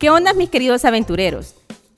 ¿Qué 0.00 0.08
onda 0.08 0.32
mis 0.32 0.48
queridos 0.48 0.86
aventureros? 0.86 1.54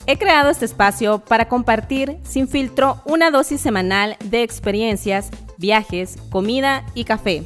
He 0.08 0.18
creado 0.18 0.50
este 0.50 0.64
espacio 0.64 1.20
para 1.20 1.46
compartir 1.46 2.18
sin 2.24 2.48
filtro 2.48 3.00
una 3.04 3.30
dosis 3.30 3.60
semanal 3.60 4.16
de 4.24 4.42
experiencias, 4.42 5.30
viajes, 5.56 6.16
comida 6.28 6.84
y 6.96 7.04
café, 7.04 7.44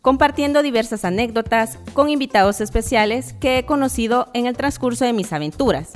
compartiendo 0.00 0.62
diversas 0.62 1.04
anécdotas 1.04 1.78
con 1.92 2.08
invitados 2.08 2.62
especiales 2.62 3.34
que 3.34 3.58
he 3.58 3.66
conocido 3.66 4.30
en 4.32 4.46
el 4.46 4.56
transcurso 4.56 5.04
de 5.04 5.12
mis 5.12 5.30
aventuras, 5.34 5.90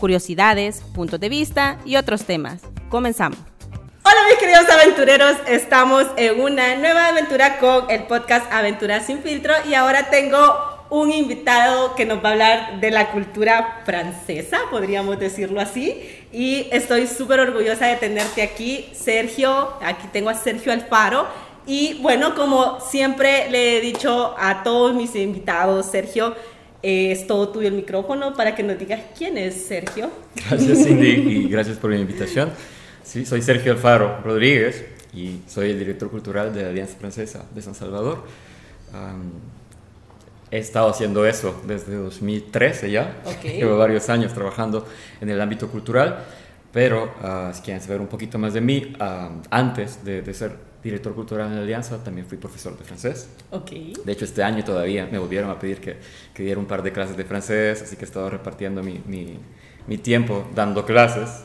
curiosidades, 0.00 0.80
puntos 0.94 1.20
de 1.20 1.28
vista 1.28 1.76
y 1.84 1.96
otros 1.96 2.24
temas. 2.24 2.62
Comenzamos. 2.88 3.38
Hola 4.02 4.20
mis 4.30 4.38
queridos 4.38 4.66
aventureros, 4.70 5.36
estamos 5.46 6.06
en 6.16 6.40
una 6.40 6.74
nueva 6.76 7.08
aventura 7.08 7.58
con 7.58 7.90
el 7.90 8.04
podcast 8.04 8.50
Aventuras 8.50 9.04
sin 9.04 9.18
filtro 9.18 9.52
y 9.68 9.74
ahora 9.74 10.08
tengo 10.08 10.67
un 10.90 11.12
invitado 11.12 11.94
que 11.94 12.06
nos 12.06 12.24
va 12.24 12.30
a 12.30 12.32
hablar 12.32 12.80
de 12.80 12.90
la 12.90 13.10
cultura 13.10 13.82
francesa, 13.84 14.58
podríamos 14.70 15.18
decirlo 15.18 15.60
así. 15.60 16.00
Y 16.32 16.66
estoy 16.72 17.06
súper 17.06 17.40
orgullosa 17.40 17.86
de 17.86 17.96
tenerte 17.96 18.42
aquí, 18.42 18.88
Sergio. 18.92 19.74
Aquí 19.82 20.08
tengo 20.12 20.30
a 20.30 20.34
Sergio 20.34 20.72
Alfaro. 20.72 21.26
Y 21.66 21.98
bueno, 22.00 22.34
como 22.34 22.80
siempre 22.80 23.50
le 23.50 23.76
he 23.76 23.80
dicho 23.80 24.34
a 24.38 24.62
todos 24.62 24.94
mis 24.94 25.14
invitados, 25.14 25.84
Sergio, 25.86 26.34
eh, 26.82 27.12
es 27.12 27.26
todo 27.26 27.50
tuyo 27.50 27.68
el 27.68 27.74
micrófono 27.74 28.34
para 28.34 28.54
que 28.54 28.62
nos 28.62 28.78
digas 28.78 29.00
quién 29.16 29.36
es 29.36 29.66
Sergio. 29.66 30.10
Gracias, 30.48 30.84
Cindy, 30.84 31.08
y 31.10 31.48
gracias 31.48 31.76
por 31.76 31.90
la 31.90 31.98
invitación. 31.98 32.50
Sí, 33.02 33.26
soy 33.26 33.42
Sergio 33.42 33.72
Alfaro 33.72 34.20
Rodríguez 34.22 34.84
y 35.12 35.40
soy 35.46 35.70
el 35.70 35.78
director 35.78 36.10
cultural 36.10 36.54
de 36.54 36.62
la 36.62 36.68
Alianza 36.68 36.96
Francesa 36.98 37.44
de 37.54 37.60
San 37.60 37.74
Salvador. 37.74 38.24
He 40.50 40.58
estado 40.58 40.88
haciendo 40.88 41.26
eso 41.26 41.60
desde 41.66 41.96
2013 41.96 42.90
ya. 42.90 43.22
Llevo 43.42 43.78
varios 43.78 44.08
años 44.08 44.32
trabajando 44.32 44.86
en 45.20 45.30
el 45.30 45.40
ámbito 45.40 45.68
cultural, 45.68 46.24
pero 46.72 47.14
uh, 47.22 47.52
si 47.52 47.62
quieren 47.62 47.82
saber 47.82 48.00
un 48.00 48.06
poquito 48.06 48.38
más 48.38 48.54
de 48.54 48.60
mí, 48.60 48.94
antes 49.50 50.04
de, 50.04 50.22
de, 50.22 50.34
ser 50.34 50.52
director 50.82 51.14
cultural 51.14 51.48
en 51.48 51.56
la 51.56 51.62
Alianza, 51.62 52.02
también 52.02 52.26
fui 52.26 52.38
profesor 52.38 52.76
de 52.78 52.84
francés. 52.84 53.28
Okay. 53.50 53.92
De 54.04 54.12
hecho, 54.12 54.24
este 54.24 54.42
año 54.42 54.62
todavía 54.64 55.08
me 55.10 55.18
volvieron 55.18 55.50
a 55.50 55.58
pedir 55.58 55.80
que, 55.80 55.96
que 56.32 56.42
diera 56.42 56.58
un 56.60 56.66
par 56.66 56.82
de 56.82 56.92
clases 56.92 57.16
de 57.16 57.24
francés, 57.24 57.82
así 57.82 57.96
que 57.96 58.04
he 58.04 58.08
estado 58.08 58.30
repartiendo 58.30 58.82
mi, 58.82 59.02
mi, 59.06 59.38
mi 59.86 59.98
tiempo 59.98 60.46
dando 60.54 60.84
clases 60.84 61.42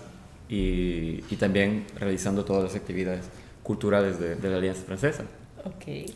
y, 0.49 1.23
y, 1.29 1.35
también 1.39 1.85
realizando 1.97 2.45
todas 2.45 2.63
las 2.63 2.75
actividades 2.75 3.25
culturales 3.63 4.19
de, 4.19 4.35
de 4.35 4.49
la 4.49 4.57
Alianza 4.57 4.83
Francesa. 4.83 5.23
Okay. 5.77 6.13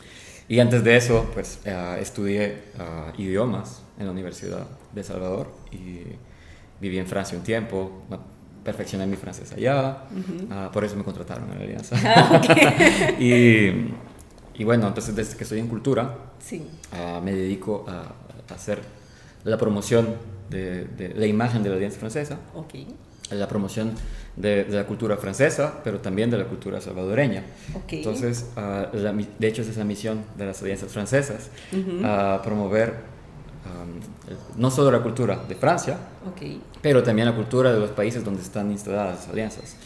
Y 0.48 0.60
antes 0.60 0.82
de 0.82 0.96
eso, 0.96 1.30
pues 1.34 1.60
uh, 1.66 2.00
estudié 2.00 2.62
uh, 2.78 3.20
idiomas 3.20 3.82
en 3.98 4.06
la 4.06 4.12
Universidad 4.12 4.66
de 4.94 5.04
Salvador 5.04 5.52
y 5.70 6.00
viví 6.80 6.98
en 6.98 7.06
Francia 7.06 7.36
un 7.36 7.44
tiempo, 7.44 8.02
perfeccioné 8.64 9.06
mi 9.06 9.16
francés 9.16 9.52
allá, 9.52 10.04
uh 10.10 10.16
-huh. 10.16 10.68
uh, 10.68 10.72
por 10.72 10.84
eso 10.84 10.96
me 10.96 11.04
contrataron 11.04 11.52
en 11.52 11.58
la 11.58 11.64
Alianza. 11.64 11.96
Ah, 12.02 12.40
okay. 12.42 13.16
y, 14.54 14.60
y, 14.60 14.64
bueno, 14.64 14.86
entonces 14.88 15.14
desde 15.14 15.36
que 15.36 15.44
estoy 15.44 15.58
en 15.58 15.68
cultura, 15.68 16.16
sí. 16.38 16.66
me 17.22 17.32
dedico 17.32 17.84
a, 17.86 18.14
a, 18.50 18.54
hacer 18.54 18.80
la 19.44 19.58
promoción 19.58 20.16
de, 20.48 20.84
de, 20.84 21.10
la 21.14 21.26
imagen 21.26 21.62
de 21.62 21.68
la 21.68 21.76
Alianza 21.76 21.98
Francesa. 21.98 22.38
Okay 22.54 22.86
la 23.30 23.48
promoción 23.48 23.92
de, 24.36 24.64
de, 24.64 24.76
la 24.76 24.86
cultura 24.86 25.16
francesa, 25.16 25.80
pero 25.84 26.00
también 26.00 26.30
de 26.30 26.38
la 26.38 26.44
cultura 26.44 26.80
salvadoreña. 26.80 27.44
Okay. 27.84 27.98
Entonces, 27.98 28.46
uh, 28.56 28.96
la, 28.96 29.12
de 29.12 29.48
hecho, 29.48 29.62
esa 29.62 29.72
es 29.72 29.76
la 29.76 29.84
misión 29.84 30.24
de 30.36 30.46
las 30.46 30.62
alianzas 30.62 30.92
francesas, 30.92 31.50
uh 31.72 31.76
-huh. 31.76 32.38
uh, 32.38 32.42
promover 32.42 32.94
um, 33.66 34.60
no 34.60 34.70
solo 34.70 34.90
la 34.90 35.00
cultura 35.00 35.36
de 35.48 35.54
Francia, 35.54 35.98
okay. 36.32 36.60
pero 36.80 37.02
también 37.02 37.26
la 37.26 37.34
cultura 37.34 37.72
de 37.72 37.80
los 37.80 37.90
países 37.90 38.24
donde 38.24 38.42
están 38.42 38.70
instaladas 38.70 39.20
las 39.20 39.28
alianzas. 39.28 39.76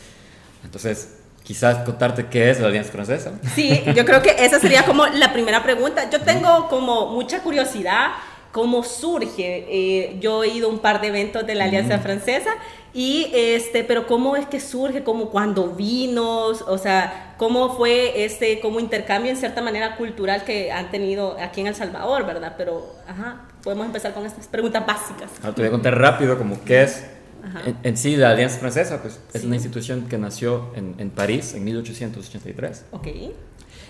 Entonces, 0.65 1.17
quizás 1.43 1.79
contarte 1.85 2.27
qué 2.27 2.51
es 2.51 2.61
la 2.61 2.69
alianza 2.69 2.93
francesa. 2.93 3.33
Sí, 3.55 3.83
yo 3.97 4.05
creo 4.05 4.23
que 4.23 4.31
esa 4.39 4.61
sería 4.61 4.85
como 4.85 5.07
la 5.15 5.33
primera 5.33 5.63
pregunta. 5.63 6.09
Yo 6.11 6.21
tengo 6.21 6.69
como 6.69 7.13
mucha 7.13 7.43
curiosidad 7.43 8.13
cómo 8.53 8.85
surge. 8.85 9.67
Eh, 9.69 10.19
yo 10.21 10.45
he 10.45 10.49
ido 10.49 10.69
a 10.69 10.71
un 10.71 10.79
par 10.79 11.01
de 11.01 11.09
eventos 11.09 11.47
de 11.47 11.55
la 11.55 11.65
Alianza 11.65 11.97
mm. 11.97 12.01
Francesa 12.03 12.51
y 12.95 13.31
este, 13.35 13.85
pero 13.85 14.07
cómo 14.07 14.37
es 14.37 14.47
que 14.47 14.61
surge, 14.61 15.03
como 15.03 15.31
cuando 15.31 15.69
vino, 15.69 16.49
o 16.49 16.79
sea, 16.79 17.35
cómo 17.39 17.75
fue 17.75 18.25
este 18.25 18.61
como 18.61 18.79
intercambio 18.81 19.31
en 19.31 19.39
cierta 19.39 19.63
manera 19.63 19.97
cultural 19.97 20.45
que 20.45 20.71
han 20.71 20.91
tenido 20.91 21.37
aquí 21.41 21.63
en 21.63 21.69
El 21.69 21.75
Salvador, 21.75 22.27
¿verdad? 22.27 22.55
Pero, 22.59 22.95
ajá, 23.09 23.49
podemos 23.63 23.87
empezar 23.87 24.13
con 24.13 24.27
estas 24.27 24.47
preguntas 24.47 24.85
básicas. 24.87 25.31
Ahora 25.43 25.55
te 25.55 25.63
voy 25.63 25.69
a 25.69 25.73
contar 25.73 25.99
rápido 25.99 26.37
como 26.37 26.63
qué 26.65 26.83
es 26.83 27.05
en, 27.65 27.77
en, 27.83 27.97
sí 27.97 28.17
la 28.17 28.31
Alianza 28.31 28.59
Francesa, 28.59 29.01
pues 29.03 29.19
es 29.33 29.41
sí. 29.41 29.47
una 29.47 29.57
institución 29.57 30.07
que 30.09 30.17
nació 30.19 30.71
en, 30.77 30.95
en 30.99 31.11
París 31.11 31.55
en 31.55 31.65
1883. 31.65 32.85
Ok. 32.93 33.09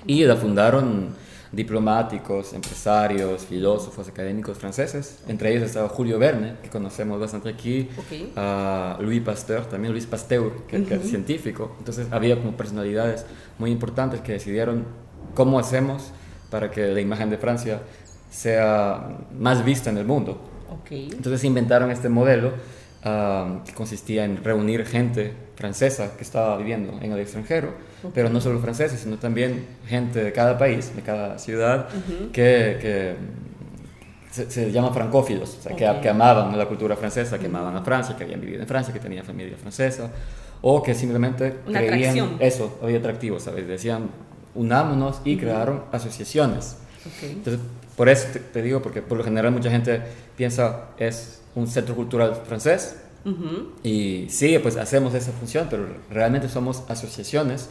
Y 0.06 0.24
la 0.24 0.36
fundaron 0.36 1.14
diplomáticos, 1.52 2.54
empresarios, 2.54 3.44
filósofos, 3.44 4.08
académicos 4.08 4.56
franceses. 4.56 5.22
Entre 5.28 5.50
ellos 5.52 5.64
estaba 5.64 5.88
Julio 5.88 6.18
Verne, 6.18 6.56
que 6.62 6.70
conocemos 6.70 7.20
bastante 7.20 7.50
aquí, 7.50 7.90
okay. 7.98 8.32
uh, 8.34 9.02
Louis 9.02 9.20
Pasteur, 9.20 9.66
también 9.66 9.92
Louis 9.92 10.06
Pasteur, 10.06 10.50
que, 10.66 10.78
uh 10.78 10.80
-huh. 10.80 10.88
que, 10.88 10.94
es 10.94 11.10
científico. 11.10 11.76
Entonces 11.78 12.08
había 12.10 12.36
como 12.36 12.56
personalidades 12.56 13.26
muy 13.58 13.70
importantes 13.70 14.20
que 14.20 14.32
decidieron 14.32 14.86
cómo 15.34 15.58
hacemos 15.58 16.10
para 16.50 16.70
que 16.70 16.88
la 16.88 17.00
imagen 17.00 17.28
de 17.28 17.36
Francia 17.36 17.82
sea 18.30 19.18
más 19.38 19.62
vista 19.62 19.90
en 19.90 19.98
el 19.98 20.06
mundo. 20.06 20.40
Okay. 20.80 21.10
Entonces 21.12 21.44
inventaron 21.44 21.90
este 21.90 22.08
modelo 22.08 22.48
uh, 23.04 23.62
que 23.62 23.74
consistía 23.74 24.24
en 24.24 24.42
reunir 24.42 24.86
gente 24.86 25.34
francesa 25.54 26.16
que 26.16 26.22
estaba 26.24 26.56
viviendo 26.56 26.98
en 27.02 27.12
el 27.12 27.20
extranjero, 27.20 27.74
okay. 28.02 28.10
pero 28.14 28.28
no 28.28 28.40
solo 28.40 28.58
franceses, 28.60 29.00
sino 29.00 29.16
también 29.16 29.66
gente 29.86 30.22
de 30.22 30.32
cada 30.32 30.58
país, 30.58 30.94
de 30.94 31.02
cada 31.02 31.38
ciudad, 31.38 31.88
uh 31.94 31.98
-huh. 31.98 32.30
que, 32.32 32.78
que 32.80 33.14
se, 34.30 34.50
se, 34.50 34.72
llama 34.72 34.92
francófilos, 34.92 35.58
o 35.58 35.62
sea, 35.62 35.72
okay. 35.72 35.94
que, 35.94 36.00
que, 36.02 36.08
amaban 36.08 36.56
la 36.56 36.66
cultura 36.66 36.96
francesa, 36.96 37.38
que 37.38 37.46
amaban 37.46 37.76
a 37.76 37.82
Francia, 37.82 38.16
que 38.16 38.24
habían 38.24 38.40
vivido 38.40 38.62
en 38.62 38.68
Francia, 38.68 38.92
que 38.92 39.00
tenían 39.00 39.24
familia 39.24 39.56
francesa, 39.56 40.10
o 40.60 40.82
que 40.82 40.94
simplemente 40.94 41.58
Una 41.66 41.80
creían 41.80 42.18
atracción. 42.18 42.36
eso, 42.40 42.78
había 42.82 42.98
atractivo, 42.98 43.38
¿sabes? 43.40 43.66
Decían, 43.66 44.08
unámonos 44.54 45.20
y 45.24 45.34
uh 45.34 45.36
-huh. 45.36 45.40
crearon 45.40 45.84
asociaciones. 45.92 46.76
Okay. 47.16 47.32
Entonces, 47.32 47.60
por 47.96 48.08
eso 48.08 48.28
te, 48.32 48.38
te, 48.38 48.62
digo, 48.62 48.80
porque 48.80 49.02
por 49.02 49.18
lo 49.18 49.24
general 49.24 49.52
mucha 49.52 49.70
gente 49.70 50.00
piensa 50.36 50.88
es 50.98 51.42
un 51.54 51.66
centro 51.66 51.94
cultural 51.94 52.34
francés, 52.46 52.96
Uh 53.24 53.30
-huh. 53.30 53.66
Y 53.82 54.28
sí, 54.28 54.58
pues 54.58 54.76
hacemos 54.76 55.14
esa 55.14 55.32
función, 55.32 55.68
pero 55.70 55.86
realmente 56.10 56.48
somos 56.48 56.82
asociaciones 56.88 57.68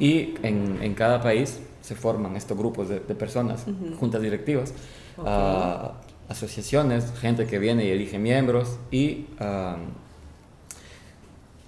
y 0.00 0.34
en, 0.42 0.78
en 0.82 0.94
cada 0.94 1.22
país 1.22 1.60
se 1.82 1.94
forman 1.94 2.34
estos 2.34 2.58
grupos 2.58 2.88
de, 2.88 3.00
de 3.00 3.14
personas, 3.14 3.64
uh 3.66 3.70
-huh. 3.70 3.96
juntas 3.96 4.20
directivas, 4.20 4.74
okay. 5.16 5.32
uh, 5.32 5.92
asociaciones, 6.28 7.12
gente 7.20 7.46
que 7.46 7.58
viene 7.58 7.84
y 7.84 7.90
elige 7.90 8.18
miembros 8.18 8.78
y 8.90 9.26
uh, 9.40 9.76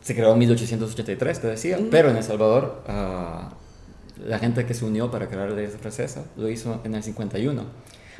se 0.01 0.15
creó 0.15 0.33
en 0.33 0.39
1883, 0.39 1.41
te 1.41 1.47
decía, 1.47 1.79
uh 1.79 1.83
-huh. 1.83 1.89
pero 1.91 2.11
en 2.11 2.17
El 2.17 2.25
Salvador 2.25 2.83
ah, 2.89 3.51
la 4.27 4.39
gente 4.39 4.67
que 4.67 4.75
se 4.75 4.85
unió 4.85 5.11
para 5.11 5.29
crear 5.29 5.51
la 5.51 5.57
ley 5.57 5.67
francesa 5.67 6.25
lo 6.37 6.49
hizo 6.49 6.81
en 6.85 6.95
el 6.95 7.03
51. 7.03 7.63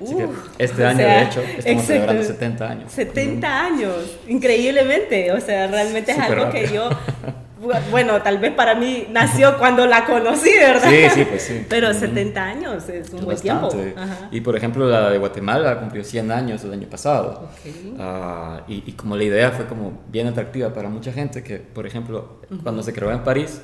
Así 0.03 0.17
que 0.17 0.29
este 0.59 0.85
año, 0.85 0.99
sea, 0.99 1.17
de 1.19 1.23
hecho, 1.25 1.41
estamos 1.41 1.67
exacto, 1.67 1.87
celebrando 1.87 2.23
70 2.25 2.71
años. 2.71 2.93
70 2.93 3.49
mm. 3.49 3.53
años, 3.53 4.19
increíblemente. 4.27 5.33
O 5.33 5.41
sea, 5.41 5.67
realmente 5.67 6.13
es 6.13 6.19
algo 6.19 6.51
que 6.51 6.69
yo, 6.73 6.89
bueno, 7.91 8.23
tal 8.23 8.39
vez 8.39 8.53
para 8.53 8.75
mí 8.75 9.07
nació 9.11 9.59
cuando 9.59 9.87
la 9.87 10.05
conocí, 10.05 10.51
¿verdad? 10.59 10.89
Sí, 10.89 11.11
sí, 11.15 11.25
pues 11.25 11.43
sí. 11.43 11.67
Pero 11.69 11.91
mm. 11.91 11.95
70 11.95 12.43
años 12.43 12.89
es 12.89 13.11
un 13.11 13.21
es 13.21 13.25
buen 13.25 13.39
tiempo. 13.39 13.71
Ajá. 13.97 14.29
Y 14.31 14.41
por 14.41 14.57
ejemplo, 14.57 14.89
la 14.89 15.11
de 15.11 15.19
Guatemala 15.19 15.79
cumplió 15.79 16.05
100 16.05 16.31
años 16.33 16.65
el 16.65 16.73
año 16.73 16.89
pasado. 16.89 17.49
Okay. 17.61 17.95
Uh, 17.99 18.71
y, 18.71 18.85
y, 18.87 18.93
como 18.93 19.17
la 19.17 19.25
idea 19.25 19.51
fue 19.51 19.67
como 19.67 20.01
bien 20.09 20.27
atractiva 20.27 20.73
para 20.73 20.89
mucha 20.89 21.13
gente, 21.13 21.43
que 21.43 21.59
por 21.59 21.87
ejemplo, 21.87 22.41
uh 22.51 22.55
-huh. 22.55 22.63
cuando 22.63 22.83
se 22.83 22.93
creó 22.93 23.11
en 23.11 23.21
París, 23.25 23.61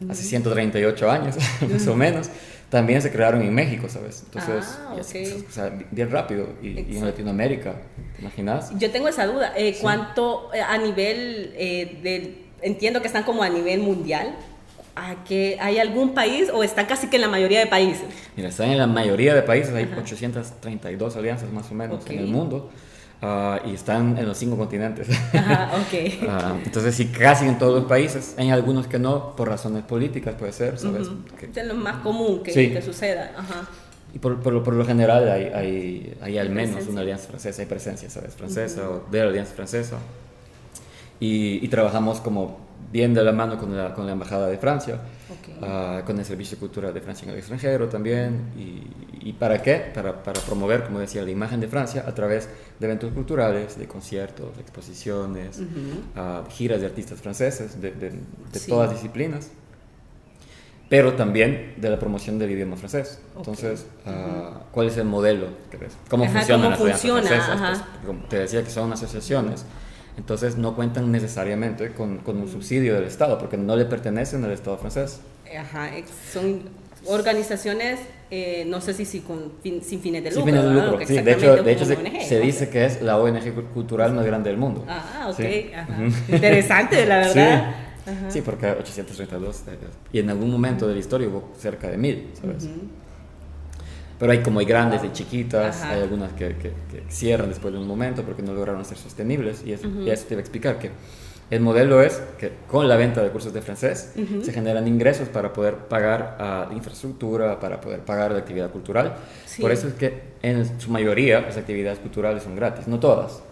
uh 0.00 0.04
-huh. 0.04 0.12
hace 0.12 0.22
138 0.24 1.10
años, 1.10 1.36
más 1.72 1.86
o 1.86 1.94
menos 1.94 2.30
también 2.70 3.00
se 3.00 3.10
crearon 3.10 3.42
en 3.42 3.54
México, 3.54 3.88
¿sabes? 3.88 4.22
Entonces, 4.24 4.78
ah, 4.80 4.96
okay. 5.00 5.44
o 5.48 5.50
sea, 5.50 5.72
bien 5.90 6.10
rápido. 6.10 6.48
Y, 6.62 6.80
y, 6.80 6.96
en 6.98 7.04
Latinoamérica, 7.04 7.74
¿te 8.14 8.22
imaginas? 8.22 8.70
Yo 8.78 8.90
tengo 8.90 9.08
esa 9.08 9.26
duda. 9.26 9.54
Eh, 9.56 9.72
sí. 9.72 9.78
¿Cuánto 9.80 10.52
eh, 10.52 10.60
a 10.60 10.76
nivel 10.76 11.54
eh, 11.56 11.98
de. 12.02 12.47
Entiendo 12.62 13.00
que 13.00 13.06
están 13.06 13.24
como 13.24 13.42
a 13.42 13.48
nivel 13.48 13.80
mundial. 13.80 14.34
¿A 14.96 15.22
que 15.22 15.56
¿Hay 15.60 15.78
algún 15.78 16.12
país 16.12 16.50
o 16.52 16.64
están 16.64 16.86
casi 16.86 17.06
que 17.06 17.16
en 17.16 17.22
la 17.22 17.28
mayoría 17.28 17.60
de 17.60 17.66
países? 17.66 18.06
Mira, 18.36 18.48
están 18.48 18.70
en 18.70 18.78
la 18.78 18.88
mayoría 18.88 19.32
de 19.32 19.42
países. 19.42 19.72
Hay 19.74 19.84
Ajá. 19.84 20.00
832 20.00 21.16
alianzas 21.16 21.52
más 21.52 21.70
o 21.70 21.74
menos 21.74 22.02
okay. 22.02 22.16
en 22.16 22.24
el 22.24 22.28
mundo. 22.30 22.70
Uh, 23.20 23.68
y 23.68 23.74
están 23.74 24.16
en 24.16 24.26
los 24.26 24.38
cinco 24.38 24.56
continentes. 24.56 25.08
Ajá, 25.32 25.72
okay. 25.86 26.20
uh, 26.22 26.64
entonces, 26.64 26.94
sí, 26.94 27.06
casi 27.06 27.46
en 27.46 27.58
todos 27.58 27.80
los 27.80 27.88
países. 27.88 28.34
Hay 28.38 28.50
algunos 28.50 28.86
que 28.86 28.98
no, 29.00 29.34
por 29.34 29.48
razones 29.48 29.82
políticas, 29.82 30.36
puede 30.36 30.52
ser, 30.52 30.78
¿sabes? 30.78 31.08
Uh 31.08 31.12
-huh. 31.12 31.52
que, 31.52 31.60
es 31.60 31.66
lo 31.66 31.74
más 31.74 31.96
común 31.96 32.42
que, 32.44 32.52
sí. 32.52 32.70
que 32.70 32.80
suceda. 32.80 33.32
Ajá. 33.36 33.68
Y 34.14 34.20
por, 34.20 34.40
por, 34.40 34.62
por, 34.62 34.74
lo 34.74 34.86
general 34.86 35.28
hay, 35.28 35.44
hay, 35.46 36.16
hay 36.20 36.38
al 36.38 36.50
menos 36.50 36.86
una 36.86 37.00
alianza 37.00 37.28
francesa, 37.28 37.60
hay 37.60 37.66
presencia, 37.66 38.08
¿sabes? 38.08 38.34
Francesa 38.34 38.88
o 38.88 39.04
de 39.10 39.18
la 39.18 39.28
alianza 39.30 39.54
francesa. 39.54 39.98
Y, 41.20 41.64
y, 41.64 41.68
trabajamos 41.68 42.20
como 42.20 42.58
bien 42.92 43.12
de 43.12 43.24
la 43.24 43.32
mano 43.32 43.58
con 43.58 43.76
la, 43.76 43.92
con 43.92 44.06
la 44.06 44.12
Embajada 44.12 44.46
de 44.46 44.56
Francia, 44.56 45.00
uh, 45.60 46.04
con 46.04 46.18
el 46.18 46.24
Servicio 46.24 46.56
de 46.56 46.60
Cultura 46.60 46.92
de 46.92 47.00
Francia 47.00 47.24
en 47.24 47.32
el 47.32 47.38
extranjero 47.38 47.88
también. 47.88 48.52
Y, 48.56 49.28
y 49.28 49.32
para 49.32 49.60
qué? 49.60 49.90
Para, 49.94 50.22
para, 50.22 50.40
promover, 50.40 50.84
como 50.84 51.00
decía, 51.00 51.22
la 51.22 51.30
imagen 51.30 51.60
de 51.60 51.68
Francia 51.68 52.04
a 52.06 52.14
través 52.14 52.48
de 52.78 52.86
eventos 52.86 53.12
culturales, 53.12 53.78
de 53.78 53.86
conciertos, 53.88 54.54
de 54.56 54.62
exposiciones, 54.62 55.58
uh 55.58 55.62
-huh. 55.62 56.44
uh, 56.44 56.50
giras 56.50 56.80
de 56.80 56.86
artistas 56.86 57.20
franceses 57.20 57.80
de, 57.80 57.90
de, 57.92 58.10
de 58.10 58.58
sí. 58.58 58.70
todas 58.70 58.90
disciplinas 58.90 59.50
pero 60.88 61.14
también 61.14 61.74
de 61.76 61.90
la 61.90 61.98
promoción 61.98 62.38
del 62.38 62.50
idioma 62.50 62.76
francés. 62.76 63.20
Okay. 63.34 63.38
Entonces, 63.40 63.86
uh 64.06 64.08
-huh. 64.08 64.52
¿cuál 64.72 64.86
es 64.88 64.96
el 64.96 65.04
modelo? 65.04 65.48
¿Cómo 66.08 66.24
ajá, 66.24 66.32
funcionan 66.38 66.72
¿cómo 66.72 66.86
las 66.86 67.00
funciona? 67.00 67.28
francesas? 67.28 67.78
Pues, 67.78 68.06
como 68.06 68.24
te 68.28 68.38
decía 68.38 68.64
que 68.64 68.70
son 68.70 68.92
asociaciones, 68.92 69.66
entonces 70.18 70.56
no 70.56 70.74
cuentan 70.74 71.12
necesariamente 71.12 71.92
con, 71.92 72.18
con, 72.18 72.38
un 72.38 72.48
subsidio 72.48 72.94
del 72.94 73.04
Estado, 73.04 73.38
porque 73.38 73.56
no 73.56 73.76
le 73.76 73.84
pertenecen 73.84 74.44
al 74.44 74.50
Estado 74.50 74.76
francés. 74.76 75.20
Ajá, 75.56 75.90
son 76.32 76.62
organizaciones, 77.06 78.00
eh, 78.30 78.64
no 78.66 78.80
sé 78.80 78.94
si, 78.94 79.04
si 79.04 79.20
con 79.20 79.52
fin, 79.62 79.80
sin 79.80 80.00
fines 80.00 80.24
de 80.24 80.30
lucro. 80.30 80.44
Sin 80.44 80.54
fines 80.54 80.64
de 80.64 80.74
lucro, 80.74 81.06
sí. 81.06 81.18
De 81.20 81.32
hecho, 81.32 81.62
de 81.62 81.72
hecho 81.72 81.84
se, 81.84 81.94
ONG, 81.94 82.22
se, 82.22 82.40
dice 82.40 82.68
que 82.68 82.84
es 82.84 83.00
la 83.00 83.16
ONG 83.16 83.72
cultural 83.72 84.12
más 84.12 84.26
grande 84.26 84.50
del 84.50 84.58
mundo. 84.58 84.84
Ah, 84.88 85.28
ok. 85.30 85.36
¿Sí? 85.36 85.70
Ajá. 85.72 85.98
Interesante, 86.28 87.06
la 87.06 87.18
verdad. 87.18 87.74
Sí. 88.04 88.10
Ajá. 88.10 88.30
Sí, 88.30 88.40
porque 88.40 88.66
832 88.66 89.62
eh, 89.68 89.76
y 90.14 90.18
en 90.18 90.30
algún 90.30 90.50
momento 90.50 90.88
de 90.88 90.94
la 90.94 91.00
historia 91.00 91.28
hubo 91.28 91.52
cerca 91.56 91.88
de 91.88 91.96
mil, 91.96 92.30
¿sabes? 92.40 92.64
Uh 92.64 92.68
-huh. 92.68 93.07
Pero 94.18 94.32
hay 94.32 94.42
como 94.42 94.60
hay 94.60 94.66
grandes 94.66 95.04
y 95.04 95.12
chiquitas, 95.12 95.82
Ajá. 95.82 95.92
hay 95.92 96.02
algunas 96.02 96.32
que, 96.32 96.56
que, 96.56 96.72
que, 96.90 97.04
cierran 97.08 97.48
después 97.48 97.72
de 97.72 97.78
un 97.78 97.86
momento 97.86 98.22
porque 98.22 98.42
no 98.42 98.52
lograron 98.52 98.84
ser 98.84 98.98
sostenibles 98.98 99.62
y 99.64 99.72
eso, 99.72 99.86
uh 99.86 99.90
-huh. 99.90 100.06
y 100.06 100.10
eso 100.10 100.24
te 100.26 100.34
iba 100.34 100.40
a 100.40 100.42
explicar 100.42 100.78
que 100.78 100.90
el 101.50 101.60
modelo 101.60 102.02
es 102.02 102.20
que 102.38 102.52
con 102.66 102.88
la 102.88 102.96
venta 102.96 103.22
de 103.22 103.30
cursos 103.30 103.52
de 103.52 103.62
francés 103.62 104.12
uh 104.16 104.20
-huh. 104.20 104.42
se 104.42 104.52
generan 104.52 104.86
ingresos 104.86 105.28
para 105.28 105.52
poder 105.52 105.74
pagar 105.74 106.68
uh, 106.70 106.74
infraestructura, 106.74 107.58
para 107.60 107.80
poder 107.80 108.00
pagar 108.00 108.32
la 108.32 108.38
actividad 108.38 108.70
cultural. 108.70 109.14
Sí. 109.46 109.62
Por 109.62 109.70
eso 109.70 109.88
es 109.88 109.94
que 109.94 110.20
en 110.42 110.80
su 110.80 110.90
mayoría 110.90 111.40
las 111.40 111.56
actividades 111.56 112.00
culturales 112.00 112.42
son 112.42 112.56
gratis, 112.56 112.86
no 112.88 112.98
todas, 112.98 113.42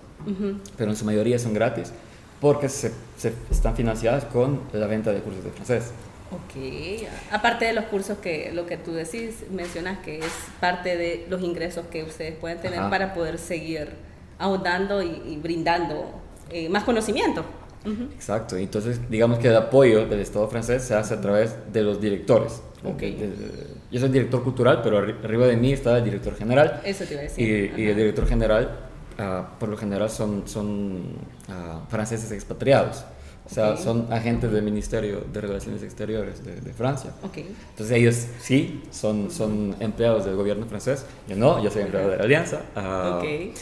pero 0.76 0.90
en 0.90 0.96
su 0.96 1.04
mayoría 1.04 1.38
son 1.38 1.54
gratis 1.54 1.92
porque 2.40 2.68
se, 2.68 2.92
se, 3.16 3.32
están 3.50 3.74
financiadas 3.74 4.24
con 4.24 4.60
la 4.72 4.86
venta 4.86 5.12
de 5.12 5.20
cursos 5.20 5.44
de 5.44 5.50
francés. 5.50 5.92
Ok, 6.30 7.06
aparte 7.30 7.66
de 7.66 7.72
los 7.72 7.84
cursos 7.84 8.18
que 8.18 8.50
lo 8.52 8.66
que 8.66 8.76
tú 8.76 8.92
decís, 8.92 9.44
mencionas 9.50 9.98
que 9.98 10.18
es 10.18 10.32
parte 10.60 10.96
de 10.96 11.26
los 11.30 11.40
ingresos 11.42 11.86
que 11.86 12.02
ustedes 12.02 12.34
pueden 12.34 12.58
tener 12.60 12.80
Ajá. 12.80 12.90
para 12.90 13.14
poder 13.14 13.38
seguir 13.38 13.90
ahondando 14.38 15.02
y, 15.02 15.22
y 15.26 15.36
brindando 15.36 16.10
eh, 16.50 16.68
más 16.68 16.84
conocimiento. 16.84 17.44
Uh 17.84 17.90
-huh. 17.90 18.12
Exacto, 18.12 18.56
entonces 18.56 19.00
digamos 19.08 19.38
que 19.38 19.48
el 19.48 19.56
apoyo 19.56 20.06
del 20.06 20.20
Estado 20.20 20.48
francés 20.48 20.82
se 20.82 20.94
hace 20.94 21.14
a 21.14 21.20
través 21.20 21.54
de 21.72 21.82
los 21.82 22.00
directores. 22.00 22.60
Okay. 22.84 23.14
De, 23.14 23.28
de, 23.28 23.66
yo 23.90 24.00
soy 24.00 24.08
director 24.08 24.42
cultural, 24.42 24.80
pero 24.82 24.98
arriba 24.98 25.46
de 25.46 25.56
mí 25.56 25.72
está 25.72 25.98
el 25.98 26.04
director 26.04 26.34
general. 26.36 26.80
Eso 26.84 27.04
te 27.04 27.14
iba 27.14 27.20
a 27.20 27.24
decir. 27.24 27.72
Y, 27.76 27.82
y 27.82 27.88
el 27.88 27.96
director 27.96 28.26
general 28.26 28.80
Uh, 29.18 29.58
por 29.58 29.70
lo 29.70 29.78
general 29.78 30.10
son, 30.10 30.46
son 30.46 31.16
uh, 31.48 31.88
franceses 31.88 32.30
expatriados. 32.32 33.02
O 33.46 33.54
sea, 33.54 33.72
okay. 33.72 33.84
son 33.84 34.12
agentes 34.12 34.50
del 34.50 34.62
Ministerio 34.62 35.24
de 35.32 35.40
Relaciones 35.40 35.82
Exteriores 35.82 36.44
de, 36.44 36.60
de 36.60 36.72
Francia. 36.72 37.12
Okay. 37.22 37.54
Entonces 37.70 37.96
ellos 37.96 38.26
sí 38.40 38.82
son, 38.90 39.30
son 39.30 39.76
empleados 39.78 40.24
del 40.24 40.34
gobierno 40.34 40.66
francés. 40.66 41.06
Yo 41.28 41.36
no, 41.36 41.62
yo 41.62 41.70
soy 41.70 41.82
empleado 41.82 42.10
de 42.10 42.16
la 42.16 42.24
Alianza. 42.24 42.62
Uh, 42.74 43.18
okay. 43.18 43.54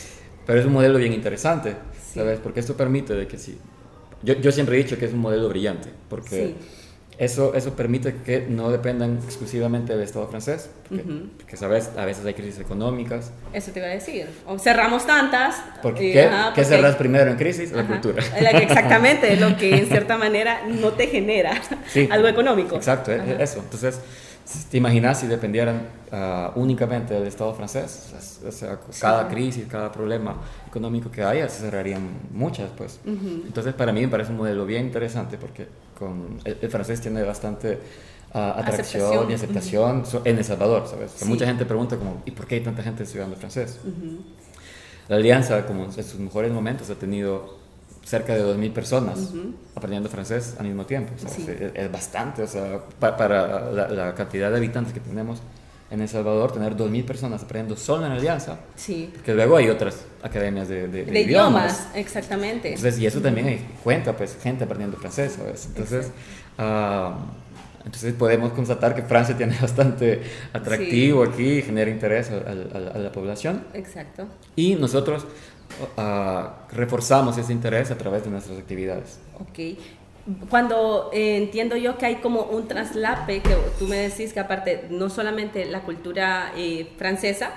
Pero 0.47 0.61
es 0.61 0.67
un 0.67 0.73
modelo 0.73 0.99
bien 0.99 1.13
interesante, 1.13 1.77
sí. 1.93 2.19
¿sabes? 2.19 2.41
Porque 2.41 2.61
esto 2.61 2.77
permite 2.77 3.15
de 3.15 3.27
que 3.27 3.39
sí. 3.39 3.59
Yo, 4.23 4.35
yo 4.35 4.53
siempre 4.53 4.77
he 4.77 4.83
dicho 4.83 4.99
que 4.99 5.05
es 5.05 5.13
un 5.13 5.21
modelo 5.21 5.49
brillante, 5.49 5.91
porque... 6.09 6.55
Sí 6.59 6.81
eso, 7.17 7.55
eso 7.55 7.75
permite 7.75 8.15
que 8.25 8.41
no 8.49 8.71
dependan 8.71 9.21
exclusivamente 9.25 9.93
del 9.93 10.03
Estado 10.03 10.27
francés, 10.27 10.69
porque, 10.89 11.05
uh 11.05 11.07
-huh. 11.07 11.29
porque, 11.39 11.57
sabes, 11.57 11.91
a 11.97 12.05
veces 12.05 12.27
hay 12.27 12.35
crisis 12.35 12.59
económicas. 12.61 13.31
Eso 13.53 13.71
te 13.71 13.79
iba 13.79 13.89
a 13.89 13.93
decir. 13.93 14.27
O 14.47 14.59
cerramos 14.59 15.07
tantas. 15.07 15.63
Porque, 15.81 16.13
¿qué, 16.13 16.25
ajá, 16.25 16.47
porque... 16.47 16.63
¿qué 16.63 16.67
cerras 16.67 16.97
primero 16.97 17.31
en 17.31 17.37
crisis? 17.37 17.71
La 17.73 17.83
ajá, 17.83 17.93
cultura. 17.93 18.23
Exactamente, 18.63 19.37
lo 19.37 19.57
que 19.57 19.77
en 19.77 19.87
cierta 19.87 20.17
manera 20.17 20.63
no 20.67 20.93
te 20.93 21.07
genera 21.07 21.61
sí, 21.89 22.09
algo 22.13 22.27
económico. 22.27 22.77
Exacto, 22.77 23.13
ajá. 23.13 23.43
eso. 23.43 23.61
Entonces, 23.61 24.01
¿te 24.71 24.77
imaginas 24.77 25.21
si 25.21 25.27
dependieran 25.27 25.89
uh, 26.13 26.59
únicamente 26.59 27.15
del 27.15 27.27
Estado 27.27 27.55
francés? 27.55 28.13
O 28.47 28.53
sea, 28.53 28.79
cada 29.01 29.29
crisis, 29.29 29.67
cada 29.69 29.91
problema 29.91 30.37
económico 30.69 31.11
que 31.11 31.23
haya, 31.23 31.49
se 31.49 31.61
cerrarían 31.61 32.09
muchas, 32.33 32.71
pues. 32.77 33.01
Uh 33.05 33.11
-huh. 33.11 33.47
Entonces, 33.47 33.75
para 33.75 33.93
mí 33.93 34.01
me 34.03 34.09
parece 34.09 34.31
un 34.33 34.39
modelo 34.39 34.67
bien 34.67 34.87
interesante 34.87 35.39
porque 35.39 35.69
con 35.99 36.39
el, 36.45 36.59
el 36.61 36.71
francés 36.71 37.01
tiene 37.01 37.23
bastante 37.23 37.79
uh, 38.35 38.39
atracción 38.39 39.03
aceptación. 39.05 39.31
y 39.31 39.35
aceptación 39.35 39.99
uh 39.99 40.03
-huh. 40.03 40.21
en 40.25 40.39
El 40.39 40.45
Salvador, 40.45 40.87
¿sabes? 40.87 41.13
Sí. 41.17 41.25
Mucha 41.25 41.47
gente 41.47 41.65
pregunta 41.65 41.97
como, 41.97 42.23
¿y 42.27 42.31
por 42.31 42.47
qué 42.47 42.57
hay 42.57 42.61
tanta 42.63 42.83
gente 42.83 43.03
estudiando 43.05 43.37
francés? 43.37 43.81
Uh 43.85 43.89
-huh. 43.89 44.19
La 45.09 45.17
alianza, 45.17 45.67
como 45.67 45.85
en 45.85 45.93
sus 45.93 46.19
mejores 46.19 46.51
momentos, 46.53 46.89
ha 46.91 46.95
tenido 46.95 47.64
cerca 48.05 48.35
de 48.35 48.45
2.000 48.45 48.73
personas 48.73 49.19
uh 49.19 49.37
-huh. 49.37 49.53
aprendiendo 49.75 50.09
francés 50.09 50.57
al 50.59 50.67
mismo 50.67 50.85
tiempo. 50.85 51.13
Sí. 51.17 51.47
Es, 51.49 51.73
es, 51.75 51.93
bastante, 51.93 52.43
o 52.43 52.47
sea, 52.47 52.81
pa 52.99 53.17
para 53.17 53.71
la, 53.73 53.89
la, 53.89 54.15
cantidad 54.15 54.51
de 54.51 54.59
habitantes 54.59 54.93
que 54.93 55.01
tenemos 55.01 55.41
en 55.91 56.01
El 56.01 56.09
Salvador, 56.09 56.53
tener 56.53 56.77
2.000 56.77 57.05
personas 57.05 57.43
aprendiendo 57.43 57.81
solo 57.81 58.07
en 58.07 58.13
Alianza, 58.13 58.59
sí. 58.75 59.11
porque 59.15 59.35
luego 59.35 59.57
hay 59.57 59.69
otras 59.69 60.05
academias 60.23 60.69
de, 60.69 60.89
de, 60.89 61.05
de, 61.05 61.13
de 61.13 61.21
idiomas. 61.21 61.73
idiomas. 61.73 61.89
Exactamente. 61.95 62.69
Entonces, 62.69 62.99
y 62.99 63.07
eso 63.07 63.21
también 63.21 63.47
hay 63.47 63.67
cuenta, 63.83 64.17
pues, 64.17 64.37
gente 64.43 64.65
aprendiendo 64.65 64.97
francés, 64.97 65.35
¿sabes? 65.39 65.67
Entonces, 65.67 66.11
uh, 66.59 67.13
entonces 67.85 68.15
podemos 68.15 68.53
constatar 68.53 68.95
que 68.95 69.03
Francia 69.03 69.37
tiene 69.37 69.57
bastante 69.61 70.23
atractivo 70.53 71.25
sí. 71.27 71.33
aquí, 71.33 71.63
genera 71.63 71.91
interés 71.91 72.31
a, 72.31 72.37
a, 72.37 72.97
a, 72.97 72.99
la 72.99 73.13
población. 73.13 73.65
Exacto. 73.75 74.27
Y 74.57 74.75
nosotros 74.77 75.27
uh, 75.97 76.75
reforzamos 76.75 77.39
ese 77.39 77.53
interés 77.53 77.91
a 77.91 77.99
través 77.99 78.25
de 78.25 78.31
nuestras 78.31 78.59
actividades. 78.59 79.19
Ok. 79.41 79.79
Cuando 80.49 81.11
eh, 81.13 81.37
entiendo 81.37 81.77
yo 81.77 81.99
que 81.99 82.07
hay 82.07 82.17
como 82.17 82.43
un 82.43 82.67
traslape, 82.67 83.41
que 83.41 83.55
tú 83.79 83.87
me 83.87 83.97
decís 83.97 84.33
que 84.33 84.41
aparte 84.41 84.87
no 84.89 85.11
solamente 85.11 85.67
la 85.67 85.81
cultura 85.81 86.53
eh, 86.57 86.89
francesa, 86.97 87.51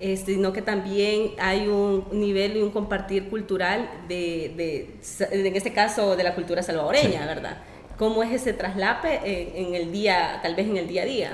este, 0.00 0.34
sino 0.34 0.52
que 0.52 0.60
también 0.60 1.32
hay 1.38 1.68
un 1.68 2.06
nivel 2.12 2.56
y 2.56 2.62
un 2.62 2.70
compartir 2.70 3.30
cultural 3.30 3.90
de, 4.08 4.52
de, 4.56 5.46
en 5.46 5.56
este 5.56 5.72
caso, 5.72 6.16
de 6.16 6.24
la 6.24 6.34
cultura 6.34 6.62
salvadoreña, 6.62 7.22
sí. 7.22 7.26
¿verdad? 7.26 7.58
¿Cómo 7.98 8.22
es 8.22 8.32
ese 8.32 8.52
traslape 8.52 9.20
en, 9.24 9.66
en, 9.66 9.74
el 9.74 9.92
día, 9.92 10.40
tal 10.42 10.54
vez 10.54 10.68
en 10.68 10.76
el 10.76 10.88
día 10.88 11.02
a 11.02 11.06
día? 11.06 11.32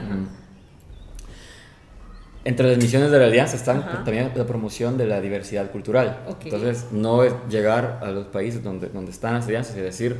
Entre 2.46 2.68
las 2.68 2.78
misiones 2.78 3.10
de 3.10 3.18
la 3.18 3.24
Alianza 3.24 3.56
están 3.56 3.78
Ajá. 3.78 4.04
también 4.04 4.30
la 4.36 4.46
promoción 4.46 4.96
de 4.96 5.04
la 5.04 5.20
diversidad 5.20 5.68
cultural. 5.72 6.22
Okay. 6.28 6.52
Entonces, 6.52 6.86
no 6.92 7.24
es 7.24 7.34
llegar 7.48 7.98
a 8.00 8.12
los 8.12 8.26
países 8.26 8.62
donde, 8.62 8.88
donde 8.88 9.10
están 9.10 9.34
las 9.34 9.46
alianzas 9.46 9.76
y 9.76 9.80
decir, 9.80 10.16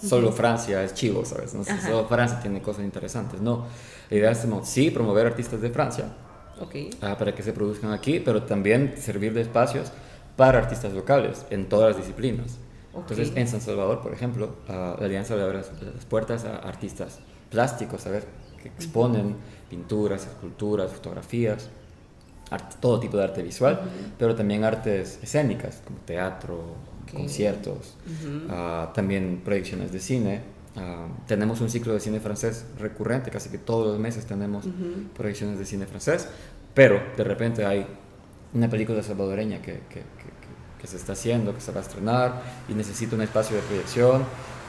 solo 0.00 0.30
Francia 0.30 0.84
es 0.84 0.94
chivo, 0.94 1.24
¿sabes? 1.24 1.54
No, 1.54 1.64
solo 1.64 2.06
Francia 2.06 2.38
tiene 2.38 2.62
cosas 2.62 2.84
interesantes. 2.84 3.40
No, 3.40 3.66
la 4.08 4.16
idea 4.16 4.30
es 4.30 4.46
sí 4.62 4.92
promover 4.92 5.26
artistas 5.26 5.60
de 5.60 5.70
Francia 5.70 6.04
okay. 6.60 6.88
uh, 7.02 7.18
para 7.18 7.34
que 7.34 7.42
se 7.42 7.52
produzcan 7.52 7.92
aquí, 7.92 8.20
pero 8.20 8.44
también 8.44 8.94
servir 8.96 9.32
de 9.32 9.40
espacios 9.40 9.90
para 10.36 10.58
artistas 10.58 10.92
locales 10.92 11.46
en 11.50 11.68
todas 11.68 11.88
las 11.88 11.96
disciplinas. 11.96 12.58
Okay. 12.92 13.00
Entonces, 13.00 13.32
en 13.36 13.48
San 13.48 13.60
Salvador, 13.60 14.02
por 14.02 14.12
ejemplo, 14.12 14.54
uh, 14.68 14.72
la 15.00 15.06
Alianza 15.06 15.34
le 15.34 15.42
abre 15.42 15.58
las, 15.58 15.72
las, 15.82 16.04
puertas 16.04 16.44
a 16.44 16.58
artistas 16.58 17.18
plásticos, 17.50 18.02
¿sabes? 18.02 18.24
Que 18.62 18.68
exponen 18.68 19.26
uh 19.26 19.30
-huh. 19.30 19.55
Pinturas, 19.68 20.26
esculturas, 20.26 20.92
fotografías. 20.92 21.68
Arte, 22.48 22.76
todo 22.80 23.00
tipo 23.00 23.16
de 23.16 23.24
arte 23.24 23.42
visual, 23.42 23.74
uh 23.74 23.86
-huh. 23.86 24.12
pero 24.18 24.36
también 24.36 24.62
artes 24.62 25.18
escénicas, 25.20 25.82
como 25.84 25.98
teatro, 26.06 26.76
okay. 27.02 27.18
conciertos, 27.18 27.96
uh 28.06 28.26
-huh. 28.26 28.90
uh, 28.90 28.92
también 28.92 29.42
proyecciones 29.44 29.90
de 29.90 29.98
cine. 29.98 30.42
Uh, 30.76 31.26
tenemos 31.26 31.60
un 31.60 31.70
ciclo 31.70 31.92
de 31.92 32.00
cine 32.00 32.20
francés 32.20 32.66
recurrente, 32.78 33.30
casi 33.30 33.48
que 33.48 33.58
todos 33.58 33.86
los 33.86 33.98
meses 33.98 34.26
tenemos 34.26 34.64
uh 34.66 34.68
-huh. 34.68 35.08
proyecciones 35.16 35.58
de 35.58 35.64
cine 35.64 35.86
francés, 35.86 36.28
pero 36.72 37.00
de 37.16 37.24
repente 37.24 37.64
hay 37.64 37.84
una 38.54 38.68
película 38.68 39.02
salvadoreña 39.02 39.60
que, 39.60 39.72
que, 39.88 40.00
que, 40.00 40.30
que, 40.80 40.86
se 40.86 40.96
está 40.96 41.14
haciendo, 41.14 41.52
que 41.52 41.60
se 41.60 41.72
va 41.72 41.80
a 41.80 41.82
estrenar 41.82 42.42
y 42.68 42.74
necesita 42.74 43.16
un 43.16 43.22
espacio 43.22 43.56
de 43.56 43.62
proyección 43.62 44.22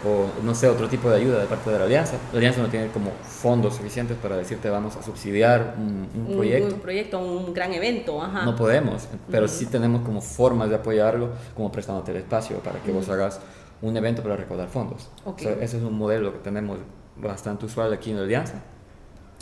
o 0.05 0.43
no 0.43 0.53
sé, 0.53 0.67
otro 0.67 0.87
tipo 0.87 1.09
de 1.09 1.15
ayuda 1.17 1.39
de 1.39 1.47
parte 1.47 1.69
de 1.71 1.79
la 1.79 1.85
alianza. 1.85 2.15
La 2.31 2.37
alianza 2.37 2.61
no 2.61 2.67
tiene 2.67 2.87
como 2.89 3.11
fondos 3.23 3.75
suficientes 3.75 4.17
para 4.17 4.37
decirte 4.37 4.69
vamos 4.69 4.95
a 4.95 5.03
subsidiar 5.03 5.75
un, 5.77 6.07
un 6.13 6.35
proyecto. 6.35 6.75
Un 6.75 6.81
proyecto, 6.81 7.19
un 7.19 7.53
gran 7.53 7.73
evento, 7.73 8.21
ajá. 8.21 8.45
No 8.45 8.55
podemos, 8.55 9.07
pero 9.31 9.45
uh 9.45 9.49
-huh. 9.49 9.51
sí 9.51 9.65
tenemos 9.65 10.01
como 10.01 10.21
formas 10.21 10.69
de 10.69 10.75
apoyarlo, 10.75 11.29
como 11.55 11.71
prestándote 11.71 12.11
el 12.11 12.17
espacio 12.17 12.59
para 12.59 12.79
que 12.79 12.91
uh 12.91 12.95
-huh. 12.95 12.97
vos 12.97 13.09
hagas 13.09 13.39
un 13.81 13.95
evento 13.95 14.21
para 14.21 14.35
recaudar 14.35 14.69
fondos. 14.69 15.09
Okay. 15.25 15.47
O 15.47 15.49
sea, 15.55 15.63
ese 15.63 15.77
es 15.77 15.83
un 15.83 15.97
modelo 15.97 16.33
que 16.33 16.39
tenemos 16.39 16.77
bastante 17.15 17.65
usual 17.65 17.93
aquí 17.93 18.11
en 18.11 18.17
la 18.17 18.23
alianza, 18.23 18.61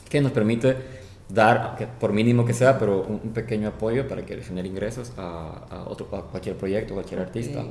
que 0.09 0.21
nos 0.21 0.31
permite 0.31 1.04
dar, 1.29 1.97
por 1.99 2.13
mínimo 2.13 2.45
que 2.45 2.53
sea, 2.53 2.77
pero 2.77 3.01
un, 3.01 3.33
pequeño 3.33 3.69
apoyo 3.69 4.07
para 4.07 4.25
que 4.25 4.41
genere 4.41 4.67
ingresos 4.67 5.11
a, 5.17 5.85
otro, 5.87 6.07
a 6.15 6.23
cualquier 6.23 6.55
proyecto, 6.55 6.93
cualquier 6.93 7.21
artista. 7.21 7.63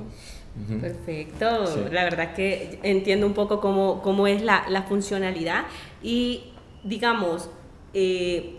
Perfecto, 0.80 1.64
la 1.90 2.04
verdad 2.04 2.32
que 2.32 2.78
entiendo 2.84 3.26
un 3.26 3.34
poco 3.34 3.60
cómo, 3.60 4.00
cómo 4.02 4.28
es 4.28 4.40
la, 4.40 4.64
la, 4.68 4.84
funcionalidad 4.84 5.64
y 6.00 6.52
digamos, 6.84 7.50
eh, 7.92 8.56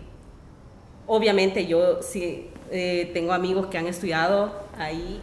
obviamente 1.06 1.66
yo 1.66 2.02
sí 2.02 2.48
eh, 2.70 3.10
tengo 3.14 3.32
amigos 3.32 3.68
que 3.68 3.78
han 3.78 3.86
estudiado 3.86 4.52
ahí, 4.76 5.22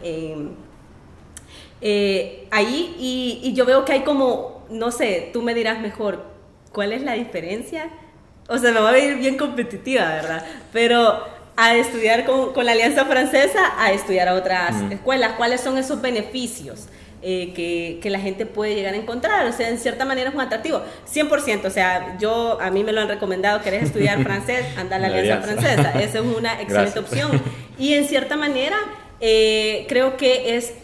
eh, 1.80 2.48
ahí 2.50 2.96
y, 2.98 3.40
y 3.44 3.52
yo 3.54 3.64
veo 3.66 3.84
que 3.84 3.92
hay 3.92 4.02
como, 4.02 4.64
no 4.68 4.90
sé, 4.90 5.30
tú 5.32 5.42
me 5.42 5.54
dirás 5.54 5.80
mejor, 5.80 6.24
¿cuál 6.72 6.92
es 6.92 7.02
la 7.02 7.12
diferencia? 7.12 7.88
O 8.48 8.58
sea, 8.58 8.72
me 8.72 8.80
va 8.80 8.90
a 8.90 8.98
ir 8.98 9.16
bien 9.16 9.36
competitiva, 9.36 10.04
¿verdad? 10.06 10.44
Pero 10.72 11.24
a 11.56 11.76
estudiar 11.76 12.24
con, 12.24 12.52
con 12.52 12.66
la 12.66 12.72
Alianza 12.72 13.04
Francesa, 13.04 13.72
a 13.78 13.92
estudiar 13.92 14.28
a 14.28 14.34
otras 14.34 14.74
escuelas. 14.90 15.32
¿Cuáles 15.36 15.60
son 15.60 15.78
esos 15.78 16.02
beneficios? 16.02 16.88
Eh, 17.26 17.54
que, 17.54 18.00
que, 18.02 18.10
la 18.10 18.20
gente 18.20 18.44
puede 18.44 18.74
llegar 18.74 18.92
a 18.92 18.98
encontrar. 18.98 19.46
O 19.46 19.52
sea, 19.52 19.70
en 19.70 19.78
cierta 19.78 20.04
manera 20.04 20.28
es 20.28 20.34
un 20.34 20.42
atractivo. 20.42 20.82
100%, 21.10 21.64
o 21.64 21.70
sea, 21.70 22.18
yo, 22.18 22.60
a 22.60 22.70
mí 22.70 22.84
me 22.84 22.92
lo 22.92 23.00
han 23.00 23.08
recomendado, 23.08 23.62
querés 23.62 23.84
estudiar 23.84 24.22
francés, 24.24 24.66
anda 24.76 24.96
a 24.96 24.98
la 24.98 25.06
Alianza 25.06 25.40
Francesa. 25.40 25.92
Esa 26.02 26.18
es 26.18 26.24
una 26.24 26.60
excelente 26.60 26.98
opción. 26.98 27.40
Y 27.78 27.94
en 27.94 28.04
cierta 28.04 28.36
manera, 28.36 28.76
eh, 29.20 29.86
creo 29.88 30.18
que 30.18 30.56
es 30.56 30.74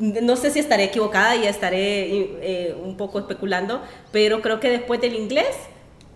no 0.00 0.36
sé 0.36 0.50
si 0.50 0.58
estaré 0.58 0.84
equivocada 0.84 1.36
y 1.36 1.46
estaré 1.46 2.08
eh, 2.42 2.74
un 2.82 2.96
poco 2.96 3.18
especulando, 3.18 3.82
pero 4.12 4.40
creo 4.40 4.58
que 4.58 4.70
después 4.70 5.00
del 5.00 5.14
inglés 5.14 5.54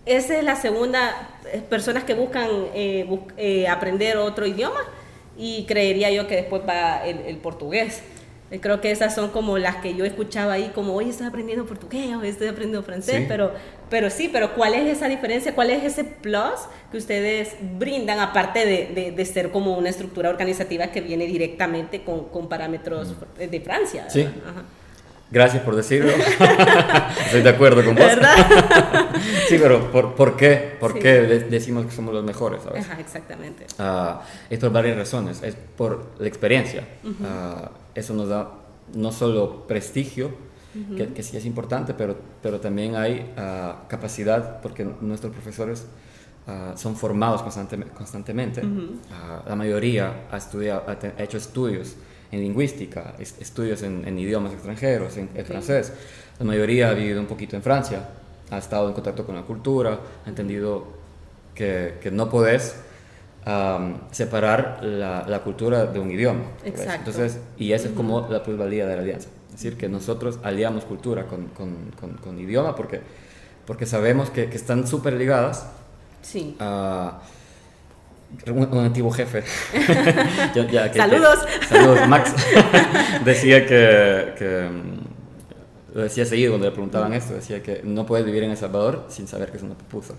esa 0.05 0.37
es 0.37 0.43
la 0.43 0.55
segunda, 0.55 1.29
eh, 1.51 1.61
personas 1.67 2.03
que 2.03 2.13
buscan 2.13 2.47
eh, 2.73 3.07
eh, 3.37 3.67
aprender 3.67 4.17
otro 4.17 4.45
idioma 4.45 4.81
y 5.37 5.65
creería 5.65 6.11
yo 6.11 6.27
que 6.27 6.35
después 6.35 6.61
va 6.67 7.05
el, 7.05 7.37
portugués. 7.37 8.01
Creo 8.61 8.79
que 8.79 8.91
esas 8.91 9.15
son 9.15 9.31
como 9.31 9.57
las 9.57 9.77
que 9.77 9.95
yo 9.95 10.05
escuchaba 10.05 10.53
ahí, 10.53 10.71
como, 10.73 10.93
hoy 10.93 11.09
estoy 11.09 11.25
aprendiendo 11.25 11.65
portugués, 11.65 12.15
hoy 12.15 12.27
estoy 12.27 12.47
aprendiendo 12.47 12.83
francés, 12.83 13.25
pero, 13.27 13.51
pero 13.89 14.09
sí, 14.11 14.29
pero 14.31 14.53
¿cuál 14.53 14.75
es 14.75 14.87
esa 14.87 15.09
diferencia? 15.09 15.55
¿Cuál 15.55 15.71
es 15.71 15.83
ese 15.83 16.03
plus 16.03 16.61
que 16.91 16.97
ustedes 16.97 17.55
brindan, 17.77 18.19
aparte 18.19 18.65
de, 18.65 19.11
de, 19.11 19.25
ser 19.25 19.49
como 19.49 19.75
una 19.75 19.89
estructura 19.89 20.29
organizativa 20.29 20.87
que 20.87 21.01
viene 21.01 21.25
directamente 21.25 22.03
con, 22.03 22.25
con 22.25 22.47
parámetros 22.47 23.15
de 23.37 23.61
Francia? 23.61 24.09
Sí. 24.09 24.27
Gracias 25.31 25.63
por 25.63 25.75
decirlo. 25.75 26.11
Estoy 27.25 27.41
de 27.41 27.49
acuerdo 27.49 27.83
con 27.83 27.95
vos. 27.95 28.05
¿Verdad? 28.05 28.35
sí, 29.47 29.57
pero 29.59 29.91
¿por, 29.91 30.13
por 30.13 30.37
qué? 30.37 30.75
¿Por 30.79 30.97
qué 30.99 31.21
decimos 31.49 31.85
que 31.85 31.91
somos 31.91 32.13
los 32.13 32.23
mejores? 32.23 32.61
¿sabes? 32.63 32.85
Ajá, 32.85 32.99
exactamente. 32.99 33.65
Uh, 33.79 34.19
es 34.49 34.59
por 34.59 34.71
varias 34.71 34.97
razones. 34.97 35.41
Es 35.41 35.55
por 35.55 36.11
la 36.19 36.27
experiencia. 36.27 36.87
Ah, 37.23 37.71
eso 37.95 38.13
nos 38.13 38.29
da 38.29 38.51
no 38.93 39.11
solo 39.11 39.65
prestigio, 39.67 40.31
que, 40.95 41.07
que, 41.07 41.23
sí 41.23 41.37
es 41.37 41.45
importante, 41.45 41.93
pero, 41.93 42.17
pero 42.43 42.59
también 42.59 42.95
hay 42.95 43.33
uh, 43.37 43.87
capacidad, 43.87 44.61
porque 44.61 44.85
nuestros 45.01 45.33
profesores 45.33 45.85
son 46.75 46.95
formados 46.95 47.41
constantemente. 47.41 48.61
la 49.47 49.55
mayoría 49.55 50.27
ha, 50.31 50.37
estudiado, 50.37 50.83
ha 50.87 51.23
hecho 51.23 51.37
estudios 51.37 51.95
en 52.31 52.39
lingüística, 52.39 53.15
estudios 53.19 53.83
en, 53.83 54.17
idiomas 54.17 54.53
extranjeros, 54.53 55.17
en, 55.17 55.29
francés. 55.45 55.93
La 56.39 56.45
mayoría 56.45 56.89
ha 56.89 56.93
vivido 56.93 57.19
un 57.19 57.27
poquito 57.27 57.55
en 57.55 57.61
Francia, 57.61 58.09
ha 58.49 58.57
estado 58.57 58.87
en 58.87 58.93
contacto 58.93 59.25
con 59.25 59.35
la 59.35 59.43
cultura, 59.43 59.99
ha 60.25 60.29
entendido 60.29 60.87
que, 61.53 61.95
que 62.01 62.11
no 62.11 62.29
podés 62.29 62.75
separar 64.11 64.79
la, 64.83 65.23
la, 65.27 65.39
cultura 65.43 65.85
de 65.85 65.99
un 65.99 66.09
idioma. 66.09 66.41
Exacto. 66.63 67.11
Entonces, 67.11 67.39
y 67.57 67.73
esa 67.73 67.89
es 67.89 67.93
como 67.93 68.27
la 68.27 68.41
plusvalía 68.41 68.87
de 68.87 68.95
la 68.95 69.01
alianza. 69.03 69.29
Es 69.49 69.61
decir, 69.61 69.77
que 69.77 69.87
nosotros 69.87 70.39
aliamos 70.43 70.83
cultura 70.83 71.27
con, 71.27 71.47
con, 71.49 71.91
con, 72.21 72.39
idioma 72.39 72.75
porque, 72.75 73.01
porque 73.65 73.85
sabemos 73.85 74.31
que, 74.31 74.49
que 74.49 74.57
están 74.57 74.87
súper 74.87 75.13
ligadas. 75.13 75.67
Sí. 76.23 76.57
Uh, 76.59 77.11
un, 78.47 78.77
antiguo 78.79 79.11
jefe. 79.11 79.43
saludos. 80.95 81.39
saludos, 81.67 82.07
Max. 82.07 82.33
decía 83.25 83.65
que, 83.65 84.33
que, 84.37 84.69
lo 85.95 86.03
decía 86.03 86.25
seguido 86.25 86.51
cuando 86.51 86.67
le 86.67 86.73
preguntaban 86.73 87.13
esto, 87.13 87.33
decía 87.33 87.63
que 87.63 87.79
no 87.85 88.05
puedes 88.05 88.25
vivir 88.25 88.43
en 88.43 88.51
El 88.51 88.57
Salvador 88.57 89.05
sin 89.07 89.29
saber 89.29 89.49
que 89.49 89.57
es 89.57 89.63
una 89.63 89.75
pupusa. 89.75 90.13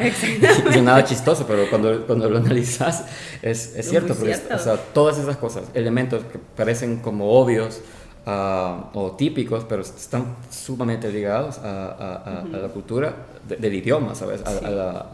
es 0.00 0.82
nada 0.82 1.04
chistoso, 1.04 1.46
pero 1.46 1.68
cuando, 1.68 2.06
cuando 2.06 2.30
lo 2.30 2.38
analizas 2.38 3.04
es, 3.42 3.76
es 3.76 3.90
cierto, 3.90 4.14
porque 4.14 4.34
o 4.50 4.58
sea, 4.58 4.78
todas 4.94 5.18
esas 5.18 5.36
cosas, 5.36 5.64
elementos 5.74 6.24
que 6.24 6.38
parecen 6.38 7.00
como 7.00 7.30
obvios, 7.32 7.82
ah, 8.24 8.90
o 8.94 9.12
típicos, 9.12 9.66
pero 9.68 9.82
están 9.82 10.34
sumamente 10.50 11.12
ligados 11.12 11.58
a, 11.58 12.42
a, 12.42 12.56
la 12.56 12.68
cultura 12.68 13.14
del 13.46 13.74
idioma, 13.74 14.14
¿sabes? 14.14 14.40
A, 14.46 14.70
la, 14.70 15.06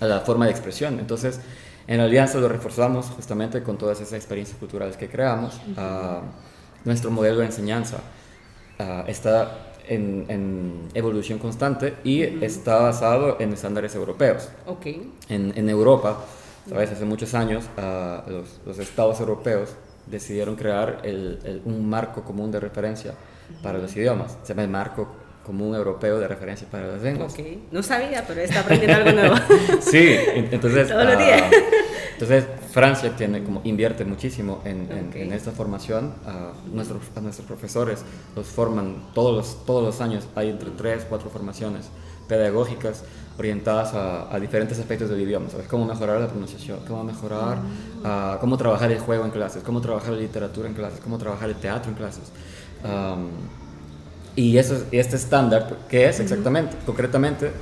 a 0.00 0.06
la 0.06 0.20
forma 0.20 0.46
de 0.46 0.50
expresión. 0.50 0.98
Entonces, 0.98 1.40
en 1.86 1.98
la 1.98 2.04
alianza 2.04 2.38
lo 2.38 2.48
reforzamos 2.48 3.06
justamente 3.06 3.62
con 3.62 3.76
todas 3.76 4.00
esas 4.00 4.14
experiencias 4.14 4.58
culturales 4.58 4.96
que 4.96 5.08
creamos. 5.08 5.60
Ah, 5.76 6.22
nuestro 6.84 7.10
modelo 7.10 7.38
de 7.38 7.46
enseñanza 7.46 7.98
ah, 8.78 9.04
está 9.06 9.72
en, 9.88 10.88
evolución 10.94 11.38
constante 11.38 11.96
y 12.04 12.22
está 12.22 12.76
basado 12.76 13.36
en 13.40 13.52
estándares 13.52 13.94
europeos. 13.94 14.48
Okay. 14.66 15.12
En, 15.28 15.52
en 15.56 15.68
Europa, 15.68 16.24
¿sabes? 16.68 16.92
hace 16.92 17.04
muchos 17.04 17.34
años, 17.34 17.64
ah, 17.76 18.24
los, 18.28 18.60
los, 18.64 18.78
estados 18.78 19.18
europeos 19.20 19.70
decidieron 20.06 20.56
crear 20.56 21.00
el, 21.04 21.62
un 21.64 21.88
marco 21.88 22.22
común 22.22 22.50
de 22.50 22.60
referencia 22.60 23.14
para 23.62 23.78
los 23.78 23.94
idiomas. 23.96 24.38
Se 24.42 24.48
llama 24.50 24.62
el 24.62 24.70
marco 24.70 25.08
como 25.50 25.68
un 25.68 25.74
europeo 25.74 26.20
de 26.20 26.28
referencia 26.28 26.64
para 26.70 26.86
las 26.86 27.02
lenguas. 27.02 27.34
Ok, 27.34 27.40
no 27.72 27.82
sabía, 27.82 28.24
pero 28.24 28.40
está 28.40 28.60
aprendiendo 28.60 28.98
algo 28.98 29.10
nuevo. 29.10 29.34
sí, 29.80 30.16
entonces... 30.32 30.86
Todos 30.86 31.06
los 31.06 31.18
días. 31.18 31.42
Ah, 31.42 31.50
entonces, 32.12 32.44
Francia 32.70 33.16
tiene 33.16 33.42
como, 33.42 33.60
invierte 33.64 34.04
muchísimo 34.04 34.62
en, 34.64 35.10
en, 35.12 35.32
esta 35.32 35.50
formación. 35.50 36.14
a 36.24 36.52
nuestros, 36.72 37.02
a 37.16 37.20
nuestros 37.20 37.48
profesores 37.48 38.04
los 38.36 38.46
forman 38.46 39.10
todos 39.12 39.36
los, 39.36 39.66
todos 39.66 39.82
los 39.82 40.00
años. 40.00 40.28
Hay 40.36 40.50
entre 40.50 40.70
tres, 40.70 41.04
cuatro 41.08 41.30
formaciones 41.30 41.86
pedagógicas 42.28 43.02
orientadas 43.36 43.92
a, 43.94 44.32
a 44.32 44.38
diferentes 44.38 44.78
aspectos 44.78 45.10
del 45.10 45.20
idioma. 45.20 45.50
¿sabes? 45.50 45.66
Cómo 45.66 45.84
mejorar 45.84 46.20
la 46.20 46.28
pronunciación, 46.28 46.78
cómo 46.86 47.02
mejorar, 47.02 47.58
uh, 47.58 48.38
cómo 48.38 48.56
trabajar 48.56 48.92
el 48.92 49.00
juego 49.00 49.24
en 49.24 49.32
clases, 49.32 49.64
cómo 49.64 49.80
trabajar 49.80 50.12
la 50.12 50.20
literatura 50.20 50.68
en 50.68 50.74
clases, 50.74 51.00
cómo 51.00 51.18
trabajar 51.18 51.48
el 51.48 51.56
teatro 51.56 51.90
en 51.90 51.96
clases. 51.96 52.30
Um, 52.84 53.30
y 54.40 54.56
eso, 54.56 54.84
este 54.90 55.16
estándar, 55.16 55.76
¿qué 55.86 56.08
es 56.08 56.18
exactamente? 56.18 56.74
Concretamente, 56.86 57.52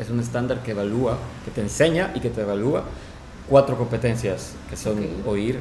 es 0.00 0.08
un 0.08 0.18
estándar 0.20 0.62
que 0.62 0.70
evalúa, 0.70 1.18
que 1.44 1.50
te 1.50 1.60
enseña 1.60 2.12
y 2.14 2.20
que 2.20 2.30
te 2.30 2.40
evalúa 2.40 2.84
cuatro 3.50 3.76
competencias, 3.76 4.54
que 4.70 4.76
son 4.78 4.96
oír, 5.26 5.58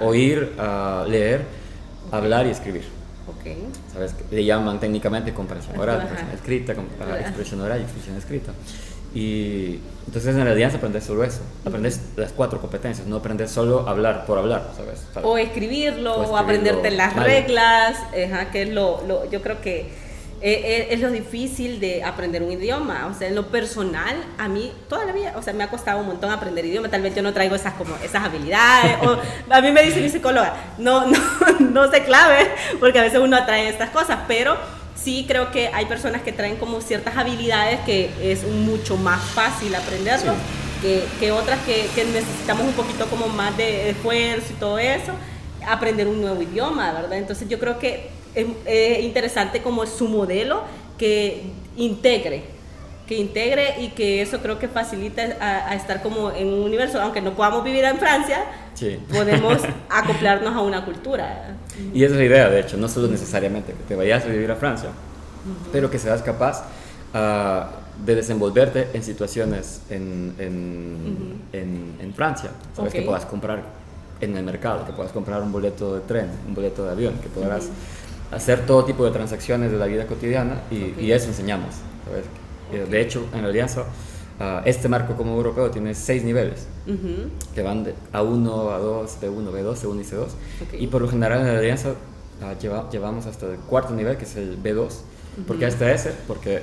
uh, 0.00 0.04
oír 0.04 0.54
uh, 0.58 1.06
leer, 1.06 1.42
hablar 2.10 2.46
y 2.46 2.50
escribir. 2.50 2.84
Okay. 3.40 3.68
¿Sabes? 3.92 4.14
Le 4.30 4.42
llaman 4.42 4.80
técnicamente 4.80 5.34
comprensión 5.34 5.78
oral, 5.78 5.98
comprensión 5.98 6.30
escrita, 6.30 6.72
expresión 7.20 7.60
oral 7.60 7.80
y 7.80 7.82
expresión 7.82 8.16
escrita. 8.16 8.52
Y 9.14 9.78
entonces 10.06 10.34
en 10.34 10.44
la 10.44 10.50
alianza 10.50 10.78
aprendes 10.78 11.04
solo 11.04 11.22
eso, 11.24 11.40
aprendes 11.64 12.00
las 12.16 12.32
cuatro 12.32 12.60
competencias, 12.60 13.06
no 13.06 13.16
aprendes 13.16 13.50
solo 13.50 13.88
hablar 13.88 14.26
por 14.26 14.38
hablar, 14.38 14.70
¿sabes? 14.76 15.06
O 15.22 15.38
escribirlo, 15.38 16.16
o, 16.16 16.36
aprenderte 16.36 16.90
las 16.90 17.14
reglas, 17.14 17.96
que 18.52 18.62
es 18.62 18.68
lo, 18.70 19.02
lo, 19.06 19.30
yo 19.30 19.40
creo 19.40 19.60
que 19.60 20.04
eh, 20.46 20.60
eh, 20.62 20.88
es, 20.90 21.00
lo 21.00 21.10
difícil 21.10 21.80
de 21.80 22.04
aprender 22.04 22.42
un 22.42 22.52
idioma, 22.52 23.06
o 23.06 23.14
sea, 23.14 23.28
en 23.28 23.34
lo 23.34 23.46
personal, 23.46 24.14
a 24.36 24.46
mí 24.46 24.72
toda 24.90 25.06
la 25.06 25.12
vida, 25.12 25.32
o 25.36 25.42
sea, 25.42 25.54
me 25.54 25.64
ha 25.64 25.70
costado 25.70 26.00
un 26.00 26.06
montón 26.06 26.30
aprender 26.30 26.66
idioma, 26.66 26.90
tal 26.90 27.00
vez 27.00 27.14
yo 27.14 27.22
no 27.22 27.32
traigo 27.32 27.54
esas 27.54 27.72
como 27.74 27.96
esas 28.04 28.24
habilidades, 28.24 28.98
o 29.06 29.16
a 29.48 29.60
mí 29.62 29.72
me 29.72 29.82
dice 29.82 30.02
mi 30.02 30.10
psicóloga, 30.10 30.54
no, 30.76 31.06
no, 31.06 31.18
no 31.60 31.90
se 31.90 32.04
clave, 32.04 32.50
porque 32.78 32.98
a 32.98 33.02
veces 33.02 33.20
uno 33.20 33.36
atrae 33.36 33.68
estas 33.68 33.88
cosas, 33.88 34.18
pero 34.28 34.56
sí 34.94 35.24
creo 35.26 35.50
que 35.50 35.68
hay 35.68 35.86
personas 35.86 36.22
que 36.22 36.32
traen 36.32 36.56
como 36.56 36.80
ciertas 36.80 37.16
habilidades 37.16 37.80
que 37.80 38.10
es 38.22 38.44
mucho 38.46 38.96
más 38.96 39.20
fácil 39.20 39.74
aprenderlo 39.74 40.32
que, 40.80 41.02
que, 41.18 41.32
otras 41.32 41.58
que, 41.64 41.86
que, 41.94 42.04
necesitamos 42.04 42.66
un 42.66 42.72
poquito 42.72 43.06
como 43.06 43.26
más 43.28 43.56
de 43.56 43.90
esfuerzo 43.90 44.52
y 44.52 44.56
todo 44.56 44.78
eso, 44.78 45.12
aprender 45.66 46.06
un 46.06 46.20
nuevo 46.20 46.42
idioma, 46.42 46.92
¿verdad? 46.92 47.14
Entonces 47.14 47.48
yo 47.48 47.58
creo 47.58 47.78
que 47.78 48.10
es, 48.34 49.04
interesante 49.04 49.62
como 49.62 49.86
su 49.86 50.08
modelo 50.08 50.62
que 50.98 51.44
integre 51.76 52.44
que 53.06 53.16
integre 53.16 53.80
y 53.80 53.88
que 53.88 54.22
eso 54.22 54.38
creo 54.40 54.58
que 54.58 54.68
facilita 54.68 55.22
a, 55.40 55.74
estar 55.74 56.02
como 56.02 56.30
en 56.30 56.48
un 56.48 56.60
universo, 56.60 57.00
aunque 57.00 57.20
no 57.20 57.34
podamos 57.34 57.62
vivir 57.62 57.84
en 57.84 57.98
Francia, 57.98 58.44
podemos 59.12 59.62
acoplarnos 59.90 60.54
a 60.54 60.60
una 60.60 60.84
cultura. 60.84 61.56
Y 61.92 62.02
esa 62.02 62.14
es 62.14 62.20
la 62.20 62.24
idea, 62.24 62.48
de 62.48 62.60
hecho, 62.60 62.76
no 62.76 62.88
solo 62.88 63.08
necesariamente 63.08 63.72
que 63.72 63.82
te 63.88 63.94
vayas 63.94 64.24
a 64.24 64.28
vivir 64.28 64.50
a 64.50 64.56
Francia, 64.56 64.90
pero 65.70 65.90
que 65.90 65.98
seas 65.98 66.22
capaz, 66.22 66.64
uh, 67.14 67.84
de 68.04 68.14
desenvolverte 68.14 68.88
en 68.92 69.02
situaciones 69.02 69.82
en, 69.90 70.34
en, 70.38 71.42
en, 71.52 71.96
en 72.00 72.14
Francia. 72.14 72.50
Sabes 72.74 72.92
que 72.92 73.02
puedas 73.02 73.26
comprar 73.26 73.62
en 74.20 74.36
el 74.36 74.44
mercado, 74.44 74.86
que 74.86 74.92
puedas 74.92 75.12
comprar 75.12 75.42
un 75.42 75.52
boleto 75.52 75.94
de 75.94 76.00
tren, 76.00 76.28
un 76.48 76.54
boleto 76.54 76.84
de 76.84 76.90
avión, 76.90 77.14
que 77.18 77.28
podrás 77.28 77.68
hacer 78.32 78.66
todo 78.66 78.84
tipo 78.84 79.04
de 79.04 79.10
transacciones 79.10 79.70
de 79.70 79.78
la 79.78 79.86
vida 79.86 80.06
cotidiana 80.06 80.62
y, 80.70 80.94
y 80.98 81.12
eso 81.12 81.28
enseñamos. 81.28 81.74
¿sabes? 82.04 82.24
De 82.72 83.00
hecho, 83.00 83.26
en 83.32 83.42
la 83.42 83.48
alianza, 83.48 83.84
ah, 84.40 84.62
este 84.64 84.88
marco 84.88 85.14
como 85.14 85.36
europeo 85.36 85.70
tiene 85.70 85.94
seis 85.94 86.24
niveles 86.24 86.66
que 87.54 87.62
van 87.62 87.84
de 87.84 87.94
A1, 88.12 88.44
A2, 88.44 89.08
B1, 89.20 89.52
B2, 89.52 89.76
C1 89.76 90.00
y 90.00 90.04
C2. 90.04 90.80
Y 90.80 90.86
por 90.88 91.02
lo 91.02 91.08
general 91.08 91.40
en 91.40 91.52
la 91.52 91.58
alianza 91.58 91.90
uh, 91.90 92.60
lleva, 92.60 92.90
llevamos 92.90 93.26
hasta 93.26 93.46
el 93.46 93.58
cuarto 93.58 93.94
nivel, 93.94 94.16
que 94.16 94.24
es 94.24 94.36
el 94.36 94.62
B2. 94.62 94.88
¿Por 95.46 95.58
qué 95.58 95.66
hasta 95.66 95.92
ese? 95.92 96.12
Porque 96.26 96.62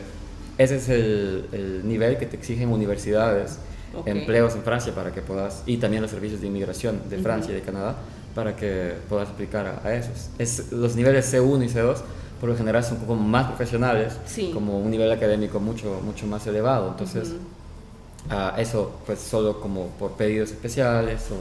ese 0.58 0.78
es 0.78 0.90
el, 0.90 1.46
el, 1.52 1.88
nivel 1.88 2.18
que 2.18 2.26
te 2.26 2.38
exigen 2.38 2.70
universidades, 2.70 3.58
okay. 3.94 4.18
empleos 4.18 4.56
en 4.56 4.64
Francia 4.64 4.94
para 4.94 5.12
que 5.12 5.22
puedas, 5.22 5.64
y 5.66 5.78
también 5.78 6.02
los 6.02 6.12
servicios 6.12 6.42
de 6.42 6.48
inmigración 6.48 7.02
de 7.10 7.18
Francia 7.18 7.52
y 7.52 7.56
de 7.56 7.62
Canadá, 7.62 7.98
para 8.34 8.56
que 8.56 8.94
puedas 9.10 9.30
aplicar 9.30 9.66
a, 9.68 9.88
a 9.88 9.94
esos. 9.94 10.30
Es, 10.38 10.72
los 10.72 10.96
niveles 10.96 11.34
C1 11.34 11.66
y 11.66 11.68
C2 11.68 11.98
por 12.42 12.50
lo 12.50 12.58
general 12.58 12.84
son 12.84 12.98
como 12.98 13.22
más 13.22 13.46
profesionales, 13.50 14.18
sí. 14.26 14.50
como 14.52 14.80
un 14.80 14.90
nivel 14.90 15.12
académico 15.12 15.60
mucho, 15.60 16.02
mucho 16.04 16.26
más 16.26 16.46
elevado. 16.48 16.90
Entonces, 16.90 17.30
uh 17.30 18.34
-huh. 18.34 18.56
uh, 18.56 18.60
eso 18.60 19.00
pues 19.06 19.20
solo 19.20 19.62
como 19.62 19.90
por 20.00 20.14
pedidos 20.14 20.50
especiales 20.50 21.30
o... 21.32 21.36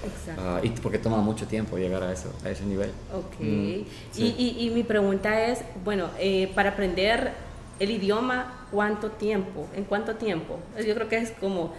Uh, 0.00 0.64
y 0.64 0.70
porque 0.70 0.98
toma 0.98 1.18
mucho 1.18 1.46
tiempo 1.46 1.76
llegar 1.76 2.02
a 2.02 2.10
eso, 2.10 2.32
a 2.42 2.48
ese 2.48 2.64
nivel. 2.64 2.90
Ok. 3.12 3.38
Mm, 3.38 3.84
sí. 4.12 4.34
y, 4.38 4.56
y, 4.58 4.66
y, 4.66 4.70
mi 4.70 4.82
pregunta 4.82 5.44
es, 5.46 5.60
bueno, 5.84 6.08
eh, 6.18 6.50
para 6.54 6.70
aprender 6.70 7.32
el 7.78 7.90
idioma, 7.90 8.66
¿cuánto 8.70 9.10
tiempo? 9.10 9.68
¿En 9.76 9.84
cuánto 9.84 10.16
tiempo? 10.16 10.58
Yo 10.86 10.94
creo 10.94 11.06
que 11.10 11.18
es 11.18 11.32
como 11.32 11.74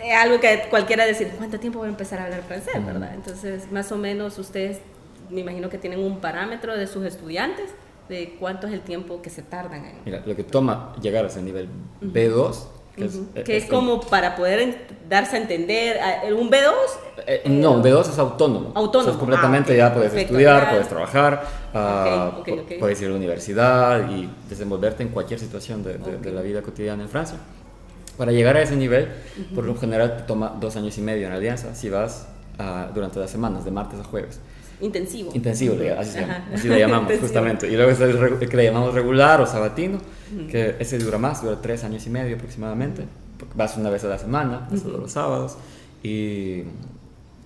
eh, 0.00 0.12
algo 0.12 0.40
que 0.40 0.64
cualquiera 0.68 1.06
decir, 1.06 1.30
¿cuánto 1.38 1.60
tiempo 1.60 1.78
voy 1.78 1.86
a 1.86 1.90
empezar 1.90 2.18
a 2.18 2.24
hablar 2.24 2.42
francés, 2.42 2.84
verdad? 2.84 3.14
Entonces, 3.14 3.70
más 3.70 3.92
o 3.92 3.96
menos 3.96 4.36
ustedes, 4.38 4.80
me 5.32 5.40
imagino 5.40 5.68
que 5.68 5.78
tienen 5.78 6.00
un 6.00 6.20
parámetro 6.20 6.76
de 6.76 6.86
sus 6.86 7.04
estudiantes 7.04 7.70
de 8.08 8.36
cuánto 8.38 8.66
es 8.66 8.72
el 8.72 8.82
tiempo 8.82 9.22
que 9.22 9.30
se 9.30 9.42
tardan 9.42 9.84
en... 9.84 9.94
Mira, 10.04 10.22
lo 10.26 10.36
que 10.36 10.44
toma 10.44 10.94
llegar 11.00 11.24
a 11.24 11.28
ese 11.28 11.42
nivel 11.42 11.68
uh 12.00 12.06
-huh. 12.06 12.12
B2 12.12 12.56
que, 12.96 13.04
es, 13.06 13.14
uh 13.14 13.20
-huh. 13.20 13.42
que 13.42 13.56
es, 13.56 13.64
es, 13.64 13.70
como 13.70 14.00
para 14.00 14.36
poder 14.36 14.86
darse 15.08 15.36
a 15.36 15.40
entender. 15.40 15.98
¿Un 16.38 16.50
B2? 16.50 16.72
Eh, 17.26 17.42
no, 17.46 17.72
un 17.72 17.82
B2 17.82 18.00
es 18.00 18.18
autónomo. 18.18 18.72
Autónomo. 18.74 19.10
O 19.10 19.12
sea, 19.12 19.18
completamente 19.18 19.70
ah, 19.70 19.72
okay. 19.72 19.76
ya 19.76 19.94
puedes 19.94 20.10
Perfecto. 20.10 20.34
estudiar, 20.34 20.70
puedes 20.70 20.88
trabajar, 20.88 21.44
uh, 21.72 22.40
okay, 22.40 22.58
okay, 22.58 22.78
puedes 22.78 23.00
ir 23.00 23.06
a 23.06 23.10
la 23.10 23.16
universidad 23.16 24.10
y 24.10 24.28
desenvolverte 24.48 25.02
en 25.02 25.08
cualquier 25.08 25.40
situación 25.40 25.82
de, 25.82 25.96
de, 25.96 26.18
de, 26.18 26.32
la 26.32 26.42
vida 26.42 26.60
cotidiana 26.60 27.02
en 27.02 27.08
Francia. 27.08 27.38
Para 28.18 28.30
llegar 28.30 28.56
a 28.56 28.62
ese 28.62 28.76
nivel, 28.76 29.04
uh 29.04 29.40
-huh. 29.40 29.54
por 29.54 29.64
lo 29.64 29.74
general 29.74 30.18
te 30.18 30.24
toma 30.24 30.54
dos 30.60 30.76
años 30.76 30.96
y 30.98 31.00
medio 31.00 31.26
en 31.26 31.32
Alianza 31.32 31.74
si 31.74 31.88
vas 31.88 32.28
uh, 32.58 32.92
durante 32.92 33.18
las 33.18 33.30
semanas, 33.30 33.64
de 33.64 33.70
martes 33.70 34.00
a 34.00 34.04
jueves. 34.04 34.38
Intensivo. 34.82 35.30
Intensivo, 35.32 35.76
así, 35.96 36.10
se 36.10 36.20
llama, 36.20 36.48
así 36.52 36.68
le 36.68 36.78
llamamos 36.80 37.12
justamente. 37.20 37.70
Y 37.70 37.76
luego 37.76 37.92
está 37.92 38.04
el 38.04 38.48
que 38.48 38.56
le 38.56 38.64
llamamos 38.64 38.92
regular 38.92 39.40
o 39.40 39.46
sabatino, 39.46 39.98
uh 39.98 40.36
-huh. 40.36 40.50
que 40.50 40.76
ese 40.80 40.98
dura 40.98 41.18
más, 41.18 41.40
dura 41.40 41.60
tres 41.62 41.84
años 41.84 42.04
y 42.06 42.10
medio 42.10 42.34
aproximadamente. 42.34 43.04
Vas 43.54 43.76
una 43.76 43.90
vez 43.90 44.02
a 44.04 44.08
la 44.08 44.18
semana, 44.18 44.66
vas 44.68 44.82
uh 44.82 44.88
-huh. 44.88 45.00
los 45.02 45.12
sábados. 45.12 45.56
Y, 46.02 46.64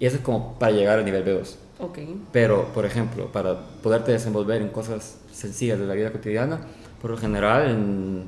y, 0.01 0.07
eso 0.07 0.17
es 0.17 0.23
como 0.23 0.59
para 0.59 0.73
llegar 0.73 0.99
al 0.99 1.05
nivel 1.05 1.25
B2. 1.27 1.57
Okay. 1.79 2.19
Pero, 2.33 2.73
por 2.73 2.87
ejemplo, 2.87 3.31
para 3.31 3.61
poderte 3.83 4.13
desenvolver 4.13 4.63
en 4.63 4.69
cosas 4.69 5.19
sencillas 5.31 5.79
de 5.79 5.85
la 5.85 5.93
vida 5.93 6.11
cotidiana, 6.11 6.61
por 7.03 7.11
lo 7.11 7.19
general 7.19 7.69
en 7.69 8.25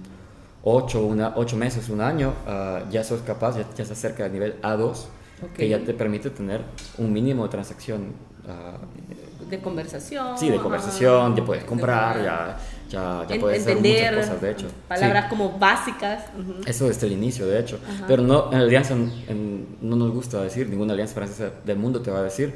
ocho, 0.62 1.06
una, 1.06 1.32
ocho 1.34 1.56
meses, 1.56 1.88
un 1.88 2.02
año, 2.02 2.34
uh, 2.46 2.90
ya 2.90 3.02
sos 3.04 3.22
capaz, 3.22 3.56
ya, 3.56 3.64
ya 3.74 3.84
estás 3.84 3.98
cerca 3.98 4.24
del 4.24 4.32
nivel 4.32 4.60
A2, 4.60 5.06
okay. 5.38 5.48
que 5.56 5.68
ya 5.70 5.78
te 5.82 5.94
permite 5.94 6.28
tener 6.28 6.60
un 6.98 7.10
mínimo 7.10 7.44
de 7.44 7.48
transacción 7.48 8.12
Uh, 8.48 9.48
de 9.50 9.60
conversación. 9.60 10.38
Sí, 10.38 10.48
de 10.50 10.58
conversación, 10.58 11.36
ya 11.36 11.44
puedes 11.44 11.64
comprar, 11.64 12.22
ya, 12.22 12.58
ya, 12.90 13.26
ya 13.28 13.40
puedes 13.40 13.66
entender 13.66 13.96
hacer 13.96 14.12
muchas 14.14 14.26
cosas, 14.26 14.42
de 14.42 14.50
hecho. 14.50 14.66
Palabras 14.88 15.24
sí. 15.24 15.30
como 15.30 15.58
básicas. 15.58 16.24
Uh 16.36 16.40
-huh. 16.40 16.68
Eso 16.68 16.88
desde 16.88 17.06
el 17.06 17.12
inicio, 17.14 17.46
de 17.46 17.60
hecho. 17.60 17.76
Uh 17.76 17.78
-huh. 17.78 18.04
Pero 18.06 18.22
no, 18.22 18.52
en 18.52 18.58
alianza 18.58 18.94
en, 18.94 19.76
no 19.80 19.96
nos 19.96 20.12
gusta 20.12 20.42
decir, 20.42 20.68
ninguna 20.68 20.92
alianza 20.92 21.14
francesa 21.14 21.50
del 21.64 21.78
mundo 21.78 22.00
te 22.00 22.10
va 22.10 22.20
a 22.20 22.22
decir, 22.22 22.54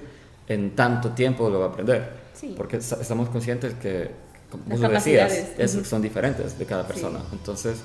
en 0.48 0.74
tanto 0.74 1.10
tiempo 1.10 1.48
lo 1.50 1.60
va 1.60 1.66
a 1.66 1.68
aprender. 1.68 2.10
Sí. 2.34 2.54
Porque 2.56 2.76
estamos 2.78 3.28
conscientes 3.28 3.74
que, 3.74 4.10
como 4.50 4.64
vos 4.66 4.80
lo 4.80 4.88
decías, 4.88 5.32
es, 5.58 5.74
uh 5.74 5.80
-huh. 5.80 5.84
son 5.84 6.02
diferentes 6.02 6.58
de 6.58 6.64
cada 6.66 6.86
persona. 6.86 7.20
Sí. 7.20 7.26
Entonces, 7.32 7.76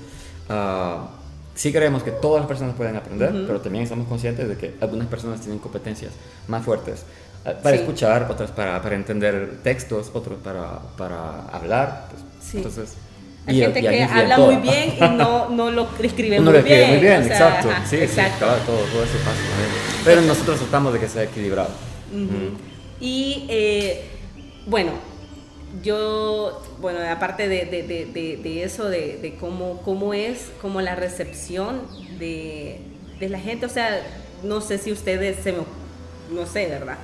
uh, 0.50 1.08
sí 1.56 1.72
creemos 1.72 2.04
que 2.04 2.12
todas 2.12 2.40
las 2.42 2.48
personas 2.48 2.76
pueden 2.76 2.96
aprender, 2.96 3.32
pero 3.48 3.60
también 3.62 3.84
estamos 3.84 4.08
conscientes 4.08 4.48
de 4.48 4.56
que 4.56 4.76
algunas 4.82 5.08
personas 5.08 5.40
tienen 5.42 5.60
competencias 5.60 6.12
más 6.48 6.64
fuertes 6.64 7.04
para 7.64 7.76
sí. 7.76 7.82
escuchar, 7.84 8.28
otras 8.30 8.52
para, 8.52 8.82
para, 8.82 8.96
entender 8.96 9.60
textos, 9.64 10.12
otros 10.14 10.38
para, 10.44 10.80
para 10.98 11.42
hablar. 11.52 12.08
Pues, 12.10 12.24
sí. 12.42 12.58
Entonces, 12.58 12.96
hay 13.46 13.58
y, 13.58 13.62
gente 13.62 13.80
y 13.80 13.84
que 13.84 14.04
habla 14.04 14.36
todo. 14.36 14.52
muy 14.52 14.62
bien 14.62 14.94
y 14.98 15.00
no, 15.16 15.50
no 15.52 15.72
lo 15.72 15.88
escribe 16.02 16.38
no 16.38 16.44
muy 16.44 16.54
lo 16.54 16.60
escribe 16.60 16.80
bien. 16.80 16.92
muy 16.92 17.00
bien, 17.00 17.22
o 17.22 17.26
sea, 17.26 17.34
exacto. 17.34 17.70
Ajá, 17.70 17.86
sí, 17.86 17.96
exacto. 17.98 18.32
sí, 18.34 18.40
claro, 18.40 18.62
todo, 18.66 18.78
todo 18.78 19.04
eso 19.04 19.18
pasa. 19.20 19.40
Pero 20.04 20.22
nosotros 20.22 20.60
tratamos 20.60 20.94
de 20.94 21.00
que 21.00 21.08
sea 21.08 21.24
equilibrado. 21.24 21.70
Uh 22.14 22.16
-huh. 22.16 22.52
mm. 22.52 22.58
Y 23.00 23.46
eh, 23.50 24.06
bueno, 24.66 24.92
yo, 25.84 26.62
bueno, 26.80 27.00
aparte 27.10 27.48
de, 27.48 27.66
de, 27.66 27.84
de, 27.84 28.38
de 28.38 28.64
eso, 28.64 28.90
de, 28.90 29.36
cómo, 29.40 29.82
cómo 29.84 30.14
es 30.14 30.52
como 30.62 30.82
la 30.82 30.96
recepción 30.96 31.82
de, 32.20 32.82
la 33.20 33.40
gente, 33.40 33.66
o 33.66 33.70
sea, 33.70 34.02
no 34.44 34.62
sé 34.62 34.78
si 34.78 34.92
ustedes 34.92 35.38
se 35.44 35.52
me, 35.52 35.60
no 36.32 36.46
sé, 36.46 36.68
¿verdad? 36.68 36.98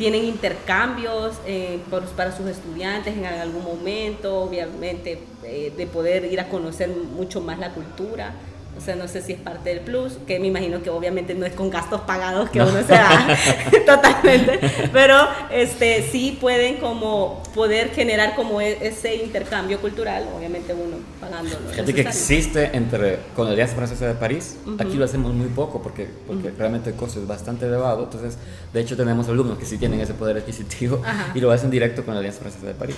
Tienen 0.00 0.24
intercambios 0.24 1.38
eh, 1.46 1.78
por, 1.90 2.02
para 2.12 2.34
sus 2.34 2.46
estudiantes 2.46 3.14
en 3.14 3.26
algún 3.26 3.62
momento, 3.62 4.40
obviamente, 4.40 5.18
eh, 5.44 5.74
de 5.76 5.86
poder 5.86 6.24
ir 6.24 6.40
a 6.40 6.48
conocer 6.48 6.88
mucho 6.88 7.42
más 7.42 7.58
la 7.58 7.74
cultura. 7.74 8.32
O 8.80 8.82
sea, 8.82 8.96
no 8.96 9.08
sé 9.08 9.20
si 9.20 9.34
es 9.34 9.38
parte 9.38 9.68
del 9.68 9.80
plus, 9.80 10.14
que 10.26 10.40
me 10.40 10.46
imagino 10.46 10.82
que 10.82 10.88
obviamente 10.88 11.34
no 11.34 11.44
es 11.44 11.52
con 11.52 11.68
gastos 11.68 12.00
pagados 12.00 12.48
que 12.48 12.60
no. 12.60 12.68
uno 12.68 12.80
se 12.80 12.94
da 12.94 13.28
totalmente, 13.86 14.58
pero 14.90 15.16
este, 15.52 16.08
sí 16.10 16.38
pueden 16.40 16.76
como 16.76 17.42
poder 17.54 17.90
generar 17.90 18.34
como 18.34 18.58
e, 18.62 18.78
ese 18.80 19.16
intercambio 19.16 19.78
cultural, 19.80 20.26
obviamente 20.34 20.72
uno 20.72 20.96
pagándolo. 21.20 21.68
Fíjate 21.68 21.92
que 21.92 22.00
existe 22.00 22.70
entre, 22.72 23.18
con 23.36 23.44
la 23.44 23.52
Alianza 23.52 23.74
Francesa 23.76 24.06
de 24.06 24.14
París, 24.14 24.56
uh 24.64 24.70
-huh. 24.70 24.82
aquí 24.82 24.96
lo 24.96 25.04
hacemos 25.04 25.34
muy 25.34 25.48
poco 25.48 25.82
porque, 25.82 26.08
porque 26.26 26.48
uh 26.48 26.50
-huh. 26.50 26.58
realmente 26.58 26.88
el 26.88 26.96
costo 26.96 27.20
es 27.20 27.26
bastante 27.26 27.66
elevado, 27.66 28.04
entonces 28.04 28.38
de 28.72 28.80
hecho 28.80 28.96
tenemos 28.96 29.28
alumnos 29.28 29.58
que 29.58 29.66
sí 29.66 29.76
tienen 29.76 30.00
ese 30.00 30.14
poder 30.14 30.38
adquisitivo 30.38 31.02
Ajá. 31.04 31.32
y 31.34 31.40
lo 31.40 31.50
hacen 31.50 31.68
directo 31.70 32.02
con 32.02 32.14
la 32.14 32.20
Alianza 32.20 32.40
Francesa 32.40 32.66
de 32.66 32.74
París. 32.74 32.96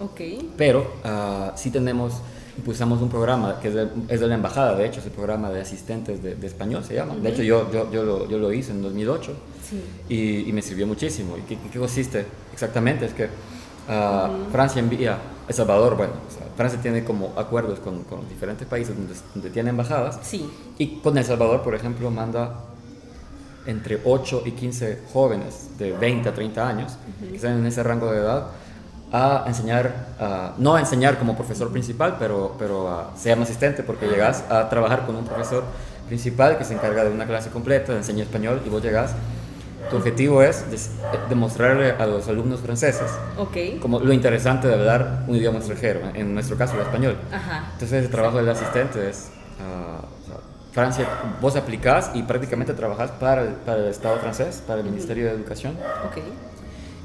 Okay. 0.00 0.50
Pero 0.56 0.92
uh, 1.04 1.56
sí 1.56 1.70
tenemos 1.70 2.14
impulsamos 2.56 3.00
un 3.00 3.08
programa 3.08 3.58
que 3.60 3.68
es 3.68 3.74
de, 3.74 3.88
es 4.08 4.20
de, 4.20 4.26
la 4.26 4.34
embajada, 4.34 4.74
de 4.74 4.86
hecho, 4.86 5.00
es 5.00 5.06
el 5.06 5.12
programa 5.12 5.50
de 5.50 5.60
asistentes 5.60 6.22
de, 6.22 6.34
de 6.34 6.46
español, 6.46 6.84
se 6.84 6.94
llama. 6.94 7.14
Uh 7.14 7.16
-huh. 7.16 7.22
De 7.22 7.30
hecho, 7.30 7.42
yo, 7.42 7.70
yo, 7.72 7.90
yo, 7.90 8.02
lo, 8.02 8.28
yo 8.28 8.38
lo 8.38 8.52
hice 8.52 8.72
en 8.72 8.82
2008 8.82 9.32
sí. 9.68 9.82
y, 10.08 10.48
y, 10.48 10.52
me 10.52 10.62
sirvió 10.62 10.86
muchísimo. 10.86 11.36
¿Y 11.38 11.42
qué, 11.42 11.58
qué 11.72 11.78
consiste? 11.78 12.26
Exactamente, 12.52 13.06
es 13.06 13.14
que 13.14 13.24
uh, 13.24 13.26
uh 13.26 13.92
-huh. 13.92 14.50
Francia 14.52 14.80
envía, 14.80 15.18
El 15.48 15.54
Salvador, 15.54 15.96
bueno, 15.96 16.12
o 16.28 16.30
sea, 16.30 16.46
Francia 16.56 16.80
tiene 16.80 17.04
como 17.04 17.32
acuerdos 17.36 17.78
con, 17.80 18.04
con 18.04 18.28
diferentes 18.28 18.66
países 18.66 18.94
donde, 18.96 19.14
donde, 19.34 19.50
tiene 19.50 19.70
embajadas. 19.70 20.18
Sí. 20.22 20.48
Y 20.78 21.00
con 21.00 21.16
El 21.16 21.24
Salvador, 21.24 21.62
por 21.62 21.74
ejemplo, 21.74 22.10
manda 22.10 22.64
entre 23.66 24.00
8 24.04 24.42
y 24.46 24.52
15 24.52 25.02
jóvenes 25.12 25.70
de 25.78 25.92
20 25.92 26.28
a 26.28 26.34
30 26.34 26.68
años 26.68 26.92
-huh. 26.92 27.30
que 27.30 27.36
están 27.36 27.58
en 27.58 27.66
ese 27.66 27.82
rango 27.82 28.10
de 28.10 28.18
edad 28.18 28.46
a 29.12 29.44
enseñar, 29.46 29.92
uh, 30.20 30.60
no 30.62 30.76
a 30.76 30.80
enseñar 30.80 31.18
como 31.18 31.34
profesor 31.34 31.70
principal, 31.70 32.16
pero, 32.18 32.54
pero 32.58 32.88
a 32.88 33.16
ser 33.16 33.36
un 33.36 33.42
asistente, 33.42 33.82
porque 33.82 34.06
llegas 34.06 34.44
a 34.48 34.68
trabajar 34.68 35.06
con 35.06 35.16
un 35.16 35.24
profesor 35.24 35.64
principal 36.06 36.58
que 36.58 36.64
se 36.64 36.74
encarga 36.74 37.04
de 37.04 37.10
una 37.10 37.26
clase 37.26 37.50
completa, 37.50 37.92
de 37.92 37.98
enseñar 37.98 38.26
español, 38.26 38.62
y 38.64 38.68
vos 38.68 38.82
llegas. 38.82 39.12
Tu 39.90 39.96
objetivo 39.96 40.42
es 40.42 40.64
demostrarle 41.28 41.92
a 41.92 42.06
los 42.06 42.28
alumnos 42.28 42.60
franceses 42.60 43.10
okay. 43.36 43.78
como 43.78 43.98
lo 43.98 44.12
interesante 44.12 44.68
de 44.68 44.74
hablar 44.74 45.24
un 45.26 45.34
idioma 45.34 45.58
extranjero, 45.58 46.00
en 46.14 46.34
nuestro 46.34 46.56
caso 46.56 46.74
el 46.74 46.82
español. 46.82 47.16
Ajá. 47.32 47.70
Entonces 47.72 48.04
el 48.04 48.10
trabajo 48.10 48.36
del 48.36 48.48
asistente 48.50 49.08
es, 49.08 49.30
uh, 49.58 50.72
Francia, 50.72 51.06
vos 51.40 51.56
aplicás 51.56 52.12
y 52.14 52.22
prácticamente 52.22 52.74
trabajas 52.74 53.10
para 53.12 53.42
el, 53.42 53.48
para 53.48 53.78
el 53.78 53.86
Estado 53.86 54.18
francés, 54.18 54.62
para 54.64 54.80
el 54.80 54.86
Ministerio 54.86 55.24
de 55.24 55.32
Educación. 55.32 55.76
Okay. 56.10 56.32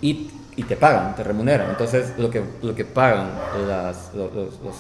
Y 0.02 0.30
y 0.58 0.64
te 0.64 0.76
pagan, 0.76 1.16
te 1.16 1.24
remuneran. 1.24 1.70
Entonces, 1.70 2.14
lo 2.18 2.30
que, 2.30 2.42
lo 2.62 2.74
que 2.76 2.86
pagan 2.86 3.30
las, 3.68 4.14
los, 4.14 4.34
los, 4.34 4.60
los, 4.62 4.76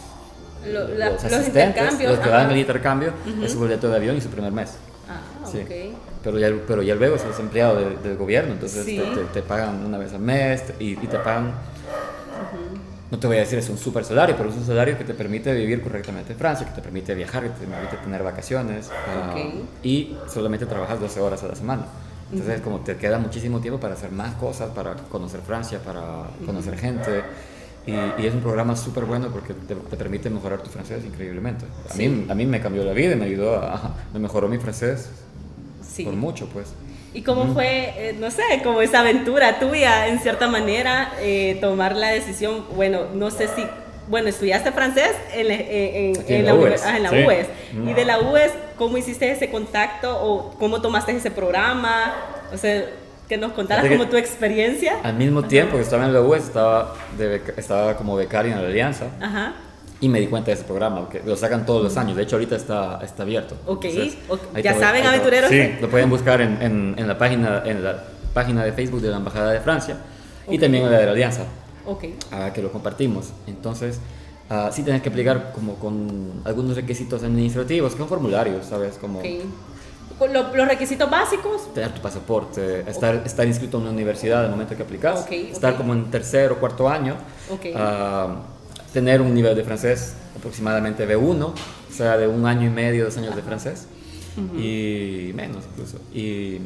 lo, 0.72 0.88
la, 0.96 1.10
los 1.12 1.24
asistentes, 1.24 1.84
los, 2.04 2.20
que 2.20 2.30
dan 2.30 2.50
el 2.52 2.58
intercambio, 2.58 3.10
uh 3.26 3.30
-huh. 3.30 3.46
es 3.46 3.52
su 3.52 3.60
boleto 3.60 3.90
de 3.90 3.96
avión 3.96 4.16
y 4.16 4.22
su 4.22 4.30
primer 4.30 4.52
mes. 4.52 4.78
Ah, 5.10 5.48
sí. 5.50 5.60
okay. 5.64 5.96
Pero 6.24 6.40
ya, 6.40 6.50
pero 6.66 6.82
ya 6.82 6.96
luego 6.96 7.16
es 7.16 7.40
empleado 7.40 7.76
de, 7.80 7.98
del 7.98 8.18
gobierno, 8.18 8.54
entonces 8.54 8.86
sí. 8.86 8.98
te, 8.98 9.04
te, 9.04 9.24
te, 9.26 9.42
pagan 9.44 9.86
una 9.86 9.98
vez 9.98 10.14
al 10.14 10.22
mes 10.22 10.64
y, 10.80 10.94
y 10.94 11.08
te 11.08 11.20
pagan. 11.20 11.48
Uh 11.48 11.50
-huh. 11.50 13.12
no 13.12 13.20
te 13.20 13.28
voy 13.28 13.38
a 13.38 13.42
decir 13.42 13.60
es 13.60 13.70
un 13.70 13.78
super 13.78 14.04
salario, 14.04 14.36
pero 14.36 14.50
es 14.50 14.56
un 14.56 14.66
salario 14.66 14.98
que 14.98 15.04
te 15.04 15.14
permite 15.14 15.54
vivir 15.54 15.82
correctamente 15.82 16.34
en 16.34 16.40
Francia, 16.40 16.66
que 16.66 16.74
te 16.74 16.82
permite 16.82 17.14
viajar, 17.14 17.44
que 17.44 17.50
te 17.50 17.68
permite 17.68 17.98
tener 17.98 18.24
vacaciones 18.24 18.90
ah, 18.92 19.36
y 19.84 20.18
solamente 20.28 20.66
trabajas 20.66 21.00
12 21.00 21.20
horas 21.20 21.44
a 21.44 21.48
la 21.48 21.56
semana. 21.56 21.86
Entonces, 22.32 22.62
como 22.62 22.80
te 22.80 22.98
queda 22.98 23.20
muchísimo 23.20 23.60
tiempo 23.60 23.80
para 23.80 23.94
hacer 23.94 24.12
más 24.12 24.36
cosas, 24.36 24.72
para 24.72 24.96
conocer 24.96 25.42
Francia, 25.42 25.80
para 25.80 26.28
conocer 26.46 26.78
gente. 26.78 27.24
Y, 27.86 27.92
y, 27.92 28.26
es 28.26 28.34
un 28.34 28.42
programa 28.42 28.76
súper 28.76 29.06
bueno 29.06 29.30
porque 29.30 29.54
te, 29.54 29.76
te, 29.76 29.96
permite 29.96 30.28
mejorar 30.32 30.60
tu 30.64 30.72
francés 30.72 31.06
increíblemente. 31.06 31.66
A, 31.88 31.94
mí, 31.94 32.26
a 32.28 32.34
mí 32.34 32.46
me 32.48 32.60
cambió 32.60 32.84
la 32.84 32.94
vida 32.94 33.14
y 33.14 33.16
me 33.16 33.26
ayudó 33.26 33.58
a... 33.58 33.96
me 34.12 34.20
mejoró 34.20 34.48
mi 34.48 34.58
francés 34.58 35.10
sí. 35.88 36.04
por 36.04 36.14
mucho, 36.16 36.48
pues. 36.48 36.74
¿Y 37.14 37.22
cómo 37.22 37.54
fue, 37.54 37.94
eh, 37.96 38.16
no 38.20 38.30
sé, 38.30 38.44
como 38.64 38.82
esa 38.82 39.00
aventura 39.00 39.58
tuya, 39.58 40.08
en 40.10 40.20
cierta 40.20 40.50
manera, 40.50 41.14
eh, 41.22 41.58
tomar 41.62 41.96
la 41.96 42.10
decisión, 42.10 42.66
bueno, 42.76 43.06
no 43.14 43.32
sé 43.32 43.48
si, 43.48 43.66
bueno, 44.10 44.28
estudiaste 44.28 44.74
francés 44.74 45.12
en, 45.34 45.50
en, 45.50 46.14
en, 46.28 46.46
la, 46.46 46.56
UES, 46.56 46.84
ah, 46.84 46.98
en 46.98 47.04
la 47.04 47.12
UES. 47.12 47.48
Y 47.88 47.94
de 47.94 48.04
la 48.04 48.20
UES, 48.20 48.52
¿cómo 48.78 48.98
hiciste 48.98 49.32
ese 49.32 49.50
contacto 49.50 50.18
o 50.22 50.52
cómo 50.60 50.82
tomaste 50.82 51.12
ese 51.12 51.32
programa? 51.32 52.14
O 52.54 52.58
sea, 52.58 52.86
que 53.28 53.38
nos 53.38 53.54
contaras 53.54 53.88
como 53.88 54.08
tu 54.08 54.18
experiencia. 54.18 54.98
Al 55.04 55.16
mismo 55.16 55.44
tiempo 55.44 55.78
que 55.78 55.84
estaba 55.84 56.06
en 56.06 56.14
la 56.14 56.22
UES, 56.22 56.44
estaba, 56.44 56.96
de, 57.18 57.42
estaba 57.58 57.98
como 57.98 58.16
becario 58.16 58.52
en 58.54 58.62
la 58.62 58.68
Alianza. 58.68 59.06
Ajá 59.22 59.54
y 60.02 60.10
me 60.10 60.20
di 60.20 60.28
cuenta 60.28 60.48
de 60.48 60.54
ese 60.54 60.64
programa, 60.66 61.08
que 61.10 61.22
lo 61.26 61.36
sacan 61.36 61.66
todos 61.66 61.82
los 61.82 61.98
años. 61.98 62.18
De 62.18 62.24
hecho, 62.24 62.36
ahorita 62.36 62.56
está, 62.56 63.00
está 63.02 63.24
abierto. 63.24 63.56
Ok, 63.66 63.86
ya 64.62 64.78
saben, 64.78 65.06
aventureros. 65.06 65.50
Sí, 65.50 65.76
lo 65.80 65.90
pueden 65.90 66.10
buscar 66.10 66.42
en, 66.42 66.62
en, 66.62 66.96
en, 66.98 67.08
la 67.08 67.18
página, 67.18 67.64
en 67.66 67.84
la 67.84 68.04
página 68.34 68.64
de 68.64 68.74
Facebook 68.74 69.02
de 69.02 69.10
la 69.10 69.18
Embajada 69.18 69.52
de 69.52 69.62
Francia 69.62 69.98
y 70.50 70.60
también 70.60 70.86
en 70.86 70.92
la 70.92 71.00
de 71.00 71.06
la 71.06 71.12
Alianza, 71.14 71.46
okay. 71.86 72.18
Uh, 72.32 72.52
que 72.54 72.62
lo 72.62 72.72
compartimos. 72.72 73.32
Entonces, 73.48 74.00
uh, 74.50 74.72
sí 74.72 74.84
tienes 74.84 75.02
que 75.02 75.10
aplicar 75.10 75.52
como 75.54 75.76
con 75.76 76.42
algunos 76.44 76.76
requisitos 76.76 77.24
administrativos, 77.24 77.94
que 77.94 78.00
son 78.00 78.08
formularios, 78.08 78.66
¿sabes? 78.66 78.98
Como, 78.98 79.22
los 80.32 80.68
requisitos 80.68 81.10
básicos. 81.10 81.74
Tener 81.74 81.94
tu 81.94 82.02
pasaporte, 82.02 82.90
estar, 82.90 83.16
estar 83.26 83.46
inscrito 83.46 83.78
en 83.78 83.84
una 83.84 83.92
universidad 83.92 84.46
al 84.46 84.52
momento 84.52 84.76
que 84.76 84.84
aplicas, 84.84 85.30
estar 85.30 85.76
como 85.76 85.94
en 85.94 86.10
tercer 86.10 86.52
o 86.52 86.60
cuarto 86.60 86.88
año. 86.88 87.18
Okay. 87.50 87.74
Uh, 87.74 88.56
tener 88.96 89.20
un 89.20 89.34
nivel 89.34 89.54
de 89.58 89.64
francés 89.66 90.16
aproximadamente 90.38 91.06
B1, 91.06 91.44
o 91.44 91.54
sea, 91.92 92.18
de 92.18 92.28
un 92.30 92.46
año 92.46 92.68
y 92.68 92.70
medio, 92.70 93.04
dos 93.04 93.18
años 93.18 93.36
de 93.36 93.42
francés, 93.42 93.88
y 94.58 95.32
menos 95.36 95.66
incluso. 95.70 95.98
Y 96.14 96.62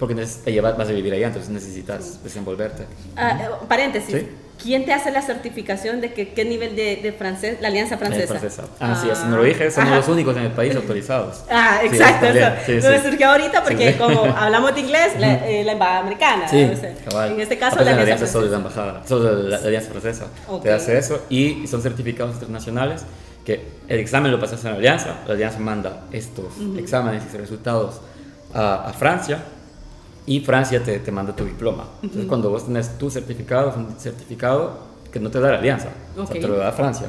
porque 0.00 0.14
vas 0.14 0.88
a 0.88 0.92
vivir 0.92 1.12
allá, 1.12 1.28
entonces 1.28 1.50
necesitas 1.50 2.22
desenvolverte. 2.24 2.86
Ah, 3.16 3.38
eh, 3.40 3.66
paréntesis. 3.68 4.24
¿Quién 4.60 4.84
te 4.84 4.92
hace 4.92 5.10
la 5.10 5.22
certificación 5.22 6.00
de 6.00 6.12
que, 6.12 6.30
qué 6.32 6.44
nivel 6.44 6.74
de, 6.74 7.14
francés, 7.16 7.58
la 7.60 7.68
Alianza 7.68 7.96
Francesa? 7.96 8.64
Ah, 8.80 8.98
sí, 9.00 9.08
así 9.08 9.22
no 9.28 9.36
lo 9.36 9.44
dije, 9.44 9.70
somos 9.70 9.90
los 9.90 10.08
únicos 10.08 10.36
en 10.36 10.44
el 10.44 10.52
país 10.52 10.74
autorizados. 10.74 11.44
Ah, 11.50 11.80
exacto, 11.82 12.26
eso. 12.26 12.46
Sí, 12.66 12.88
me 12.88 13.02
surgió 13.02 13.30
ahorita 13.30 13.62
porque 13.62 13.96
como 13.96 14.24
hablamos 14.36 14.74
de 14.74 14.80
inglés, 14.80 15.12
eh, 15.18 15.62
la, 15.64 15.72
embajada 15.72 16.00
americana. 16.00 16.48
Sí, 16.48 16.58
En 16.60 17.40
este 17.40 17.58
caso, 17.58 17.76
la 17.82 17.92
Alianza, 17.92 18.26
Francesa. 18.26 18.40
de 18.40 18.48
la 18.48 18.56
embajada, 18.56 19.02
solo 19.06 19.32
la, 19.48 19.56
Alianza 19.56 19.90
Francesa. 19.90 20.26
Te 20.62 20.72
hace 20.72 20.98
eso 20.98 21.22
y 21.30 21.66
son 21.66 21.82
certificados 21.82 22.34
internacionales 22.34 23.04
que 23.44 23.64
el 23.88 23.98
examen 23.98 24.30
lo 24.30 24.40
pasas 24.40 24.64
en 24.64 24.72
la 24.72 24.76
Alianza, 24.76 25.16
la 25.26 25.34
Alianza 25.34 25.58
manda 25.58 26.04
estos 26.12 26.54
exámenes 26.76 27.22
y 27.32 27.36
resultados 27.36 28.00
a, 28.54 28.88
a 28.88 28.92
Francia 28.92 29.42
y 30.28 30.40
Francia 30.40 30.82
te, 30.82 30.98
te 30.98 31.10
manda 31.10 31.34
tu 31.34 31.44
diploma. 31.44 31.88
Entonces, 32.02 32.26
cuando 32.26 32.50
vos 32.50 32.66
tenés 32.66 32.98
tu 32.98 33.10
certificado, 33.10 33.70
es 33.70 33.76
un 33.76 33.98
certificado 33.98 34.78
que 35.10 35.18
no 35.18 35.30
te 35.30 35.40
da 35.40 35.52
la 35.52 35.58
alianza, 35.58 35.88
o 36.16 36.26
sea, 36.26 36.38
te 36.38 36.46
lo 36.46 36.56
da 36.56 36.70
Francia. 36.70 37.08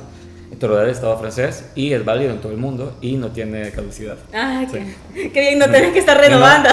Te 0.58 0.68
lo 0.68 0.76
da 0.76 0.84
el 0.84 0.90
Estado 0.90 1.18
francés 1.18 1.70
y 1.76 1.94
es 1.94 2.04
válido 2.04 2.32
en 2.32 2.40
todo 2.40 2.52
el 2.52 2.58
mundo 2.58 2.98
y 3.02 3.16
no 3.16 3.30
tiene 3.30 3.70
caducidad. 3.72 4.18
Ah, 4.34 4.66
qué, 4.70 5.30
qué, 5.30 5.40
bien, 5.40 5.60
no 5.60 5.70
tenés 5.70 5.94
que 5.94 6.00
estar 6.00 6.18
renovando. 6.18 6.68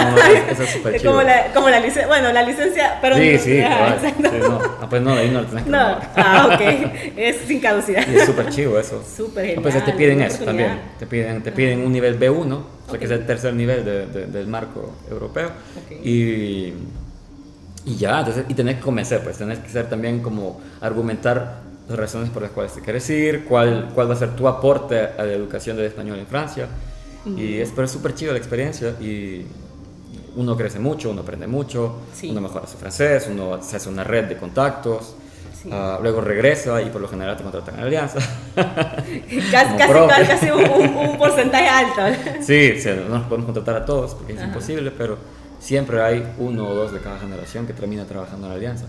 eso 0.50 0.62
es 0.62 0.70
súper 0.70 0.94
chido. 0.98 1.12
Como 1.12 1.22
la, 1.22 1.52
como 1.52 1.68
la 1.68 1.78
licencia, 1.78 2.06
bueno, 2.06 2.32
la 2.32 2.42
licencia, 2.42 2.98
pero... 3.02 3.16
Sí, 3.16 3.38
sí, 3.38 3.60
ah, 3.64 3.96
sí 4.00 4.14
no. 4.18 4.60
Ah, 4.80 4.86
pues 4.88 5.02
no, 5.02 5.12
ahí 5.12 5.30
no 5.30 5.42
lo 5.42 5.46
tenés 5.46 5.64
que 5.64 5.70
no. 5.70 5.78
Ah, 5.78 6.50
ok, 6.52 6.60
es 7.16 7.36
sin 7.46 7.60
caducidad. 7.60 8.02
Y 8.10 8.16
es 8.16 8.24
súper 8.24 8.48
chido 8.48 8.80
eso. 8.80 9.04
Súper 9.04 9.58
ah, 9.58 9.60
pues 9.62 9.84
te 9.84 9.92
piden 9.92 10.22
eso 10.22 10.42
también, 10.42 10.80
te 10.98 11.06
piden, 11.06 11.42
te 11.42 11.52
piden 11.52 11.84
un 11.84 11.92
nivel 11.92 12.18
B1, 12.18 12.62
o 12.86 12.90
sea 12.90 12.98
que 12.98 13.04
es 13.04 13.10
el 13.10 13.26
tercer 13.26 13.54
nivel 13.54 13.84
de, 13.84 14.26
del 14.26 14.46
marco 14.46 14.94
europeo. 15.10 15.50
Y 16.02 16.72
y 17.86 17.94
ya, 17.94 18.18
entonces, 18.18 18.44
y 18.48 18.54
tenés 18.54 18.76
que 18.76 18.80
convencer, 18.80 19.22
pues 19.22 19.38
tenés 19.38 19.60
que 19.60 19.68
ser 19.68 19.88
también 19.88 20.20
como 20.20 20.60
argumentar 20.80 21.60
las 21.88 21.96
razones 21.96 22.30
por 22.30 22.42
las 22.42 22.50
cuales 22.50 22.72
te 22.72 22.80
quieres 22.80 23.08
ir, 23.10 23.44
cuál, 23.44 23.90
cuál 23.94 24.10
va 24.10 24.14
a 24.14 24.16
ser 24.16 24.34
tu 24.34 24.48
aporte 24.48 24.98
a 24.98 25.24
la 25.24 25.32
educación 25.32 25.76
del 25.76 25.86
español 25.86 26.18
en 26.18 26.26
Francia. 26.26 26.66
Y 27.36 27.58
es, 27.58 27.72
pero 27.74 27.88
súper 27.88 28.14
chido 28.14 28.32
la 28.32 28.38
experiencia 28.38 28.90
y 29.00 29.46
uno 30.36 30.56
crece 30.56 30.78
mucho, 30.78 31.10
uno 31.10 31.22
aprende 31.22 31.46
mucho, 31.46 32.00
uno 32.24 32.40
mejora 32.40 32.66
su 32.66 32.76
francés, 32.76 33.28
uno 33.30 33.60
se 33.62 33.76
hace 33.76 33.88
una 33.88 34.04
red 34.04 34.24
de 34.24 34.36
contactos. 34.36 35.14
Ah, 35.70 35.98
luego 36.02 36.20
regresa 36.20 36.80
y 36.82 36.90
por 36.90 37.00
lo 37.00 37.08
general 37.08 37.36
te 37.36 37.42
contratan 37.42 37.74
en 37.74 37.80
alianza. 37.80 38.18
casi, 38.54 39.76
casi, 39.76 40.26
casi 40.26 40.50
un, 40.50 41.18
porcentaje 41.18 41.68
alto. 41.68 42.02
sí, 42.40 42.74
no 43.08 43.18
nos 43.18 43.26
podemos 43.26 43.46
contratar 43.46 43.76
a 43.76 43.84
todos 43.84 44.14
porque 44.14 44.34
es 44.34 44.42
imposible, 44.42 44.90
pero 44.90 45.18
siempre 45.58 46.02
hay 46.02 46.26
uno 46.38 46.68
o 46.68 46.74
dos 46.74 46.92
de 46.92 47.00
cada 47.00 47.18
generación 47.18 47.66
que 47.66 47.72
termina 47.72 48.04
trabajando 48.04 48.46
en 48.46 48.50
la 48.50 48.56
alianza. 48.56 48.84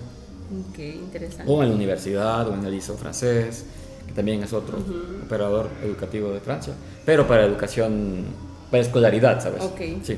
Ok, 0.69 0.79
interesante. 0.79 1.51
O 1.51 1.63
en 1.63 1.69
la 1.69 1.75
universidad 1.75 2.47
o 2.47 2.53
en 2.53 2.65
el 2.65 2.73
ISO 2.73 2.95
francés, 2.95 3.65
que 4.05 4.13
también 4.13 4.43
es 4.43 4.53
otro 4.53 4.77
operador 5.25 5.69
educativo 5.83 6.31
de 6.31 6.39
Francia, 6.39 6.73
pero 7.05 7.27
para 7.27 7.43
educación, 7.43 8.25
para 8.71 8.81
escolaridad, 8.81 9.41
¿sabes? 9.41 9.63
Ok. 9.63 9.81
Sí. 10.03 10.17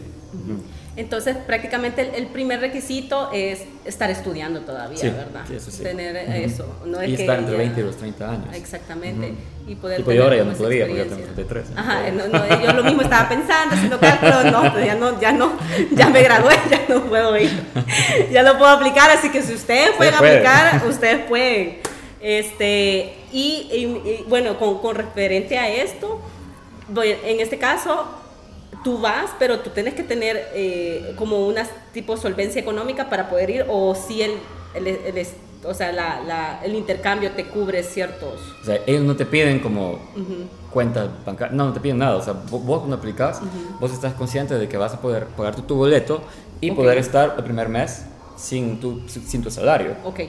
Entonces, 1.00 1.38
prácticamente 1.38 2.12
el, 2.14 2.28
primer 2.28 2.60
requisito 2.60 3.30
es 3.32 3.64
estar 3.86 4.12
estudiando 4.12 4.60
todavía, 4.60 5.02
¿verdad? 5.02 5.46
Sí, 5.48 5.56
eso 5.56 5.72
sí. 5.72 5.82
Tener 5.82 6.14
eso. 6.18 6.76
No 6.86 7.02
y 7.02 7.16
estar 7.16 7.40
entre 7.40 7.56
20 7.56 7.80
y 7.80 7.84
los 7.86 7.96
30 7.96 8.30
años. 8.30 8.48
Exactamente. 8.54 9.34
Y 9.66 9.76
poder. 9.76 10.02
Y 10.02 10.04
pues 10.04 10.18
yo 10.18 10.24
ahora 10.26 10.36
ya 10.36 10.44
no 10.44 10.52
podría, 10.52 10.88
porque 10.88 11.06
ya 11.06 11.10
tengo 11.10 11.24
33. 11.24 11.66
Ajá, 11.78 12.02
no, 12.12 12.28
no, 12.28 12.64
yo 12.66 12.74
lo 12.74 12.84
mismo 12.84 13.02
estaba 13.02 13.30
pensando, 13.30 13.76
haciendo 13.76 13.98
cálculos, 14.02 14.52
no, 14.52 14.74
pues 14.74 14.86
ya 14.86 14.96
no, 14.96 15.22
ya 15.22 15.32
no, 15.32 15.54
ya 15.92 16.10
me 16.10 16.22
gradué, 16.22 16.56
ya 16.70 16.82
no 16.90 17.06
puedo 17.06 17.38
ir. 17.38 17.64
ya 18.30 18.44
lo 18.44 18.58
puedo 18.58 18.72
aplicar, 18.72 19.10
así 19.10 19.30
que 19.32 19.42
si 19.42 19.54
ustedes 19.54 19.92
pueden 19.92 20.16
aplicar, 20.16 20.86
ustedes 20.86 21.26
pueden. 21.30 21.78
Este, 22.20 23.16
y, 23.32 23.70
y, 23.72 24.26
bueno, 24.28 24.60
con, 24.60 24.80
con 24.80 24.98
referente 24.98 25.58
a 25.58 25.70
esto, 25.70 26.20
voy, 26.90 27.16
en 27.24 27.40
este 27.40 27.58
caso, 27.58 28.20
tú 28.84 29.00
vas, 29.00 29.32
pero 29.40 29.60
tú 29.60 29.70
tienes 29.72 29.94
que 29.94 30.04
tener 30.04 30.50
eh, 30.54 31.14
como 31.18 31.48
una 31.48 31.66
tipo 31.94 32.18
solvencia 32.18 32.62
económica 32.62 33.10
para 33.10 33.30
poder 33.30 33.50
ir, 33.50 33.66
o 33.68 33.96
si 33.96 34.22
el, 34.22 34.32
el, 34.74 34.88
el, 34.88 35.28
o 35.66 35.74
sea, 35.74 35.92
la, 35.92 36.22
la, 36.22 36.62
el 36.64 36.76
intercambio 36.76 37.32
te 37.32 37.46
cubre 37.46 37.84
ciertos... 37.84 38.40
O 38.62 38.66
sea, 38.66 38.80
ellos 38.86 39.04
no 39.04 39.16
te 39.16 39.26
piden 39.26 39.60
como 39.60 40.00
cuenta 40.72 41.10
bancaria, 41.26 41.56
no, 41.56 41.66
no 41.66 41.74
te 41.74 41.80
piden 41.80 41.98
nada, 41.98 42.16
o 42.16 42.22
sea, 42.22 42.34
vos, 42.34 42.80
cuando 42.80 42.96
aplicas, 42.96 43.42
vos 43.80 43.92
estás 43.92 44.14
consciente 44.14 44.56
de 44.56 44.70
que 44.70 44.78
vas 44.78 44.94
a 44.94 45.02
poder 45.02 45.26
pagar 45.28 45.56
tu, 45.56 45.76
boleto 45.76 46.22
y 46.62 46.72
poder 46.72 46.98
estar 46.98 47.36
el 47.38 47.44
primer 47.44 47.70
mes 47.70 48.06
sin 48.38 48.80
tu, 48.80 49.02
sin 49.08 49.42
tu 49.42 49.52
salario. 49.52 49.96
Ok. 50.06 50.22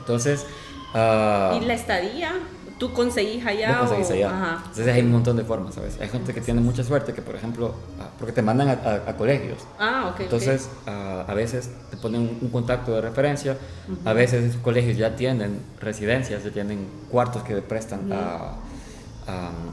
Entonces... 0.00 0.46
Uh, 0.94 1.56
¿Y 1.56 1.66
la 1.66 1.74
estadía? 1.74 2.32
Tú 2.78 2.92
conseguís 2.92 3.44
allá. 3.44 3.78
conseguís 3.80 4.10
allá. 4.10 4.58
Entonces 4.58 4.88
hay 4.88 5.02
un 5.02 5.12
montón 5.12 5.36
de 5.36 5.44
formas, 5.44 5.74
¿sabes? 5.74 5.98
Hay 6.00 6.08
gente 6.08 6.32
que 6.32 6.40
tiene 6.40 6.60
mucha 6.60 6.84
suerte 6.84 7.12
que, 7.12 7.22
por 7.22 7.34
ejemplo, 7.34 7.74
ah, 8.00 8.08
porque 8.18 8.32
te 8.32 8.42
mandan 8.42 8.68
a, 8.68 9.12
colegios. 9.16 9.58
Ah, 9.78 10.10
ok. 10.12 10.20
Entonces, 10.20 10.68
ah, 10.86 11.24
a 11.26 11.34
veces 11.34 11.70
te 11.90 11.96
ponen 11.96 12.38
un, 12.40 12.48
contacto 12.50 12.94
de 12.94 13.00
referencia, 13.00 13.56
a 14.04 14.12
veces 14.12 14.44
esos 14.44 14.60
colegios 14.62 14.96
ya 14.96 15.16
tienen 15.16 15.60
residencias, 15.80 16.44
ya 16.44 16.50
tienen 16.50 16.86
cuartos 17.10 17.42
que 17.42 17.56
prestan 17.56 18.10
a, 18.12 18.54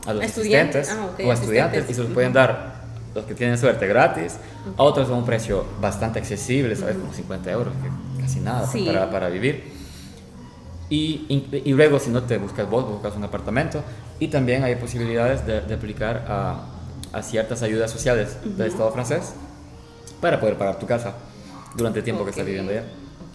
a, 0.05 0.13
los 0.13 0.23
estudiantes 0.23 0.89
ah, 0.91 1.09
o 1.23 1.31
a 1.31 1.33
estudiantes 1.33 1.89
y 1.89 1.93
se 1.93 2.01
los 2.01 2.11
pueden 2.11 2.33
dar 2.33 2.85
los 3.13 3.25
que 3.25 3.33
tienen 3.33 3.57
suerte 3.57 3.87
gratis, 3.87 4.37
a 4.77 4.83
otros 4.83 5.09
a 5.09 5.13
un 5.13 5.25
precio 5.25 5.65
bastante 5.79 6.19
accesible, 6.19 6.75
¿sabes? 6.75 6.97
Como 6.97 7.13
50 7.13 7.51
euros, 7.51 7.73
que 7.81 8.21
casi 8.21 8.39
nada 8.41 8.67
para, 8.85 9.09
para 9.09 9.29
vivir. 9.29 9.74
Y, 10.89 11.25
y, 11.65 11.73
luego, 11.73 11.99
si 11.99 12.11
no 12.11 12.23
te 12.23 12.37
buscas 12.37 12.69
vos, 12.69 12.87
buscas 12.87 13.15
un 13.15 13.23
apartamento. 13.23 13.83
Y 14.19 14.27
también 14.27 14.63
hay 14.63 14.75
posibilidades 14.75 15.45
de, 15.45 15.61
de 15.61 15.73
aplicar 15.73 16.25
a, 16.27 16.65
a, 17.11 17.23
ciertas 17.23 17.63
ayudas 17.63 17.91
sociales 17.91 18.37
del 18.43 18.67
Estado 18.67 18.91
francés 18.91 19.33
para 20.21 20.39
poder 20.39 20.57
pagar 20.57 20.77
tu 20.77 20.85
casa 20.85 21.15
durante 21.75 21.99
el 21.99 22.05
tiempo 22.05 22.23
que 22.23 22.29
estás 22.29 22.45
viviendo 22.45 22.71
allá. 22.71 22.83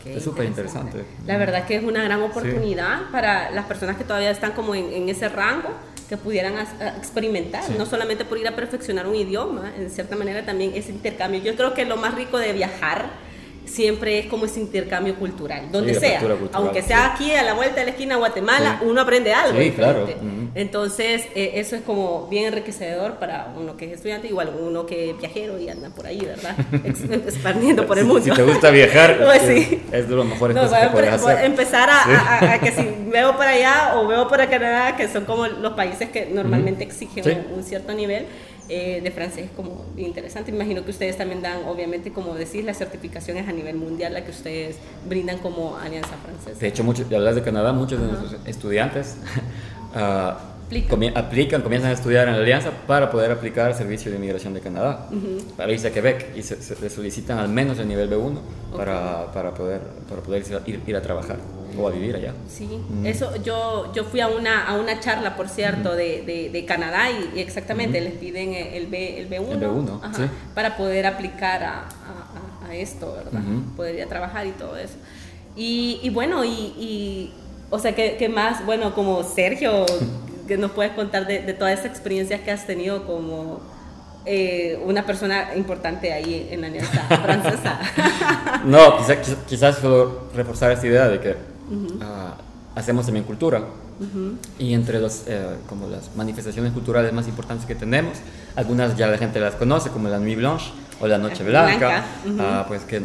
es 0.04 0.22
súper 0.22 0.46
interesante. 0.46 1.04
La 1.26 1.36
verdad 1.38 1.66
que 1.66 1.76
es 1.76 1.82
una 1.82 2.04
gran 2.04 2.22
oportunidad 2.22 3.10
para 3.10 3.50
las 3.50 3.66
personas 3.66 3.96
que 3.96 4.04
todavía 4.04 4.30
están 4.30 4.52
como 4.52 4.74
en, 4.74 4.92
en 4.92 5.08
ese 5.08 5.28
rango, 5.28 5.70
que 6.10 6.16
pudieran 6.16 6.54
experimentar, 6.98 7.62
no 7.78 7.86
solamente 7.86 8.24
por 8.24 8.36
ir 8.36 8.48
a 8.48 8.56
perfeccionar 8.56 9.06
un 9.06 9.14
idioma, 9.14 9.72
en 9.78 9.88
cierta 9.90 10.16
manera 10.16 10.44
también 10.44 10.72
ese 10.74 10.90
intercambio. 10.90 11.40
Yo 11.40 11.54
creo 11.54 11.72
que 11.72 11.84
lo 11.84 11.96
más 11.96 12.16
rico 12.16 12.36
de 12.38 12.52
viajar 12.52 13.10
siempre 13.70 14.18
es 14.18 14.26
como 14.26 14.46
ese 14.46 14.60
intercambio 14.60 15.14
cultural, 15.16 15.70
donde 15.70 15.94
sea, 15.94 16.22
aunque 16.52 16.82
sea 16.82 17.12
aquí 17.12 17.32
a 17.32 17.42
la 17.42 17.54
vuelta 17.54 17.76
de 17.80 17.84
la 17.84 17.90
esquina 17.90 18.16
Guatemala, 18.16 18.80
uno 18.82 19.00
aprende 19.00 19.32
algo. 19.32 19.60
Sí, 19.60 19.70
claro. 19.70 20.06
Entonces, 20.54 21.22
eh, 21.34 21.52
eso 21.54 21.76
es 21.76 21.82
como 21.82 22.26
bien 22.28 22.46
enriquecedor 22.46 23.14
para 23.14 23.54
uno 23.56 23.76
que 23.76 23.86
es 23.86 23.92
estudiante, 23.92 24.26
igual 24.26 24.52
uno 24.60 24.84
que 24.84 25.10
es 25.10 25.18
viajero 25.18 25.60
y 25.60 25.68
anda 25.68 25.90
por 25.90 26.06
ahí, 26.06 26.20
¿verdad? 26.20 26.56
Expandiendo 26.84 27.86
por 27.86 27.98
el 27.98 28.04
mundo. 28.04 28.24
Si 28.24 28.30
te 28.30 28.42
gusta 28.42 28.70
viajar, 28.70 29.18
pues, 29.24 29.42
es 29.92 30.08
de 30.08 30.16
lo 30.16 30.24
mejor 30.24 30.52
no, 30.52 30.62
que 30.62 30.88
puedes 30.92 31.12
hacer. 31.12 31.44
Empezar 31.44 31.88
a, 31.90 32.58
que 32.58 32.72
si 32.72 32.82
veo 33.10 33.36
para 33.36 33.52
allá 33.52 33.92
o 33.96 34.08
veo 34.08 34.26
para 34.28 34.48
Canadá, 34.48 34.96
que 34.96 35.08
son 35.08 35.24
como 35.24 35.46
los 35.46 35.74
países 35.74 36.08
que 36.10 36.26
normalmente 36.26 36.84
exigen 36.84 37.46
un, 37.54 37.62
cierto 37.62 37.92
nivel, 37.92 38.26
eh, 38.72 39.00
de 39.02 39.10
francés 39.10 39.50
como 39.56 39.84
interesante. 39.96 40.52
Imagino 40.52 40.84
que 40.84 40.92
ustedes 40.92 41.16
también 41.18 41.42
dan, 41.42 41.64
obviamente, 41.66 42.12
como 42.12 42.34
decís, 42.34 42.64
las 42.64 42.78
certificaciones 42.78 43.48
a 43.48 43.52
nivel 43.52 43.74
mundial, 43.74 44.14
la 44.14 44.24
que 44.24 44.30
ustedes 44.30 44.76
brindan 45.08 45.38
como 45.38 45.76
Alianza 45.76 46.16
Francesa. 46.24 46.60
De 46.60 46.68
hecho, 46.68 46.84
muchos, 46.84 47.12
hablas 47.12 47.34
de 47.34 47.42
Canadá, 47.42 47.72
muchos 47.72 48.00
de 48.00 48.06
nuestros 48.06 48.36
estudiantes 48.46 49.16
uh, 49.94 50.34
aplican. 51.14 51.62
comienzan 51.62 51.90
a 51.90 51.94
estudiar 51.94 52.28
en 52.28 52.34
la 52.34 52.40
Alianza 52.40 52.70
para 52.86 53.10
poder 53.10 53.30
aplicar 53.30 53.66
al 53.66 53.74
Servicio 53.74 54.10
de 54.10 54.16
Inmigración 54.16 54.54
de 54.54 54.60
Canadá, 54.60 55.08
para 55.56 55.72
irse 55.72 55.88
a 55.88 55.92
Quebec, 55.92 56.36
y 56.36 56.42
se, 56.42 56.62
se, 56.62 56.90
solicitan 56.90 57.38
al 57.38 57.48
menos 57.48 57.78
el 57.78 57.88
nivel 57.88 58.10
B1 58.10 58.38
para, 58.76 59.32
para, 59.32 59.54
poder, 59.54 59.80
para 60.08 60.22
poder 60.22 60.42
ir, 60.66 60.80
ir, 60.86 60.96
a 60.96 61.02
trabajar 61.02 61.38
o 61.78 61.88
a 61.88 61.90
vivir 61.90 62.16
allá. 62.16 62.34
Sí, 62.48 62.66
mm. 62.66 63.06
eso 63.06 63.36
yo, 63.42 63.92
yo 63.92 64.04
fui 64.04 64.20
a 64.20 64.28
una, 64.28 64.66
a 64.66 64.78
una 64.78 65.00
charla, 65.00 65.36
por 65.36 65.48
cierto, 65.48 65.94
de, 65.94 66.22
de, 66.22 66.50
de, 66.50 66.64
Canadá 66.64 67.08
y, 67.10 67.40
exactamente 67.40 68.00
les 68.00 68.14
piden 68.14 68.54
el, 68.54 68.86
B, 68.86 69.20
el 69.20 69.28
B1, 69.28 69.52
el 69.52 69.60
B1 69.60 70.28
para 70.54 70.76
poder 70.76 71.06
aplicar 71.06 71.62
a, 71.62 71.78
a, 71.80 72.68
a 72.68 72.74
esto, 72.74 73.12
¿verdad? 73.12 73.40
Poder 73.76 73.96
ir 73.96 74.02
a 74.02 74.08
trabajar 74.08 74.46
y 74.46 74.52
todo 74.52 74.76
eso. 74.76 74.94
Y, 75.56 76.00
y 76.02 76.10
bueno, 76.10 76.44
y, 76.44 76.48
y 76.48 77.32
o 77.70 77.78
sea, 77.78 77.94
que, 77.94 78.28
más, 78.28 78.64
bueno, 78.66 78.94
como 78.94 79.22
Sergio, 79.22 79.86
que 80.50 80.58
nos 80.58 80.72
puedes 80.72 80.90
contar 80.94 81.28
de, 81.28 81.42
de 81.42 81.54
todas 81.54 81.74
esas 81.74 81.86
experiencias 81.86 82.40
que 82.40 82.50
has 82.50 82.66
tenido 82.66 83.06
como 83.06 83.60
eh, 84.26 84.76
una 84.84 85.06
persona 85.06 85.54
importante 85.54 86.12
ahí 86.12 86.48
en 86.50 86.62
la 86.62 86.66
Alianza 86.66 87.02
Francesa. 87.22 87.78
no, 88.64 88.98
quizás 88.98 89.18
quizás 89.48 89.78
solo 89.78 90.24
reforzar 90.34 90.72
esta 90.72 90.88
idea 90.88 91.06
de 91.06 91.20
que 91.20 91.36
ah, 92.02 92.34
hacemos 92.74 93.06
también 93.06 93.24
cultura. 93.24 93.62
Y 94.58 94.72
entre 94.72 94.98
los, 94.98 95.24
eh, 95.28 95.56
como 95.68 95.86
las 95.86 96.16
manifestaciones 96.16 96.72
culturales 96.72 97.12
más 97.12 97.28
importantes 97.28 97.64
que 97.64 97.76
tenemos, 97.76 98.16
algunas 98.56 98.96
ya 98.96 99.06
la 99.06 99.18
gente 99.18 99.38
las 99.38 99.54
conoce, 99.54 99.90
como 99.90 100.08
la 100.08 100.18
Nuit 100.18 100.38
Blanche 100.38 100.72
o 101.00 101.06
la 101.06 101.18
Noche 101.18 101.44
Blanca, 101.44 102.02
ah, 102.40 102.64
pues 102.66 102.82
que 102.82 103.02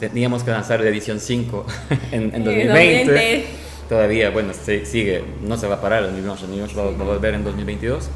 teníamos 0.00 0.44
que 0.44 0.50
lanzar 0.50 0.80
la 0.80 0.88
edición 0.88 1.20
5 1.20 1.66
en, 2.12 2.34
en 2.34 2.44
2020 2.44 3.64
todavía, 3.88 4.30
bueno, 4.30 4.52
sigue, 4.52 5.24
no 5.42 5.56
se 5.56 5.66
va 5.66 5.76
a 5.76 5.80
parar 5.80 6.04
el 6.04 6.12
New 6.12 6.22
Blanche, 6.22 6.44
el 6.44 6.50
New 6.50 6.58
Blanche 6.58 6.76
va, 6.76 6.84
a 6.84 7.06
volver 7.06 7.34
en 7.34 7.44
2022. 7.44 8.08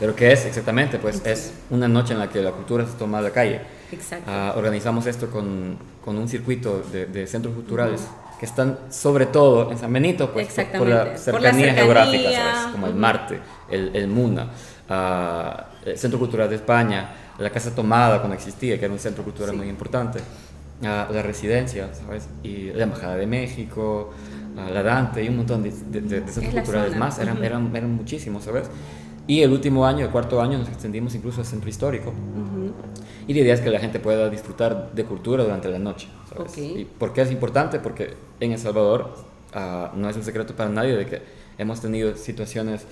Pero 0.00 0.16
¿qué 0.16 0.32
es 0.32 0.46
exactamente? 0.46 0.98
Pues 0.98 1.22
es 1.24 1.52
una 1.70 1.86
noche 1.86 2.12
en 2.12 2.18
la 2.18 2.28
que 2.28 2.42
la 2.42 2.50
cultura 2.50 2.84
se 2.84 2.92
toma 2.94 3.18
a 3.18 3.22
la 3.22 3.30
calle. 3.30 3.60
Exacto. 3.92 4.24
Ah, 4.28 4.54
organizamos 4.56 5.06
esto 5.06 5.30
con, 5.30 5.76
con, 6.04 6.16
un 6.16 6.28
circuito 6.28 6.82
de, 6.92 7.06
de 7.06 7.26
centros 7.26 7.54
culturales 7.54 8.00
que 8.42 8.46
están 8.46 8.76
sobre 8.90 9.26
todo 9.26 9.70
en 9.70 9.78
San 9.78 9.92
Benito, 9.92 10.32
pues 10.32 10.48
por, 10.76 10.88
la 10.88 11.16
cercanía, 11.16 11.74
geográfica, 11.74 12.32
¿sabes? 12.32 12.72
Como 12.72 12.88
el 12.88 12.94
Marte, 12.96 13.38
el, 13.70 13.94
el 13.94 14.08
Muna, 14.08 14.48
uh, 14.90 15.88
el 15.88 15.96
Centro 15.96 16.18
Cultural 16.18 16.50
de 16.50 16.56
España, 16.56 17.08
la 17.38 17.50
Casa 17.50 17.72
Tomada 17.72 18.18
cuando 18.18 18.34
existía, 18.34 18.76
que 18.80 18.86
era 18.86 18.92
un 18.92 18.98
centro 18.98 19.22
cultural 19.22 19.54
muy 19.54 19.68
importante, 19.68 20.18
uh, 20.18 21.12
la 21.12 21.22
residencia, 21.22 21.94
¿sabes? 21.94 22.26
Y 22.42 22.72
la 22.72 22.82
Embajada 22.82 23.14
de 23.14 23.28
México, 23.28 24.12
la 24.56 24.82
Dante 24.82 25.24
y 25.24 25.28
un 25.28 25.38
montón 25.38 25.62
de, 25.62 25.70
centros 25.70 26.54
culturales 26.54 26.96
más, 26.96 27.18
eran, 27.18 27.42
eran, 27.42 27.74
eran, 27.74 27.90
muchísimos, 27.94 28.44
¿sabes? 28.44 28.68
Y 29.26 29.42
el 29.42 29.52
último 29.52 29.86
año, 29.86 30.04
el 30.04 30.10
cuarto 30.10 30.40
año, 30.40 30.58
nos 30.58 30.68
extendimos 30.68 31.14
incluso 31.14 31.40
al 31.40 31.46
centro 31.46 31.70
histórico. 31.70 32.12
Y 33.26 33.34
la 33.34 33.40
idea 33.40 33.54
es 33.54 33.60
que 33.60 33.70
la 33.70 33.78
gente 33.78 34.00
pueda 34.00 34.28
disfrutar 34.28 34.92
de 34.92 35.04
cultura 35.04 35.44
durante 35.44 35.68
la 35.68 35.78
noche. 35.78 36.08
¿sabes? 36.28 36.58
¿Y 36.58 36.84
por 36.84 37.12
qué 37.12 37.22
es 37.22 37.30
importante? 37.30 37.78
Porque 37.78 38.14
en 38.40 38.52
El 38.52 38.58
Salvador 38.58 39.14
uh, 39.54 39.96
no 39.96 40.08
es 40.08 40.16
un 40.16 40.24
secreto 40.24 40.56
para 40.56 40.70
nadie 40.70 40.96
de 40.96 41.06
que 41.06 41.22
hemos 41.56 41.80
tenido 41.80 42.16
situaciones 42.16 42.84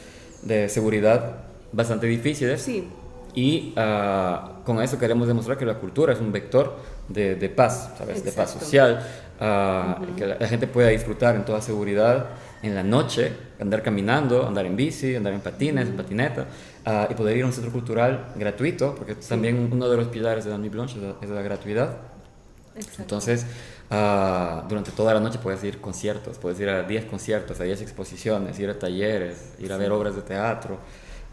de 0.42 0.68
seguridad 0.68 1.44
bastante 1.72 2.06
difíciles. 2.06 2.62
Sí. 2.62 2.88
Y 3.34 3.74
uh, 3.76 4.62
con 4.64 4.80
eso 4.82 4.98
queremos 4.98 5.26
demostrar 5.26 5.58
que 5.58 5.66
la 5.66 5.78
cultura 5.78 6.12
es 6.12 6.20
un 6.20 6.32
vector 6.32 6.76
de, 7.08 7.34
de 7.34 7.48
paz, 7.48 7.92
¿sabes? 7.98 8.24
De 8.24 8.32
paz 8.32 8.52
social, 8.52 9.04
que 9.40 10.26
la, 10.26 10.46
gente 10.46 10.66
pueda 10.66 10.88
disfrutar 10.88 11.34
en 11.34 11.46
toda 11.46 11.62
seguridad 11.62 12.26
en 12.62 12.74
la 12.74 12.82
noche, 12.82 13.32
andar 13.58 13.82
caminando, 13.82 14.46
andar 14.46 14.66
en 14.66 14.76
bici, 14.76 15.16
andar 15.16 15.32
en 15.32 15.40
patines, 15.40 15.88
en 15.88 15.96
patineta, 15.96 16.46
ah, 16.84 17.08
y 17.10 17.14
poder 17.14 17.38
ir 17.38 17.44
a 17.44 17.46
un 17.46 17.52
centro 17.52 17.72
cultural 17.72 18.32
gratuito, 18.36 18.94
porque 18.94 19.14
también 19.14 19.70
uno 19.72 19.88
de 19.88 19.96
los 19.96 20.08
pilares 20.08 20.44
de 20.44 20.50
la 20.50 20.58
Nuit 20.58 20.72
Blanche 20.72 20.98
es 21.22 21.30
la, 21.30 21.40
gratuidad. 21.40 21.96
Entonces, 22.98 23.46
uh, 23.90 24.68
durante 24.68 24.90
toda 24.92 25.14
la 25.14 25.20
noche 25.20 25.38
puedes 25.38 25.62
ir 25.64 25.76
a 25.76 25.82
conciertos, 25.82 26.38
puedes 26.38 26.60
ir 26.60 26.68
a 26.68 26.82
10 26.82 27.06
conciertos, 27.06 27.60
a 27.60 27.64
10 27.64 27.80
exposiciones, 27.82 28.58
ir 28.58 28.70
a 28.70 28.78
talleres, 28.78 29.54
ir 29.58 29.72
a 29.72 29.76
ver 29.76 29.90
obras 29.90 30.16
de 30.16 30.22
teatro, 30.22 30.78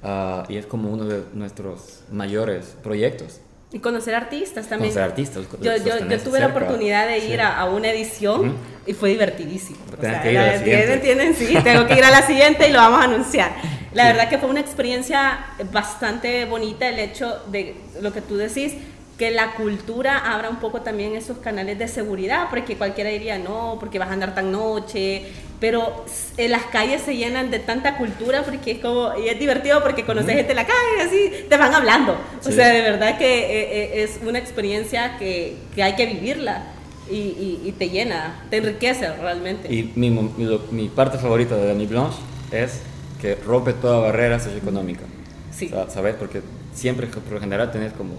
uh, 0.03 0.51
y 0.51 0.57
es 0.57 0.65
como 0.65 0.89
uno 0.89 1.05
de 1.05 1.23
nuestros 1.33 2.03
mayores 2.11 2.75
proyectos. 2.81 3.41
Y 3.71 3.79
conocer 3.79 4.15
artistas 4.15 4.67
también. 4.67 4.93
Conocer 4.93 5.11
artistas. 5.11 5.45
Yo, 5.61 5.75
yo, 5.77 6.07
yo 6.07 6.19
tuve 6.19 6.39
la 6.39 6.47
oportunidad 6.47 7.07
de 7.07 7.19
ir 7.19 7.41
a, 7.41 7.65
una 7.65 7.89
edición 7.89 8.55
y 8.85 8.93
fue 8.93 9.09
divertidísimo. 9.09 9.79
O 9.97 10.01
sea, 10.01 10.21
que 10.21 10.31
ir 10.31 10.37
a 10.37 10.55
la 10.55 11.01
¿Tienen? 11.01 11.35
Sí, 11.35 11.57
tengo 11.63 11.85
que 11.85 11.95
ir 11.95 12.03
a 12.03 12.11
la 12.11 12.21
siguiente 12.21 12.69
y 12.69 12.71
lo 12.71 12.79
vamos 12.79 13.01
a 13.01 13.03
anunciar. 13.03 13.51
La 13.93 14.05
verdad 14.05 14.29
que 14.29 14.37
fue 14.37 14.49
una 14.49 14.61
experiencia 14.61 15.39
bastante 15.71 16.45
bonita 16.45 16.87
el 16.87 16.99
hecho 16.99 17.41
de 17.47 17.75
lo 18.01 18.13
que 18.13 18.21
tú 18.21 18.37
decís, 18.37 18.73
que 19.17 19.31
la 19.31 19.53
cultura 19.53 20.33
abra 20.33 20.49
un 20.49 20.57
poco 20.57 20.81
también 20.81 21.15
esos 21.15 21.39
canales 21.39 21.79
de 21.79 21.87
seguridad, 21.87 22.47
porque 22.49 22.77
cualquiera 22.77 23.09
diría, 23.09 23.39
no, 23.39 23.77
porque 23.79 23.97
vas 23.97 24.09
a 24.09 24.13
andar 24.13 24.35
tan 24.35 24.51
noche, 24.51 25.23
pero 25.59 26.05
en 26.37 26.51
las 26.51 26.65
calles 26.65 27.01
se 27.01 27.15
llenan 27.15 27.49
de 27.49 27.59
tanta 27.59 27.97
cultura 27.97 28.43
porque 28.43 28.71
es 28.71 28.79
como, 28.79 29.11
y 29.17 29.27
es 29.27 29.39
divertido 29.39 29.81
porque 29.81 30.05
conoces 30.05 30.35
gente 30.35 30.51
en 30.51 30.55
la 30.55 30.65
calle, 30.65 31.01
así, 31.01 31.45
te 31.49 31.57
van 31.57 31.73
hablando. 31.73 32.17
O 32.45 32.51
sea, 32.51 32.67
de 32.69 32.81
verdad 32.81 33.17
que 33.17 33.39
eh, 33.39 33.99
eh, 33.99 34.03
es 34.03 34.19
una 34.25 34.37
experiencia 34.37 35.17
que, 35.17 35.55
que 35.73 35.83
hay 35.83 35.95
que 35.95 36.05
vivirla. 36.05 36.73
Y, 37.09 37.61
y, 37.63 37.73
te 37.79 37.89
llena, 37.89 38.43
te 38.49 38.57
enriquece 38.57 39.09
realmente. 39.15 39.73
Y 39.73 39.93
mi, 39.95 40.09
mi, 40.09 40.59
mi 40.71 40.89
parte 40.89 41.17
favorita 41.17 41.55
de 41.55 41.67
Dani 41.67 41.85
Blanche 41.85 42.17
es 42.51 42.81
que 43.21 43.35
rompe 43.35 43.71
toda 43.71 43.99
barrera 43.99 44.41
socioeconómica. 44.41 45.03
Sí. 45.51 45.71
¿Sabes? 45.87 46.15
Porque 46.15 46.41
siempre, 46.73 47.07
por 47.07 47.31
lo 47.31 47.39
general, 47.39 47.71
tenés 47.71 47.93
como 47.93 48.17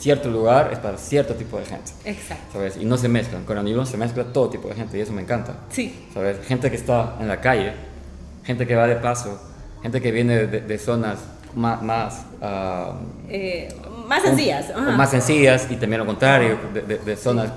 cierto 0.00 0.30
lugar 0.30 0.70
es 0.72 0.78
para 0.78 0.96
cierto 0.96 1.34
tipo 1.34 1.58
de 1.58 1.66
gente. 1.66 1.92
Exacto. 2.04 2.54
¿Sabes? 2.54 2.78
Y 2.78 2.86
no 2.86 2.96
se 2.96 3.08
mezclan. 3.08 3.44
Con 3.44 3.58
Anibón 3.58 3.86
se 3.86 3.98
mezcla 3.98 4.24
todo 4.24 4.48
tipo 4.48 4.68
de 4.68 4.74
gente 4.74 4.96
y 4.96 5.02
eso 5.02 5.12
me 5.12 5.22
encanta. 5.22 5.54
Sí. 5.70 6.08
¿Sabes? 6.14 6.38
Gente 6.46 6.70
que 6.70 6.76
está 6.76 7.16
en 7.20 7.28
la 7.28 7.40
calle, 7.40 7.74
gente 8.42 8.66
que 8.66 8.74
va 8.74 8.86
de 8.86 8.96
paso, 8.96 9.38
gente 9.82 10.00
que 10.00 10.10
viene 10.10 10.46
de, 10.46 10.78
zonas 10.78 11.18
más... 11.54 11.82
Más, 11.82 12.22
ah, 12.40 12.94
eh, 13.28 13.68
más 14.06 14.22
sencillas. 14.22 14.74
más 14.96 15.10
sencillas 15.10 15.66
y 15.70 15.76
también 15.76 16.00
lo 16.00 16.06
contrario, 16.06 16.58
de, 16.72 17.16
zonas 17.16 17.50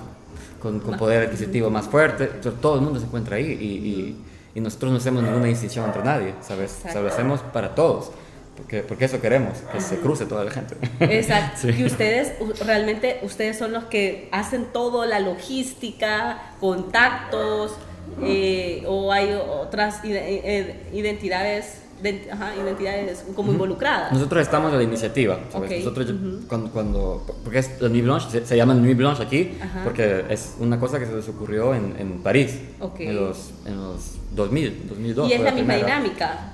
con, 0.62 0.80
con 0.82 0.98
poder 0.98 1.28
adquisitivo 1.28 1.70
más 1.70 1.88
fuerte. 1.88 2.28
Todo 2.62 2.76
el 2.76 2.82
mundo 2.82 3.00
se 3.00 3.06
encuentra 3.06 3.38
ahí 3.38 3.46
y, 3.46 4.18
y, 4.56 4.62
nosotros 4.62 4.92
no 4.92 4.98
hacemos 4.98 5.24
ninguna 5.24 5.46
distinción 5.46 5.86
entre 5.86 6.04
nadie, 6.04 6.36
¿sabes? 6.42 6.82
Lo 6.94 7.08
hacemos 7.08 7.42
para 7.42 7.74
todos. 7.74 8.12
Porque, 8.56 8.82
porque 8.82 9.06
eso 9.06 9.20
queremos, 9.20 9.58
que 9.72 9.82
se 9.82 9.98
cruce 9.98 10.26
toda 10.26 10.44
la 10.44 10.52
gente. 10.52 10.76
Exacto. 11.00 11.70
Y 11.78 11.86
ustedes, 11.86 12.34
realmente, 12.66 13.20
ustedes 13.24 13.58
son 13.58 13.72
los 13.72 13.86
que 13.86 14.30
hacen 14.32 14.68
todo, 14.72 15.06
la 15.06 15.20
logística, 15.20 16.54
contactos, 16.60 17.74
eh, 18.22 18.84
o 18.88 19.12
hay 19.12 19.34
otras 19.34 20.02
eh, 20.04 20.90
identidades 20.94 21.84
identidades 22.06 23.26
como 23.36 23.52
involucradas. 23.52 24.12
Nosotros 24.12 24.42
estamos 24.42 24.72
en 24.72 24.78
la 24.78 24.84
iniciativa. 24.84 25.40
Nosotros 25.54 26.14
cuando, 26.48 26.70
cuando, 26.72 27.26
porque 27.44 27.60
es 27.60 27.82
la 27.82 27.90
Nuit 27.90 28.04
Blanche, 28.04 28.46
se, 28.46 28.58
llama 28.58 28.74
Nuit 28.74 28.98
Blanche 28.98 29.24
aquí, 29.24 29.52
porque 29.84 30.26
es 30.30 30.56
una 30.60 30.80
cosa 30.80 31.00
que 31.00 31.06
se 31.06 31.16
les 31.16 31.28
ocurrió 31.30 31.74
en, 31.74 31.96
en 31.98 32.22
París 32.22 32.60
en, 33.00 33.16
los, 33.16 33.52
en 33.66 33.78
los 33.78 34.18
2000, 34.36 34.88
2002. 34.90 35.30
Y 35.30 35.34
es 35.34 35.42
la 35.42 35.52
misma 35.52 35.76
dinámica. 35.76 36.50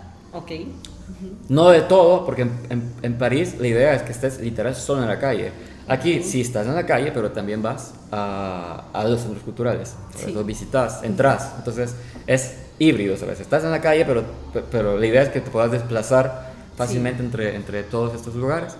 No 1.49 1.69
de 1.69 1.81
todo, 1.81 2.25
porque 2.25 2.43
en, 2.43 2.93
en, 3.01 3.17
París 3.17 3.55
la 3.59 3.67
idea 3.67 3.93
es 3.93 4.03
que 4.03 4.11
estés 4.11 4.39
literal 4.39 4.75
solo 4.75 5.01
en 5.01 5.07
la 5.07 5.19
calle. 5.19 5.51
Aquí 5.87 6.21
sí 6.21 6.41
estás 6.41 6.67
en 6.67 6.75
la 6.75 6.85
calle, 6.85 7.11
pero 7.11 7.31
también 7.31 7.61
vas 7.61 7.93
a, 8.11 8.85
a 8.93 9.03
los 9.05 9.21
centros 9.21 9.43
culturales, 9.43 9.95
los 10.33 10.45
visitas, 10.45 11.03
entras. 11.03 11.53
Entonces 11.57 11.95
es 12.27 12.57
híbrido, 12.77 13.17
¿sabes? 13.17 13.39
Estás 13.39 13.63
en 13.63 13.71
la 13.71 13.81
calle, 13.81 14.05
pero, 14.05 14.23
pero 14.71 14.97
la 14.97 15.05
idea 15.05 15.23
es 15.23 15.29
que 15.29 15.41
te 15.41 15.49
puedas 15.49 15.71
desplazar 15.71 16.51
fácilmente 16.77 17.23
entre, 17.23 17.55
entre 17.55 17.83
todos 17.83 18.13
estos 18.13 18.35
lugares. 18.35 18.75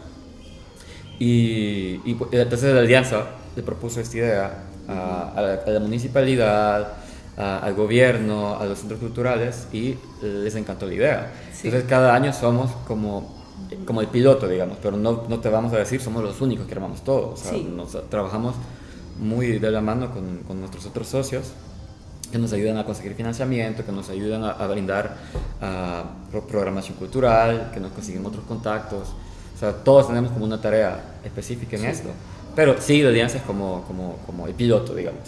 Y, 1.20 2.00
y 2.06 2.18
entonces 2.32 2.74
la 2.74 2.80
alianza 2.80 3.26
le 3.56 3.63
propuso 3.63 4.00
esta 4.00 4.18
idea 4.18 4.63
a, 4.88 5.60
la, 5.68 5.80
municipalidad, 5.80 6.94
al 7.39 7.73
gobierno, 7.73 8.60
a 8.60 8.65
los 8.65 8.80
centros 8.80 8.99
culturales 8.99 9.67
y 9.71 9.95
les 10.21 10.56
encantó 10.56 10.86
la 10.86 10.93
idea. 10.93 11.32
Entonces 11.63 11.86
cada 11.88 12.13
año 12.13 12.34
somos 12.34 12.69
como, 12.86 13.34
como 13.86 14.02
el 14.02 14.08
piloto, 14.08 14.47
digamos, 14.47 14.78
pero 14.82 14.97
no, 14.97 15.23
no 15.30 15.39
te 15.39 15.47
vamos 15.47 15.71
a 15.73 15.78
decir 15.78 16.02
somos 16.02 16.21
los 16.21 16.41
únicos 16.41 16.67
que 16.67 16.73
armamos 16.73 17.02
todo. 17.04 17.32
O 17.32 17.38
sea, 17.38 17.54
nos, 17.54 18.10
trabajamos 18.10 18.56
muy 19.17 19.58
de 19.58 19.71
la 19.71 19.80
mano 19.80 20.13
con, 20.13 20.39
con, 20.39 20.60
nuestros 20.60 20.86
otros 20.86 21.08
socios 21.08 21.52
que 22.30 22.38
nos 22.38 22.52
ayudan 22.52 22.78
a 22.78 22.86
conseguir 22.86 23.15
financiamiento, 23.15 23.86
que 23.86 23.91
nos 23.91 24.10
ayudan 24.10 24.43
a, 24.43 24.67
brindar 24.67 25.15
programación 26.49 26.97
cultural, 26.97 27.71
que 27.73 27.80
nos 27.80 27.93
consiguen 27.93 28.25
otros 28.25 28.43
contactos. 28.45 29.10
O 29.56 29.60
sea, 29.60 29.73
todos 29.73 30.08
tenemos 30.08 30.32
como 30.32 30.43
una 30.43 30.60
tarea 30.60 31.19
específica 31.23 31.78
en 31.78 31.86
esto. 31.86 32.10
Pero 32.56 32.75
sí, 32.80 33.02
la 33.02 33.10
alianza 33.10 33.38
es 33.38 33.43
como, 33.43 33.84
como, 33.88 34.17
como 34.25 34.45
el 34.45 34.54
piloto, 34.54 34.93
digamos. 34.93 35.21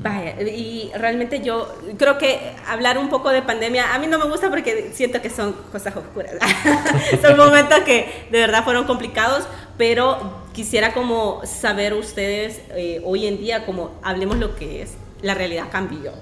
Vaya, 0.00 0.40
y 0.42 0.92
realmente 0.94 1.40
yo 1.40 1.74
creo 1.96 2.18
que 2.18 2.38
hablar 2.66 2.98
un 2.98 3.08
poco 3.08 3.30
de 3.30 3.42
pandemia 3.42 3.94
a 3.94 3.98
mí 3.98 4.06
no 4.06 4.18
me 4.18 4.26
gusta 4.26 4.48
porque 4.48 4.92
siento 4.92 5.20
que 5.20 5.28
son 5.28 5.54
cosas 5.72 5.96
oscuras. 5.96 6.34
son 7.22 7.36
momentos 7.36 7.80
que 7.80 8.26
de 8.30 8.38
verdad 8.38 8.62
fueron 8.62 8.84
complicados, 8.84 9.44
pero 9.76 10.46
quisiera 10.52 10.94
como 10.94 11.40
saber 11.44 11.94
ustedes 11.94 12.60
eh, 12.70 13.00
hoy 13.04 13.26
en 13.26 13.38
día, 13.38 13.66
como 13.66 13.90
hablemos 14.02 14.38
lo 14.38 14.54
que 14.54 14.82
es, 14.82 14.94
la 15.20 15.34
realidad 15.34 15.66
cambió. 15.70 16.12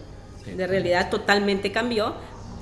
La 0.56 0.66
realidad 0.66 1.10
totalmente 1.10 1.70
cambió. 1.70 2.14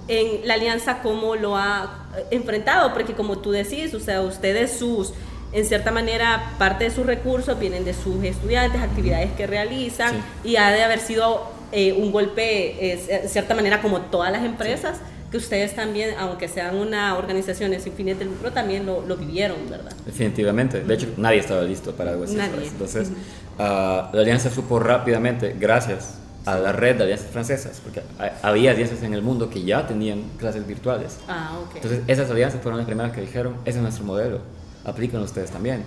En 0.09 0.47
la 0.47 0.55
alianza, 0.55 1.01
¿cómo 1.01 1.37
lo 1.37 1.57
ha 1.57 2.09
enfrentado? 2.31 2.93
Porque 2.93 3.15
como 3.15 3.39
tú 3.39 3.53
decís, 3.53 3.95
o 3.95 4.01
sea, 4.01 4.21
ustedes 4.23 4.79
sus 4.79 5.13
en 5.55 5.65
cierta 5.65 5.93
manera 5.93 6.53
parte 6.59 6.85
de 6.85 6.91
sus 6.91 7.07
recursos 7.07 7.59
vienen 7.59 7.85
de 7.85 7.95
sus 7.95 8.23
estudiantes, 8.25 8.83
actividades 8.83 9.31
que 9.33 9.47
realizan 9.47 10.17
y 10.43 10.57
ha 10.57 10.71
de 10.71 10.83
haber 10.83 10.99
sido 10.99 11.45
eh, 11.71 11.93
un 11.93 12.11
golpe, 12.11 12.93
eh, 12.93 13.23
en 13.23 13.29
cierta 13.29 13.55
manera, 13.55 13.81
como 13.81 14.01
todas 14.01 14.33
las 14.33 14.45
empresas, 14.45 14.99
que 15.31 15.37
ustedes 15.37 15.75
también, 15.75 16.17
aunque 16.19 16.49
sean 16.49 16.77
una 16.77 17.17
organización 17.17 17.73
sin 17.81 17.93
fines 17.93 18.19
de 18.19 18.25
lucro, 18.25 18.53
también 18.53 18.85
lo, 18.85 19.07
lo, 19.07 19.17
vivieron, 19.17 19.57
¿verdad? 19.71 19.93
Definitivamente. 20.05 20.81
De 20.81 20.95
hecho, 20.95 21.09
nadie 21.17 21.39
estaba 21.39 21.63
listo 21.63 21.93
para 21.93 22.11
algo 22.11 22.25
así. 22.25 22.35
Nadie. 22.35 22.67
Entonces, 22.67 23.11
ah, 23.59 24.11
la 24.13 24.21
alianza 24.21 24.51
supo 24.51 24.81
rápidamente, 24.81 25.55
gracias 25.59 26.19
a 26.47 26.59
la 26.59 26.73
red 26.73 26.97
de 26.97 27.05
alianzas 27.05 27.31
francesas, 27.31 27.81
porque 27.83 28.03
había 28.43 28.73
alianzas 28.73 29.03
en 29.03 29.15
el 29.15 29.23
mundo 29.23 29.51
que 29.51 29.63
ya 29.63 29.87
tenían 29.87 30.23
clases 30.39 30.67
virtuales. 30.67 31.19
Ah, 31.29 31.59
okay. 31.65 31.81
Entonces, 31.81 32.03
esas 32.09 32.31
alianzas 32.31 32.61
fueron 32.61 32.79
las 32.79 32.87
primeras 32.87 33.13
que 33.13 33.21
dijeron, 33.21 33.57
ese 33.65 33.79
es 33.79 33.83
nuestro 33.83 34.05
modelo 34.05 34.41
aplican 34.85 35.23
ustedes 35.23 35.51
también. 35.51 35.85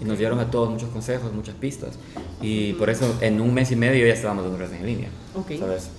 Y 0.00 0.04
nos 0.04 0.18
dieron 0.18 0.38
a 0.40 0.50
todos 0.50 0.68
muchos 0.70 0.88
consejos, 0.90 1.32
muchas 1.32 1.54
pistas. 1.54 1.96
Y 2.40 2.72
por 2.74 2.90
eso 2.90 3.14
en 3.20 3.40
un 3.40 3.54
mes 3.54 3.70
y 3.70 3.76
medio 3.76 4.06
ya 4.06 4.14
estábamos 4.14 4.44
dando 4.44 4.58
clases 4.58 4.80
en 4.80 4.86
línea. 4.86 5.08
Okay. 5.34 5.58
¿sabes? 5.58 5.90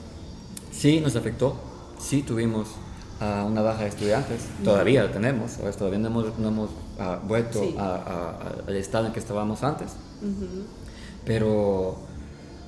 Sí 0.72 1.00
nos 1.00 1.16
afectó, 1.16 1.56
sí 2.00 2.22
tuvimos 2.22 2.68
uh, 3.22 3.48
una 3.48 3.62
baja 3.62 3.84
de 3.84 3.90
estudiantes, 3.90 4.42
todavía 4.64 5.04
lo 5.04 5.10
tenemos, 5.10 5.52
¿sabes? 5.52 5.78
todavía 5.78 6.00
no 6.00 6.08
hemos, 6.08 6.38
no 6.38 6.50
hemos 6.50 6.70
uh, 6.70 7.26
vuelto 7.28 7.64
al 7.80 8.76
estado 8.76 9.08
en 9.08 9.14
que 9.14 9.20
estábamos 9.20 9.64
antes. 9.64 9.94
Pero 11.26 11.98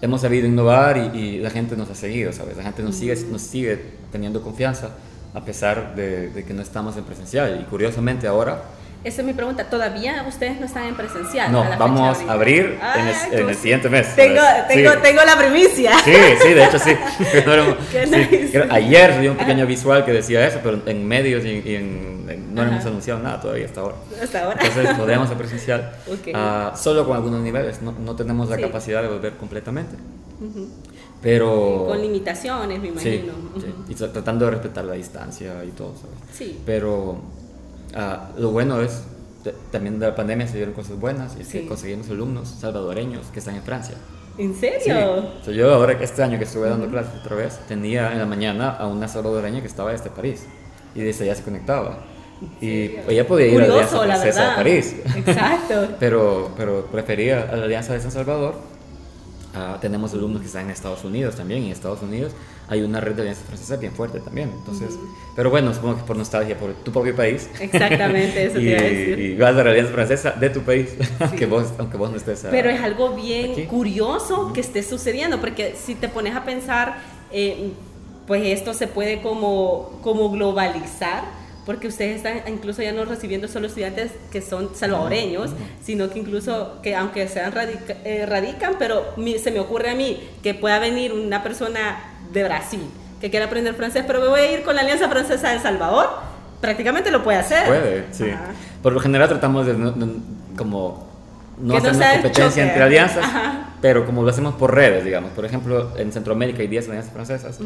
hemos 0.02 0.22
sabido 0.22 0.48
innovar 0.48 0.98
y, 0.98 1.18
y, 1.18 1.40
la 1.40 1.50
gente 1.50 1.76
nos 1.76 1.90
ha 1.90 1.96
seguido, 1.96 2.32
¿sabes? 2.32 2.58
La 2.58 2.64
gente 2.64 2.82
nos, 2.84 2.96
sigue, 2.96 3.16
nos 3.30 3.42
sigue 3.42 4.00
teniendo 4.12 4.42
confianza 4.42 4.92
a 5.34 5.46
pesar 5.46 5.96
de, 5.96 6.30
de 6.30 6.44
que 6.44 6.54
no 6.54 6.62
estamos 6.62 6.98
en 6.98 7.04
presencial. 7.04 7.62
Y 7.62 7.70
curiosamente 7.70 8.28
ahora 8.28 8.64
esa 9.02 9.22
es 9.22 9.28
mi 9.28 9.34
pregunta. 9.34 9.64
¿Todavía 9.64 10.26
ustedes 10.28 10.60
no 10.60 10.66
están 10.66 10.84
en 10.86 10.96
presencial? 10.96 11.52
No, 11.52 11.64
vamos 11.78 12.20
a 12.20 12.34
abrir 12.34 12.78
en, 13.32 13.48
el, 13.48 13.56
siguiente 13.56 13.90
mes. 13.90 14.14
Tengo, 14.14 14.42
tengo, 14.68 14.92
tengo, 15.02 15.24
la 15.24 15.38
primicia. 15.38 15.98
Sí, 16.00 16.14
sí, 16.42 16.54
de 16.54 16.66
hecho 16.66 16.80
sí. 16.80 16.92
Ayer 18.70 19.16
subí 19.16 19.28
un 19.30 19.38
pequeño 19.38 19.66
visual 19.66 20.04
que 20.04 20.12
decía 20.12 20.46
eso, 20.46 20.60
pero 20.62 20.82
en 20.86 21.08
medios 21.08 21.46
y, 21.46 21.76
en, 21.76 22.54
no 22.54 22.64
hemos 22.64 22.86
anunciado 22.86 23.22
nada 23.22 23.40
todavía 23.40 23.66
hasta 23.68 23.80
ahora. 23.80 23.96
Hasta 24.22 24.44
ahora. 24.44 24.60
Entonces 24.62 24.94
podemos 24.98 25.30
a 25.30 25.38
presencial 25.38 25.92
ah, 26.34 26.74
solo 26.76 27.06
con 27.06 27.16
algunos 27.16 27.42
niveles. 27.42 27.82
No, 27.82 27.94
no 27.94 28.16
tenemos 28.18 28.50
la 28.50 28.58
capacidad 28.58 29.02
de 29.02 29.08
volver 29.08 29.38
completamente. 29.38 29.96
Pero... 31.22 31.86
Con 31.88 32.02
limitaciones, 32.02 32.82
me 32.82 32.90
imagino. 32.90 33.34
Sí, 33.58 33.74
y 33.90 33.96
tratando 33.96 34.46
de 34.46 34.52
respetar 34.52 34.84
la 34.86 34.94
distancia 34.94 35.64
y 35.66 35.72
todo, 35.72 35.94
¿sabes? 35.96 36.18
Sí. 36.34 36.60
Pero 36.66 37.22
Ah, 37.96 38.30
lo 38.38 38.52
bueno 38.52 38.82
es, 38.82 39.04
también 39.72 40.00
de 40.00 40.08
la 40.08 40.16
pandemia 40.16 40.48
se 40.48 40.58
dieron 40.58 40.74
cosas 40.74 41.00
buenas 41.00 41.36
y 41.38 41.42
es 41.42 41.48
que 41.48 41.66
conseguimos 41.66 42.10
alumnos 42.10 42.50
salvadoreños 42.50 43.28
que 43.28 43.40
están 43.40 43.56
en 43.56 43.64
Francia. 43.64 43.96
¿En 44.38 44.56
serio? 44.56 45.32
Sí. 45.44 45.54
yo 45.54 45.74
ahora, 45.74 45.94
este 45.94 46.24
año 46.24 46.38
que 46.38 46.46
estuve 46.46 46.70
dando 46.70 46.88
clases 46.88 47.14
otra 47.20 47.36
vez, 47.36 47.60
tenía 47.68 48.12
en 48.14 48.20
la 48.20 48.26
mañana 48.26 48.70
a 48.70 48.88
una 48.88 49.08
salvadoreña 49.08 49.62
que 49.62 49.68
estaba 49.68 49.92
desde 49.92 50.10
París 50.10 50.46
y 50.96 51.02
desde 51.02 51.26
allá 51.26 51.36
se 51.36 51.44
conectaba. 51.44 52.00
Y 52.62 52.96
ella 53.08 53.28
podía 53.28 53.48
ir 53.48 53.62
a 53.62 53.68
la 53.68 53.74
Alianza 53.74 54.00
Francesa 54.00 54.50
de 54.50 54.56
París. 54.56 54.96
Exacto. 55.16 55.88
pero, 56.00 56.52
pero 56.56 56.86
prefería 56.86 57.50
a 57.52 57.58
la 57.58 57.66
Alianza 57.66 57.94
de 57.94 58.00
San 58.00 58.12
Salvador 58.12 58.56
Ah, 59.56 59.78
tenemos 59.82 60.14
alumnos 60.14 60.42
que 60.42 60.48
están 60.48 60.66
en 60.66 60.72
Estados 60.72 61.04
Unidos 61.04 61.36
también, 61.36 61.64
y 61.64 61.66
en 61.68 61.72
Estados 61.72 62.02
Unidos 62.04 62.34
hay 62.68 62.82
una 62.82 63.00
red 63.02 63.16
de 63.16 63.22
alianzas 63.22 63.46
francesas 63.46 63.80
bien 63.80 63.94
fuerte 63.94 64.20
también. 64.20 64.52
Entonces, 64.52 64.98
pero 65.36 65.50
bueno, 65.50 65.74
supongo 65.74 65.98
que 65.98 66.04
por 66.04 66.16
nostalgia, 66.16 66.56
por 66.56 66.74
tu 66.74 66.92
propio 66.92 67.16
país. 67.16 67.50
Exactamente, 67.60 68.46
eso 68.46 68.60
y, 68.60 68.66
te 68.66 68.70
iba 68.70 68.80
a 68.80 68.84
decir. 68.84 69.20
Y 69.20 69.36
vas 69.36 69.56
a 69.56 69.64
la 69.64 69.72
alianza 69.72 69.92
francesa 69.92 70.32
de 70.32 70.50
tu 70.52 70.62
país, 70.62 70.96
aunque, 71.20 71.48
vos, 71.48 71.74
aunque 71.80 71.98
vos 71.98 72.12
no 72.12 72.18
estés. 72.18 72.46
pero 72.52 72.70
es 72.70 72.80
algo 72.82 73.16
bien 73.16 73.66
curioso 73.66 74.54
que 74.54 74.62
esté 74.62 74.84
sucediendo, 74.84 75.40
porque 75.40 75.76
si 75.76 75.96
te 75.96 76.10
pones 76.10 76.36
a 76.36 76.44
pensar, 76.44 76.98
eh, 77.32 77.72
pues 78.28 78.46
esto 78.46 78.76
se 78.76 78.86
puede 78.86 79.22
como, 79.24 80.00
como 80.04 80.30
globalizar 80.30 81.39
porque 81.70 81.88
ustedes 81.88 82.16
están 82.16 82.52
incluso 82.52 82.82
ya 82.82 82.92
no 82.92 83.06
recibiendo 83.06 83.48
solo 83.48 83.68
estudiantes 83.68 84.12
que 84.32 84.42
son 84.42 84.72
salvadoreños, 84.74 85.52
sino 85.84 86.10
que 86.10 86.18
incluso 86.18 86.82
que 86.82 86.96
aunque 86.96 87.28
sean 87.28 87.54
eh, 88.06 88.26
radican, 88.28 88.74
pero 88.80 89.14
se 89.40 89.52
me 89.52 89.60
ocurre 89.60 89.92
a 89.92 89.94
mí 89.94 90.20
que 90.42 90.56
pueda 90.56 90.80
venir 90.80 91.14
una 91.14 91.44
persona 91.44 92.00
de 92.34 92.44
Brasil 92.44 92.82
que 93.22 93.30
quiera 93.30 93.46
aprender 93.46 93.76
francés, 93.76 94.04
pero 94.08 94.20
me 94.20 94.30
voy 94.30 94.40
a 94.40 94.52
ir 94.52 94.64
con 94.64 94.74
la 94.74 94.82
Alianza 94.82 95.10
Francesa 95.10 95.50
de 95.50 95.58
El 95.58 95.62
Salvador, 95.62 96.10
prácticamente 96.60 97.12
lo 97.12 97.24
puede 97.24 97.38
hacer. 97.38 97.68
Puede, 97.68 98.06
sí. 98.14 98.26
Por 98.82 98.94
lo 98.94 99.00
general 99.00 99.30
tratamos 99.30 99.68
de, 99.68 99.76
como 100.58 101.08
no 101.60 101.76
hacer 101.76 101.96
una 101.96 102.14
competencia 102.14 102.68
entre 102.68 102.84
alianzas, 102.84 103.26
pero 103.82 104.06
como 104.06 104.24
lo 104.24 104.30
hacemos 104.30 104.56
por 104.56 104.74
redes, 104.74 105.04
digamos. 105.04 105.32
Por 105.32 105.46
ejemplo, 105.46 105.98
en 105.98 106.12
Centroamérica 106.12 106.62
hay 106.62 106.68
10 106.68 106.90
alianzas 106.90 107.14
francesas 107.14 107.60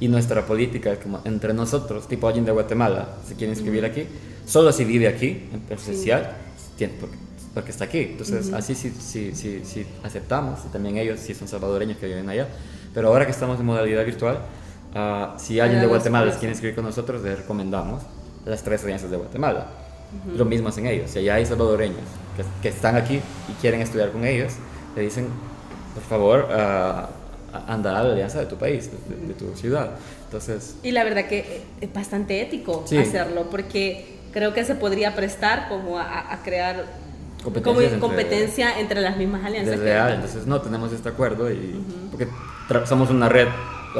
y 0.00 0.08
nuestra 0.08 0.44
política 0.46 0.92
es 0.92 0.98
como 0.98 1.20
entre 1.24 1.54
nosotros, 1.54 2.08
tipo 2.08 2.26
alguien 2.26 2.44
de 2.44 2.52
Guatemala, 2.52 3.08
se 3.26 3.34
quiere 3.34 3.52
inscribir 3.52 3.84
aquí, 3.84 4.04
solo 4.46 4.72
si 4.72 4.84
vive 4.84 5.08
aquí, 5.08 5.48
en 5.52 5.60
presencial, 5.60 6.36
porque, 7.54 7.70
está 7.70 7.84
aquí. 7.84 7.98
Entonces, 7.98 8.52
así 8.52 8.74
sí, 8.74 8.92
sí, 8.98 9.32
sí, 9.34 9.62
sí, 9.64 9.86
aceptamos, 10.04 10.60
y 10.66 10.68
también 10.68 10.96
ellos 10.96 11.18
sí 11.20 11.34
son 11.34 11.48
salvadoreños 11.48 11.98
que 11.98 12.06
viven 12.06 12.28
allá. 12.28 12.46
Pero 12.94 13.08
ahora 13.08 13.24
que 13.24 13.32
estamos 13.32 13.58
en 13.58 13.66
modalidad 13.66 14.04
virtual, 14.04 14.38
uh, 14.94 15.38
si 15.38 15.58
alguien 15.60 15.80
de 15.80 15.86
Guatemala 15.86 16.26
les 16.26 16.36
quiere 16.36 16.52
inscribir 16.52 16.76
con 16.76 16.84
nosotros, 16.84 17.22
les 17.22 17.38
recomendamos 17.38 18.02
las 18.44 18.62
tres 18.62 18.82
alianzas 18.84 19.10
de 19.10 19.16
Guatemala. 19.16 19.66
Lo 20.36 20.44
mismo 20.44 20.68
hacen 20.68 20.86
ellos. 20.86 21.10
Si 21.10 21.18
allá 21.18 21.34
hay 21.34 21.44
salvadoreños 21.44 22.00
que, 22.62 22.68
están 22.68 22.96
aquí 22.96 23.20
y 23.48 23.52
quieren 23.60 23.80
estudiar 23.80 24.10
con 24.10 24.24
ellos, 24.24 24.54
le 24.96 25.02
dicen, 25.02 25.28
por 25.94 26.02
favor, 26.02 26.48
uh, 26.50 27.62
anda 27.70 27.98
a 27.98 28.02
la 28.02 28.12
alianza 28.12 28.40
de 28.40 28.46
tu 28.46 28.56
país, 28.56 28.90
de, 29.08 29.34
tu 29.34 29.56
ciudad. 29.56 29.90
Entonces... 30.26 30.76
Y 30.82 30.92
la 30.92 31.04
verdad 31.04 31.26
que 31.26 31.62
es 31.80 31.92
bastante 31.92 32.40
ético 32.42 32.84
hacerlo, 32.84 33.48
porque 33.50 34.18
creo 34.32 34.52
que 34.52 34.64
se 34.64 34.74
podría 34.74 35.14
prestar 35.14 35.68
como 35.68 35.98
a, 35.98 36.38
crear 36.44 36.84
competencia 38.00 38.78
entre, 38.78 39.00
las 39.00 39.16
mismas 39.16 39.44
alianzas. 39.44 39.78
entonces 40.14 40.46
no 40.46 40.60
tenemos 40.60 40.92
este 40.92 41.08
acuerdo 41.08 41.50
y 41.50 41.80
porque 42.10 42.28
somos 42.86 43.10
una 43.10 43.28
red 43.28 43.48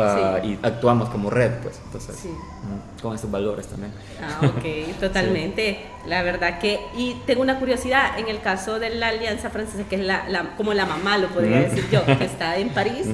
Ah, 0.01 0.41
y 0.43 0.59
actuamos 0.63 1.09
como 1.09 1.31
red, 1.31 1.53
pues, 1.63 1.81
entonces, 1.85 2.17
con 3.03 3.15
esos 3.15 3.31
valores 3.31 3.67
también. 3.67 3.93
Ah, 4.23 4.41
ok, 4.47 4.97
totalmente. 5.01 5.87
La 6.07 6.23
verdad 6.23 6.59
que, 6.59 6.81
y 6.97 7.15
tengo 7.27 7.43
una 7.43 7.59
curiosidad, 7.59 8.19
en 8.19 8.29
el 8.29 8.41
caso 8.41 8.79
de 8.79 8.91
la 8.91 9.09
Alianza 9.09 9.51
Francesa, 9.51 9.85
que 9.89 9.97
es 9.97 10.03
la, 10.03 10.55
como 10.57 10.75
la 10.75 10.87
mamá, 10.87 11.19
lo 11.19 11.29
podría 11.29 11.61
decir 11.61 11.89
yo, 11.91 12.05
que 12.05 12.25
está 12.25 12.57
en 12.57 12.69
París, 12.75 13.07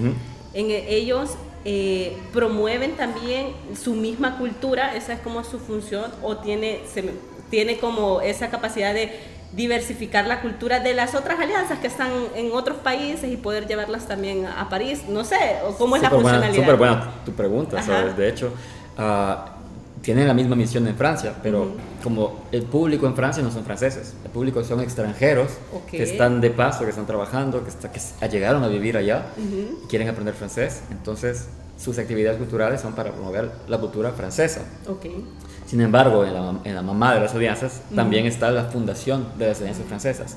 en, 0.53 0.71
e, 0.71 0.95
ellos 0.95 1.37
eh, 1.65 2.17
promueven 2.33 2.93
también 2.93 3.49
su 3.81 3.95
misma 3.95 4.39
cultura, 4.39 4.95
esa 4.95 5.15
es 5.15 5.21
como 5.21 5.45
su 5.45 5.59
función, 5.59 6.11
o 6.23 6.37
tiene, 6.37 6.81
se, 6.93 7.05
tiene 7.51 7.79
como 7.79 8.21
esa 8.21 8.51
capacidad 8.51 8.93
de 8.93 9.34
diversificar 9.55 10.27
la 10.27 10.41
cultura 10.41 10.81
de 10.81 10.95
las 10.95 11.15
otras 11.15 11.39
alianzas 11.39 11.79
que 11.79 11.87
están 11.87 12.11
en 12.35 12.53
otros 12.53 12.79
países 12.79 13.31
y 13.31 13.37
poder 13.37 13.67
llevarlas 13.67 14.09
también 14.09 14.47
a 14.47 14.69
París. 14.69 15.03
No 15.09 15.25
sé, 15.25 15.37
¿cómo 15.79 15.97
es 15.97 16.03
la 16.03 16.11
funcionalidad? 16.11 16.63
Súper 16.63 16.77
buena 16.77 17.11
tu 17.25 17.33
pregunta, 17.33 17.83
¿sabes? 17.83 18.17
De 18.17 18.29
hecho, 18.29 18.53
uh, 18.99 19.55
tienen 20.03 20.29
la 20.29 20.35
misma 20.35 20.55
misión 20.55 20.87
en 20.87 20.97
Francia, 20.97 21.35
pero 21.43 21.73
como 22.03 22.45
el 22.53 22.63
público 22.65 23.07
en 23.07 23.15
Francia 23.15 23.43
no 23.43 23.51
son 23.51 23.65
franceses, 23.65 24.15
el 24.25 24.31
público 24.31 24.63
son 24.63 24.81
extranjeros 24.81 25.53
que 25.91 26.03
están 26.03 26.41
de 26.41 26.51
paso, 26.51 26.85
que 26.85 26.91
están 26.91 27.07
trabajando, 27.07 27.65
que, 27.65 27.71
está, 27.71 27.91
que 27.91 28.01
llegaron 28.29 28.63
a 28.65 28.69
vivir 28.69 28.97
allá 28.97 29.27
y 29.39 29.87
quieren 29.89 30.09
aprender 30.09 30.35
francés, 30.35 30.83
entonces 30.91 31.49
sus 31.79 31.99
actividades 31.99 32.39
culturales 32.39 32.81
son 32.81 32.95
para 32.95 33.13
promover 33.13 33.51
la 33.67 33.79
cultura 33.79 34.13
francesa. 34.13 34.63
Okay. 34.87 35.25
Sin 35.67 35.81
embargo, 35.81 36.25
en 36.25 36.35
la, 36.35 36.55
en 36.65 36.75
la, 36.75 36.83
mamá 36.83 37.15
de 37.15 37.21
las 37.21 37.35
alianzas 37.35 37.83
también 37.95 38.27
está 38.27 38.51
la 38.51 38.65
fundación 38.65 39.27
de 39.39 39.49
las 39.49 39.61
alianzas 39.61 39.87
francesas, 39.87 40.37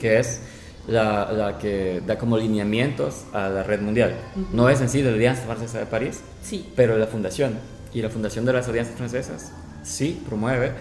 que 0.00 0.18
es 0.18 0.40
la, 0.86 1.32
la, 1.32 1.58
que 1.58 2.02
da 2.06 2.18
como 2.18 2.36
lineamientos 2.36 3.24
a 3.32 3.48
la 3.48 3.62
red 3.62 3.80
mundial. 3.80 4.14
No 4.52 4.68
es 4.68 4.80
en 4.80 4.88
sí 4.88 5.02
la 5.02 5.10
Alianza 5.10 5.42
Francesa 5.42 5.78
de 5.78 5.86
París, 5.86 6.20
sí. 6.42 6.72
pero 6.76 6.98
la 6.98 7.06
fundación. 7.06 7.58
Y 7.92 8.02
la 8.02 8.10
fundación 8.10 8.44
de 8.44 8.52
las 8.52 8.68
alianzas 8.68 8.96
francesas 8.96 9.52
sí 9.84 10.20
promueve 10.26 10.72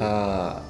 a 0.00 0.60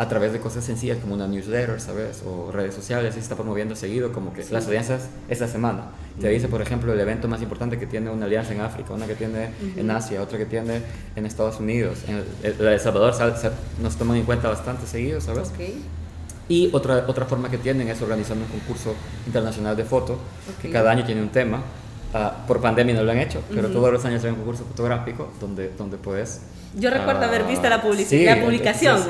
a 0.00 0.08
través 0.08 0.32
de 0.32 0.40
cosas 0.40 0.64
sencillas 0.64 0.96
como 0.96 1.12
una 1.12 1.28
newsletter, 1.28 1.78
¿sabes? 1.78 2.22
O 2.26 2.50
redes 2.50 2.74
sociales, 2.74 3.10
y 3.10 3.14
se 3.16 3.20
está 3.20 3.34
promoviendo 3.34 3.76
seguido 3.76 4.12
como 4.14 4.32
que 4.32 4.42
las 4.50 4.66
alianzas 4.66 5.10
esta 5.28 5.46
semana. 5.46 5.90
Te 6.18 6.30
dice, 6.30 6.48
por 6.48 6.62
ejemplo, 6.62 6.94
el 6.94 7.00
evento 7.00 7.28
más 7.28 7.42
importante 7.42 7.78
que 7.78 7.86
tiene 7.86 8.08
una 8.08 8.24
alianza 8.24 8.54
en 8.54 8.62
África, 8.62 8.94
una 8.94 9.06
que 9.06 9.14
tiene 9.14 9.50
en 9.76 9.90
Asia, 9.90 10.22
otra 10.22 10.38
que 10.38 10.46
tiene 10.46 10.80
en 11.16 11.26
Estados 11.26 11.60
Unidos. 11.60 11.98
En 12.08 12.24
el, 12.42 12.80
Salvador 12.80 13.14
nos 13.82 13.96
toman 13.96 14.16
en 14.16 14.24
cuenta 14.24 14.48
bastante 14.48 14.86
seguido, 14.86 15.20
¿sabes? 15.20 15.50
Okay. 15.50 15.84
Y 16.48 16.70
otra, 16.72 17.04
otra 17.06 17.26
forma 17.26 17.50
que 17.50 17.58
tienen 17.58 17.86
es 17.88 18.00
organizando 18.00 18.46
un 18.46 18.50
concurso 18.50 18.94
internacional 19.26 19.76
de 19.76 19.84
foto, 19.84 20.18
que 20.62 20.70
cada 20.70 20.92
año 20.92 21.04
tiene 21.04 21.20
un 21.20 21.28
tema. 21.28 21.62
Ah, 22.12 22.44
por 22.46 22.60
pandemia 22.60 22.94
no 22.94 23.04
lo 23.04 23.12
han 23.12 23.18
hecho, 23.18 23.42
pero 23.54 23.68
todos 23.68 23.92
los 23.92 24.04
años 24.04 24.22
hay 24.24 24.30
un 24.30 24.36
concurso 24.36 24.64
fotográfico 24.64 25.30
donde, 25.40 25.70
donde 25.76 25.96
puedes 25.96 26.40
yo 26.74 26.90
recuerdo 26.90 27.24
haber 27.24 27.44
visto 27.44 27.68
la, 27.68 27.82
publicidad, 27.82 28.36
la 28.36 28.44
publicación. 28.44 29.00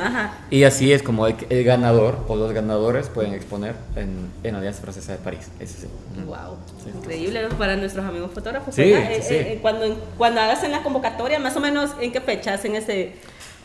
Y 0.51 0.65
así 0.65 0.93
es 0.93 1.03
como 1.03 1.27
el, 1.27 1.65
ganador 1.65 2.25
o 2.27 2.37
los 2.37 2.53
ganadores 2.53 3.09
pueden 3.09 3.35
exponer 3.35 3.75
en, 3.97 4.31
en 4.43 4.55
Alianza 4.55 4.81
Francesa 4.81 5.13
de 5.13 5.19
París. 5.19 5.51
Eso 5.61 5.87
Wow, 6.25 6.57
increíble 6.95 7.49
para 7.59 7.77
nuestros 7.77 8.05
amigos 8.05 8.31
fotógrafos. 8.33 8.79
Eh, 8.79 9.21
eh, 9.31 9.59
cuando, 9.61 9.95
cuando 10.17 10.41
hagas 10.41 10.65
en 10.65 10.73
la 10.73 10.83
convocatoria, 10.83 11.39
más 11.39 11.55
o 11.57 11.61
menos, 11.61 11.91
¿en 12.01 12.13
qué 12.13 12.21
fecha 12.21 12.55
hacen 12.55 12.77
ese...? 12.77 13.13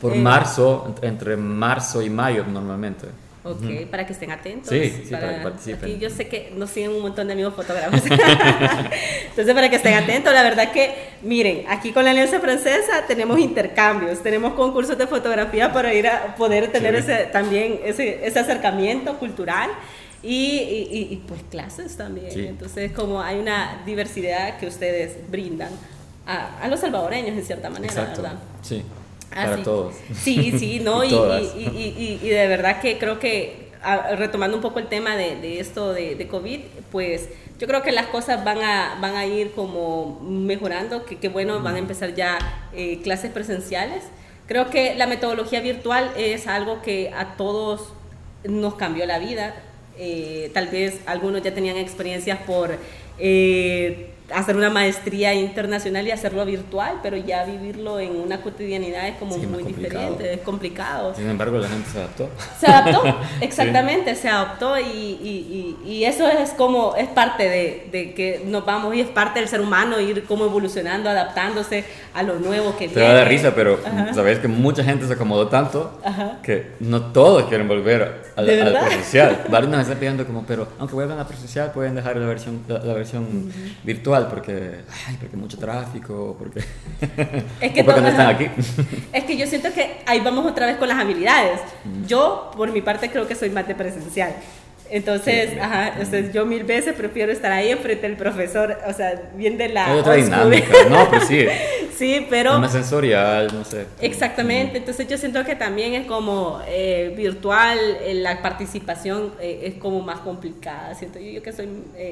Por 0.01 0.13
eh, 0.13 0.19
marzo, 0.19 0.93
entre 1.01 1.37
marzo 1.37 2.01
y 2.01 2.09
mayo 2.09 2.43
normalmente. 2.45 3.07
Ok, 3.45 3.85
para 3.91 4.07
que 4.07 4.13
estén 4.13 4.31
atentos. 4.31 4.69
Sí, 4.69 5.03
sí, 5.05 5.11
para, 5.11 5.37
que 5.37 5.43
participen. 5.43 5.91
Aquí 5.91 5.99
yo 5.99 6.09
sé 6.09 6.27
que 6.27 6.51
nos 6.55 6.71
siguen 6.71 6.89
un 6.93 7.03
montón 7.03 7.27
de 7.27 7.33
amigos 7.33 7.53
fotógrafos. 7.53 8.01
Entonces, 9.29 9.53
para 9.53 9.69
que 9.69 9.75
estén 9.75 9.93
atentos, 9.93 10.33
la 10.33 10.41
verdad 10.41 10.71
que, 10.71 10.95
miren, 11.21 11.63
aquí 11.69 11.91
con 11.91 12.05
la 12.05 12.09
Alianza 12.09 12.39
Francesa 12.39 13.05
tenemos 13.07 13.37
intercambios, 13.37 14.23
tenemos 14.23 14.53
concursos 14.55 14.97
de 14.97 15.05
fotografía 15.05 15.71
para 15.71 15.93
ir 15.93 16.07
a 16.07 16.35
poder 16.35 16.71
tener 16.71 16.95
ese, 16.95 17.25
también 17.31 17.81
ese, 17.85 18.25
ese 18.25 18.39
acercamiento 18.39 19.19
cultural. 19.19 19.69
Y, 20.23 20.87
y, 21.11 21.23
pues 21.27 21.43
clases 21.51 21.95
también. 21.95 22.31
Entonces, 22.35 22.91
como 22.93 23.21
hay 23.21 23.37
una 23.37 23.83
diversidad 23.85 24.57
que 24.57 24.65
ustedes 24.65 25.17
brindan 25.29 25.69
a, 26.25 26.63
a 26.63 26.67
los 26.67 26.79
salvadoreños 26.79 27.37
en 27.37 27.45
cierta 27.45 27.69
manera, 27.69 27.93
Exacto. 27.93 28.23
¿verdad? 28.23 28.39
Sí. 28.63 28.83
Ah, 29.31 29.45
para 29.45 29.63
todos. 29.63 29.95
Sí, 30.13 30.53
sí, 30.57 30.79
¿no? 30.83 31.03
y, 31.03 31.13
y, 31.13 32.19
y, 32.21 32.29
de 32.29 32.47
verdad 32.47 32.79
que 32.81 32.97
creo 32.97 33.19
que, 33.19 33.69
retomando 34.17 34.57
un 34.57 34.61
poco 34.61 34.79
el 34.79 34.87
tema 34.87 35.15
de, 35.15 35.35
de 35.35 35.59
esto 35.59 35.93
de, 35.93 36.15
de, 36.15 36.27
COVID, 36.27 36.59
pues 36.91 37.29
yo 37.59 37.67
creo 37.67 37.83
que 37.83 37.91
las 37.91 38.07
cosas 38.07 38.43
van 38.43 38.61
a, 38.61 38.97
van 38.99 39.15
a 39.15 39.25
ir 39.25 39.51
como 39.51 40.19
mejorando, 40.21 41.05
que, 41.05 41.17
que 41.17 41.29
bueno, 41.29 41.61
van 41.61 41.75
a 41.75 41.79
empezar 41.79 42.15
ya 42.15 42.37
eh, 42.73 43.01
clases 43.01 43.31
presenciales. 43.31 44.03
Creo 44.47 44.69
que 44.69 44.95
la 44.95 45.07
metodología 45.07 45.59
virtual 45.59 46.11
es 46.17 46.47
algo 46.47 46.81
que 46.81 47.11
a 47.15 47.35
todos 47.35 47.93
nos 48.43 48.75
cambió 48.75 49.05
la 49.05 49.19
vida. 49.19 49.55
Eh, 49.97 50.51
tal 50.53 50.67
vez 50.67 50.99
algunos 51.05 51.41
ya 51.41 51.53
tenían 51.53 51.77
experiencias 51.77 52.39
por... 52.39 52.77
Eh, 53.17 54.11
hacer 54.33 54.55
una 54.55 54.69
maestría 54.69 55.33
internacional 55.33 56.07
y 56.07 56.11
hacerlo 56.11 56.45
virtual, 56.45 56.99
pero 57.03 57.17
ya 57.17 57.43
vivirlo 57.45 57.99
en 57.99 58.15
una 58.15 58.41
cotidianidad 58.41 59.07
es 59.07 59.17
como 59.17 59.37
muy 59.37 59.63
diferente, 59.63 60.33
es 60.33 60.41
complicado. 60.41 61.13
Sin 61.13 61.29
embargo, 61.29 61.57
la 61.57 61.67
gente 61.67 61.89
se 61.89 61.99
adaptó. 61.99 62.29
Se 62.59 62.67
adaptó, 62.67 63.03
exactamente, 63.41 64.15
se 64.15 64.29
adaptó 64.29 64.79
y, 64.79 64.83
y, 64.83 65.77
y, 65.85 66.05
eso 66.05 66.27
es 66.27 66.51
como, 66.51 66.95
es 66.95 67.07
parte 67.07 67.47
de, 67.47 67.87
de, 67.91 68.13
que 68.13 68.41
nos 68.45 68.65
vamos 68.65 68.95
y 68.95 69.01
es 69.01 69.07
parte 69.07 69.39
del 69.39 69.49
ser 69.49 69.61
humano 69.61 69.99
ir 69.99 70.23
como 70.23 70.45
evolucionando, 70.45 71.09
adaptándose 71.09 71.85
a 72.13 72.23
lo 72.23 72.39
nuevo 72.39 72.71
que 72.77 72.87
Te 72.87 72.95
viene. 72.95 73.01
Te 73.01 73.01
va 73.01 73.09
a 73.09 73.13
dar 73.13 73.27
risa, 73.27 73.53
pero 73.53 73.79
sabes 74.13 74.39
que 74.39 74.47
mucha 74.47 74.83
gente 74.83 75.05
se 75.05 75.13
acomodó 75.13 75.47
tanto 75.47 75.99
que 76.41 76.71
no 76.79 77.01
todos 77.01 77.43
quieren 77.45 77.67
volver 77.67 78.23
a, 78.35 78.41
la 78.41 78.81
presencial. 78.81 79.43
Varios 79.49 79.71
nos 79.71 79.81
están 79.81 79.97
pidiendo 79.97 80.25
como, 80.25 80.45
pero 80.45 80.67
aunque 80.79 80.95
vuelvan 80.95 81.19
a 81.19 81.27
presencial 81.27 81.71
pueden 81.71 81.95
dejar 81.95 82.17
la 82.17 82.25
versión, 82.25 82.61
la, 82.67 82.93
versión 82.93 83.51
virtual 83.83 84.14
porque, 84.23 84.81
ay, 85.07 85.17
porque 85.19 85.37
mucho 85.37 85.57
tráfico, 85.57 86.35
porque, 86.37 86.59
es 87.61 87.71
que 87.71 87.83
porque 87.83 88.01
no 88.01 88.07
están 88.07 88.27
aquí. 88.27 88.47
Es 89.13 89.23
que 89.23 89.37
yo 89.37 89.45
siento 89.47 89.71
que 89.73 89.97
ahí 90.05 90.19
vamos 90.21 90.45
otra 90.45 90.65
vez 90.65 90.77
con 90.77 90.87
las 90.87 90.97
habilidades. 90.97 91.59
Yo, 92.07 92.51
por 92.55 92.71
mi 92.71 92.81
parte, 92.81 93.09
creo 93.09 93.27
que 93.27 93.35
soy 93.35 93.49
más 93.49 93.67
de 93.67 93.75
presencial. 93.75 94.35
Entonces, 94.89 95.57
ajá, 95.59 95.89
entonces 95.89 96.31
yo 96.31 96.45
mil 96.45 96.63
veces 96.63 96.93
prefiero 96.93 97.31
estar 97.31 97.51
ahí 97.51 97.69
enfrente 97.69 98.07
del 98.07 98.17
profesor, 98.17 98.77
o 98.87 98.93
sea, 98.93 99.29
bien 99.35 99.57
de 99.57 99.69
la... 99.69 99.91
Hay 99.91 99.99
otra 99.99 100.13
dinámica, 100.13 100.73
no, 100.89 101.09
pues 101.09 101.27
sí. 101.27 101.45
sí, 101.97 102.27
pero... 102.29 102.59
Más 102.59 102.71
sensorial, 102.71 103.49
no 103.51 103.65
sé. 103.65 103.87
Exactamente, 103.99 104.77
entonces 104.77 105.07
yo 105.07 105.17
siento 105.17 105.43
que 105.43 105.55
también 105.55 105.93
es 105.93 106.05
como 106.05 106.61
eh, 106.67 107.13
virtual, 107.17 107.79
eh, 108.01 108.13
la 108.13 108.41
participación 108.41 109.33
eh, 109.39 109.61
es 109.63 109.75
como 109.75 110.01
más 110.01 110.19
complicada, 110.19 110.93
siento 110.93 111.19
yo, 111.19 111.31
yo 111.31 111.41
que 111.41 111.51
soy, 111.51 111.67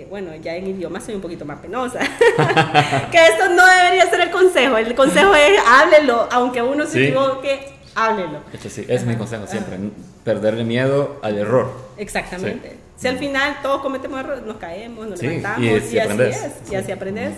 bueno, 0.09 0.35
ya 0.35 0.55
en 0.55 0.67
idioma 0.67 0.99
soy 0.99 1.15
un 1.15 1.21
poquito 1.21 1.45
más 1.45 1.59
penosa, 1.59 1.99
que 3.11 3.27
esto 3.27 3.49
no 3.49 3.63
debería 3.67 4.09
ser 4.09 4.21
el 4.21 4.31
consejo, 4.31 4.77
el 4.77 4.95
consejo 4.95 5.35
es 5.35 5.59
háblelo, 5.67 6.27
aunque 6.31 6.61
uno 6.61 6.87
se 6.87 7.03
equivoque, 7.03 7.59
háblelo. 7.93 8.39
Esto 8.51 8.69
sí, 8.69 8.85
es 8.87 9.05
mi 9.05 9.15
consejo 9.15 9.45
siempre, 9.45 9.77
perderle 10.23 10.63
miedo 10.63 11.19
al 11.21 11.37
error. 11.37 11.71
Exactamente. 11.97 12.77
Si 12.97 13.07
al 13.07 13.17
final 13.17 13.57
todos 13.61 13.81
cometemos 13.81 14.19
errores, 14.19 14.43
nos 14.45 14.57
caemos, 14.57 15.07
nos 15.07 15.21
levantamos 15.21 15.65
y, 15.91 15.99
así 15.99 16.21
es, 16.21 16.71
y 16.71 16.75
así 16.75 16.91
aprendes. 16.91 17.33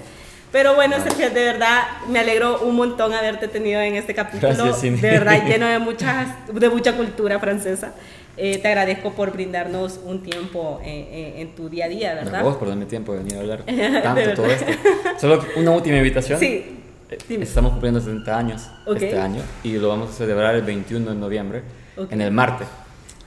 Pero 0.52 0.76
bueno, 0.76 0.96
Sergio, 1.02 1.30
de 1.32 1.44
verdad 1.44 1.84
me 2.08 2.20
alegro 2.20 2.62
un 2.62 2.76
montón 2.76 3.14
haberte 3.14 3.48
tenido 3.48 3.82
en 3.82 3.96
este 3.96 4.14
capítulo. 4.14 4.54
Gracias, 4.54 5.02
de 5.02 5.10
verdad 5.10 5.44
lleno 5.48 5.68
de, 5.68 5.80
muchas, 5.80 6.28
de 6.48 6.70
mucha 6.70 6.96
cultura 6.96 7.40
francesa. 7.40 7.94
Eh, 8.38 8.58
te 8.60 8.68
agradezco 8.68 9.12
por 9.14 9.32
brindarnos 9.32 10.00
un 10.06 10.22
tiempo 10.22 10.82
en, 10.84 11.56
tu 11.56 11.70
día 11.70 11.86
a 11.86 11.88
día, 11.90 12.14
¿verdad? 12.14 12.42
A 12.42 12.44
vos 12.44 12.58
por 12.58 12.68
darme 12.68 12.86
tiempo 12.86 13.14
de 13.14 13.20
venir 13.20 13.38
a 13.38 13.40
hablar 13.40 13.64
tanto 14.04 14.34
todo 14.34 14.46
esto. 14.46 14.72
Solo 15.20 15.44
una 15.56 15.72
última 15.72 15.98
invitación. 15.98 16.40
Sí. 16.40 16.80
Eh, 17.10 17.18
estamos 17.42 17.72
cumpliendo 17.72 18.00
70 18.00 18.38
años 18.38 18.70
este 18.88 19.18
año 19.20 19.42
y 19.64 19.74
lo 19.74 19.90
vamos 19.90 20.10
a 20.10 20.14
celebrar 20.14 20.56
el 20.56 20.64
21 20.64 21.12
de 21.12 21.16
noviembre 21.16 21.64
en 21.98 22.22
el 22.22 22.32
Marte. 22.32 22.66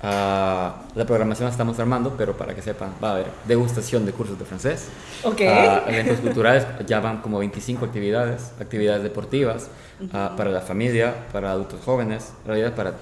Uh, 0.00 0.94
la 0.94 1.04
programación 1.06 1.46
la 1.46 1.50
estamos 1.50 1.76
armando, 1.80 2.14
pero 2.16 2.36
para 2.36 2.54
que 2.54 2.62
sepan, 2.62 2.90
va 3.02 3.08
a 3.08 3.12
haber 3.14 3.26
degustación 3.48 4.06
de 4.06 4.12
cursos 4.12 4.38
de 4.38 4.44
francés, 4.44 4.86
okay. 5.24 5.48
uh, 5.48 5.88
eventos 5.88 6.20
culturales, 6.20 6.64
ya 6.86 7.00
van 7.00 7.20
como 7.20 7.40
25 7.40 7.84
actividades, 7.84 8.52
actividades 8.60 9.02
deportivas 9.02 9.68
uh, 10.00 10.36
para 10.36 10.50
la 10.50 10.60
familia, 10.60 11.26
para 11.32 11.50
adultos 11.50 11.80
jóvenes, 11.84 12.32
en 12.42 12.46
realidad 12.46 12.76
para 12.76 12.94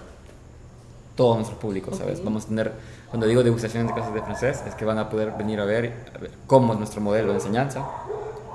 todo 1.16 1.34
nuestro 1.34 1.58
público, 1.58 1.94
¿sabes? 1.94 2.24
Vamos 2.24 2.44
a 2.44 2.48
tener, 2.48 2.72
cuando 3.10 3.26
digo 3.26 3.42
degustación 3.42 3.86
de 3.86 3.92
clases 3.92 4.14
de 4.14 4.22
francés, 4.22 4.62
es 4.66 4.74
que 4.74 4.86
van 4.86 4.98
a 4.98 5.10
poder 5.10 5.32
venir 5.32 5.60
a 5.60 5.66
ver, 5.66 5.92
a 6.14 6.18
ver 6.18 6.30
cómo 6.46 6.72
es 6.72 6.78
nuestro 6.78 7.02
modelo 7.02 7.28
de 7.28 7.34
enseñanza, 7.34 7.84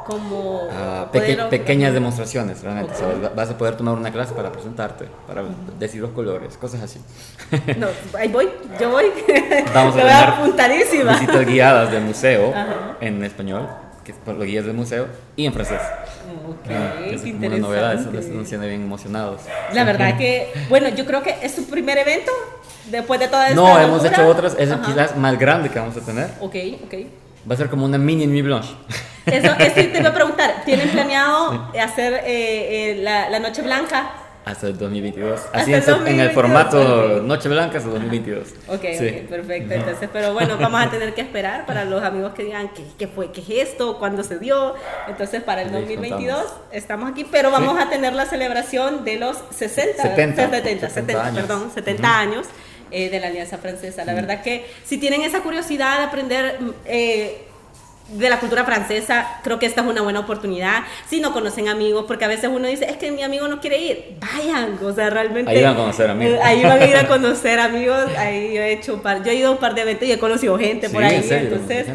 como 0.05 0.67
ah, 0.71 1.09
pequeñas 1.11 1.93
demonstraciones 1.93 2.61
realmente 2.61 2.93
vas 3.35 3.49
a 3.49 3.57
poder 3.57 3.75
tomar 3.75 3.95
una 3.95 4.11
clase 4.11 4.33
para 4.33 4.51
presentarte 4.51 5.05
para 5.27 5.43
decir 5.79 6.01
los 6.01 6.11
colores 6.11 6.57
cosas 6.57 6.81
así. 6.81 6.99
No 7.77 7.87
ahí 8.17 8.27
voy 8.29 8.49
yo 8.79 8.89
voy. 8.89 9.05
Vamos 9.73 9.95
a 9.95 9.97
tener 9.97 10.13
apuntadísima 10.13 11.13
visitas 11.13 11.45
guiadas 11.45 11.91
del 11.91 12.03
museo 12.03 12.53
en 12.99 13.23
español 13.23 13.67
que 14.03 14.13
por 14.13 14.35
los 14.35 14.45
guías 14.45 14.65
del 14.65 14.73
museo 14.73 15.07
y 15.35 15.45
en 15.45 15.53
francés. 15.53 15.79
Ok, 16.47 16.71
ah, 16.71 17.05
es 17.05 17.23
una 17.23 17.57
novedad, 17.57 17.93
eso 17.93 18.11
les 18.11 18.25
están 18.25 18.61
bien 18.61 18.81
emocionados. 18.81 19.41
La 19.73 19.83
verdad 19.83 20.17
que, 20.17 20.51
bueno, 20.69 20.89
yo 20.89 21.05
creo 21.05 21.21
que 21.21 21.35
es 21.41 21.53
su 21.53 21.65
primer 21.65 21.97
evento 21.97 22.31
después 22.89 23.19
de 23.19 23.27
toda 23.27 23.49
esta 23.49 23.61
No, 23.61 23.79
hemos 23.79 24.03
hecho 24.03 24.27
otras, 24.27 24.55
es 24.57 24.73
quizás 24.85 25.15
más 25.17 25.37
grande 25.37 25.69
que 25.69 25.79
vamos 25.79 25.95
a 25.97 26.01
tener. 26.01 26.31
Ok, 26.39 26.55
ok. 26.85 26.93
Va 27.49 27.55
a 27.55 27.57
ser 27.57 27.69
como 27.69 27.85
una 27.85 27.97
mini 27.97 28.27
Nuit 28.27 28.45
Blanche. 28.45 28.75
Eso, 29.25 29.53
eso 29.59 29.75
te 29.75 29.99
iba 29.99 30.09
a 30.09 30.13
preguntar. 30.13 30.63
¿Tienen 30.65 30.89
planeado 30.89 31.69
hacer 31.79 32.13
eh, 32.25 32.91
eh, 32.91 32.95
la, 33.01 33.29
la, 33.29 33.39
Noche 33.39 33.61
Blanca 33.61 34.11
Hasta 34.45 34.67
el 34.67 34.77
2022. 34.77 35.41
Así 35.53 35.73
en, 35.73 36.19
el 36.19 36.31
formato 36.31 37.21
Noche 37.21 37.49
Blanca 37.49 37.77
hasta 37.77 37.89
el 37.89 37.95
2022. 37.95 38.47
Ok, 38.67 38.73
ok, 38.73 39.29
perfecto. 39.29 39.73
Entonces, 39.73 40.09
pero 40.11 40.33
bueno, 40.33 40.57
vamos 40.57 40.81
a 40.81 40.89
tener 40.89 41.13
que 41.13 41.21
esperar 41.21 41.65
para 41.65 41.85
los 41.85 42.03
amigos 42.03 42.33
que 42.33 42.43
digan 42.43 42.69
qué, 42.69 42.83
qué 42.97 43.07
fue, 43.07 43.31
qué 43.31 43.41
es 43.41 43.69
esto, 43.69 43.99
cuándo 43.99 44.23
se 44.23 44.39
dio. 44.39 44.73
Entonces, 45.07 45.43
para 45.43 45.61
el 45.61 45.71
2022 45.71 46.45
estamos 46.71 47.11
aquí, 47.11 47.23
pero 47.23 47.51
vamos 47.51 47.79
a 47.79 47.89
tener 47.89 48.13
la 48.13 48.25
celebración 48.25 49.05
de 49.05 49.17
los 49.17 49.37
60, 49.51 50.01
70, 50.01 50.49
70, 50.49 50.89
70, 50.89 51.31
perdón, 51.33 51.71
70 51.73 52.19
años. 52.19 52.47
Eh, 52.93 53.09
de 53.09 53.21
la 53.21 53.27
Alianza 53.27 53.57
Francesa. 53.57 54.03
La 54.03 54.13
verdad 54.13 54.41
que 54.41 54.65
si 54.83 54.97
tienen 54.97 55.21
esa 55.21 55.39
curiosidad 55.39 55.99
de 55.99 56.03
aprender 56.03 56.59
eh, 56.83 57.47
de 58.11 58.29
la 58.29 58.39
cultura 58.39 58.63
francesa, 58.63 59.39
creo 59.43 59.59
que 59.59 59.65
esta 59.65 59.81
es 59.81 59.87
una 59.87 60.01
buena 60.01 60.19
oportunidad. 60.19 60.83
Si 61.07 61.19
no 61.19 61.33
conocen 61.33 61.69
amigos, 61.69 62.05
porque 62.07 62.25
a 62.25 62.27
veces 62.27 62.49
uno 62.53 62.67
dice, 62.67 62.85
es 62.85 62.97
que 62.97 63.11
mi 63.11 63.23
amigo 63.23 63.47
no 63.47 63.59
quiere 63.59 63.77
ir, 63.79 64.17
vayan, 64.19 64.77
o 64.83 64.93
sea, 64.93 65.09
realmente... 65.09 65.51
Ahí 65.51 65.61
van 65.61 65.73
a 65.73 65.77
conocer 65.77 66.09
amigos. 66.09 66.35
Eh, 66.35 66.39
ahí 66.43 66.63
van 66.63 66.81
a 66.81 66.85
ir 66.85 66.95
a 66.95 67.07
conocer 67.07 67.59
amigos, 67.59 68.05
ahí 68.17 68.53
yo 68.53 68.61
he 68.61 68.73
hecho 68.73 68.93
un 68.95 69.01
par, 69.01 69.23
yo 69.23 69.31
he 69.31 69.35
ido 69.35 69.49
a 69.49 69.51
un 69.51 69.57
par 69.57 69.75
de 69.75 69.81
eventos 69.81 70.07
y 70.07 70.11
he 70.11 70.19
conocido 70.19 70.57
gente 70.57 70.89
por 70.89 71.03
ahí, 71.03 71.25
entonces 71.29 71.87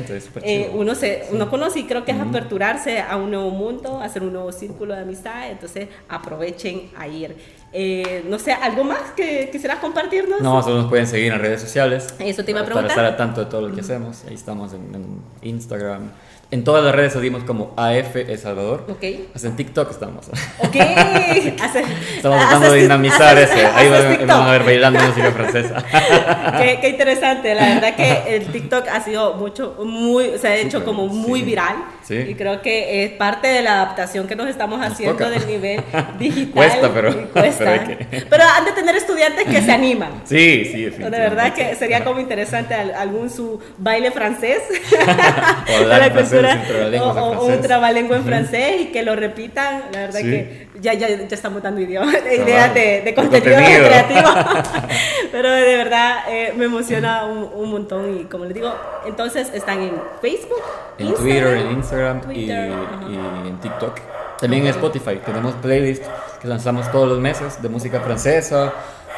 eh, 0.43 0.71
uno, 0.73 0.95
se, 0.95 1.25
uno 1.31 1.51
conoce 1.51 1.81
y 1.81 1.85
creo 1.85 2.05
que 2.05 2.13
es 2.13 2.21
aperturarse 2.21 3.01
a 3.01 3.17
un 3.17 3.31
nuevo 3.31 3.51
mundo, 3.51 4.01
hacer 4.01 4.23
un 4.23 4.33
nuevo 4.33 4.53
círculo 4.53 4.95
de 4.95 5.03
amistad, 5.03 5.51
entonces 5.51 5.89
aprovechen 6.09 6.91
a 6.97 7.07
ir. 7.09 7.37
Eh, 7.73 8.25
no 8.29 8.39
sé, 8.39 8.53
¿algo 8.53 8.85
más 8.85 9.11
que 9.17 9.51
quisieras 9.51 9.79
compartirnos? 9.81 10.41
No, 10.41 10.63
solo 10.63 10.83
nos 10.83 10.89
pueden 10.89 11.07
seguir 11.07 11.33
en 11.33 11.41
redes 11.41 11.61
sociales. 11.61 12.15
Eso 12.19 12.45
te 12.45 12.53
iba 12.53 12.61
a 12.61 12.65
preguntar. 12.65 12.89
Para 12.89 12.89
estar 12.89 13.05
al 13.05 13.17
tanto 13.17 13.45
de 13.45 13.51
todo 13.51 13.69
lo 13.69 13.75
que 13.75 13.81
hacemos. 13.81 14.25
Ahí 14.27 14.35
estamos 14.35 14.73
en, 14.73 14.95
en 14.95 15.23
Instagram, 15.43 16.11
en 16.53 16.63
todas 16.63 16.85
las 16.85 16.95
redes 16.95 17.13
salimos 17.13 17.43
como 17.43 17.75
AF 17.77 18.15
El 18.15 18.39
Salvador. 18.39 18.85
Ok. 18.89 19.05
Hasta 19.35 19.49
en 19.49 19.57
TikTok 19.57 19.91
estamos. 19.91 20.29
Ok. 20.59 20.77
estamos 20.77 22.39
tratando 22.39 22.73
de 22.73 22.83
dinamizar 22.83 23.37
ese. 23.37 23.67
Ahí 23.67 23.89
vamos 24.27 24.49
a 24.49 24.53
ver 24.53 24.63
bailando 24.63 25.01
música 25.01 25.33
francesa. 25.33 25.85
qué, 26.59 26.79
qué, 26.81 26.91
interesante. 26.91 27.53
La 27.53 27.75
verdad 27.75 27.97
que 27.97 28.37
el 28.37 28.47
TikTok 28.47 28.87
ha 28.87 29.01
sido 29.01 29.35
mucho, 29.35 29.75
muy, 29.85 30.39
se 30.39 30.47
ha 30.47 30.57
hecho 30.57 30.85
como 30.85 31.09
muy 31.09 31.43
viral. 31.43 31.77
Sí. 32.05 32.15
Y 32.15 32.35
creo 32.37 32.63
que 32.63 33.05
es 33.05 33.11
parte 33.13 33.49
de 33.49 33.63
la 33.63 33.83
adaptación 33.83 34.29
que 34.29 34.37
nos 34.37 34.49
estamos 34.49 34.81
haciendo 34.81 35.29
del 35.29 35.45
nivel 35.49 35.83
digital. 36.21 36.53
cuesta, 36.53 36.91
pero. 36.95 37.29
Cuesta. 37.31 37.87
Pero, 38.31 38.45
han 38.45 38.65
de 38.65 38.71
tener 38.71 38.95
estudiantes 38.95 39.47
que 39.47 39.63
se 39.63 39.73
animan. 39.73 40.23
Sí, 40.25 40.65
sí, 40.67 40.85
De 40.85 41.11
verdad 41.11 41.53
que 41.55 41.75
sería 41.75 42.05
como 42.05 42.21
interesante 42.21 42.75
algún 42.75 43.31
su 43.31 43.61
baile 43.79 44.13
francés. 44.13 44.61
o 45.81 45.89
o, 47.01 47.47
un 47.47 47.61
trabalengua 47.61 48.17
en 48.17 48.25
francés 48.25 48.81
y 48.83 48.87
que 48.87 49.03
lo 49.03 49.17
repitan. 49.17 49.85
La 49.93 50.01
verdad 50.01 50.21
que 50.21 50.69
ya, 50.81 50.95
ya, 50.95 51.09
ya 51.09 51.27
estamos 51.31 51.63
dando 51.63 51.81
ideas 51.81 52.07
de, 52.25 53.03
de, 53.05 53.15
contenido, 53.15 53.53
creativo. 53.55 54.29
Pero 55.33 55.51
de 55.51 55.77
verdad 55.77 56.19
eh, 56.29 56.53
me 56.57 56.67
emociona 56.67 57.25
un, 57.25 57.71
montón. 57.71 58.21
Y 58.21 58.25
como 58.25 58.45
les 58.45 58.55
digo, 58.55 58.73
entonces 59.07 59.51
están 59.55 59.83
en 59.83 59.93
Facebook, 60.21 60.63
en 60.99 61.15
Twitter, 61.15 61.57
en 61.57 61.71
Instagram 61.73 62.21
y, 62.33 62.51
en 62.51 63.59
TikTok. 63.61 64.01
También 64.41 64.65
en 64.65 64.69
Spotify 64.69 65.19
tenemos 65.25 65.55
playlists 65.55 66.07
que 66.41 66.49
lanzamos 66.49 66.91
todos 66.93 67.09
los 67.09 67.19
meses 67.19 67.63
de 67.63 67.69
música 67.69 68.01
francesa. 68.01 68.73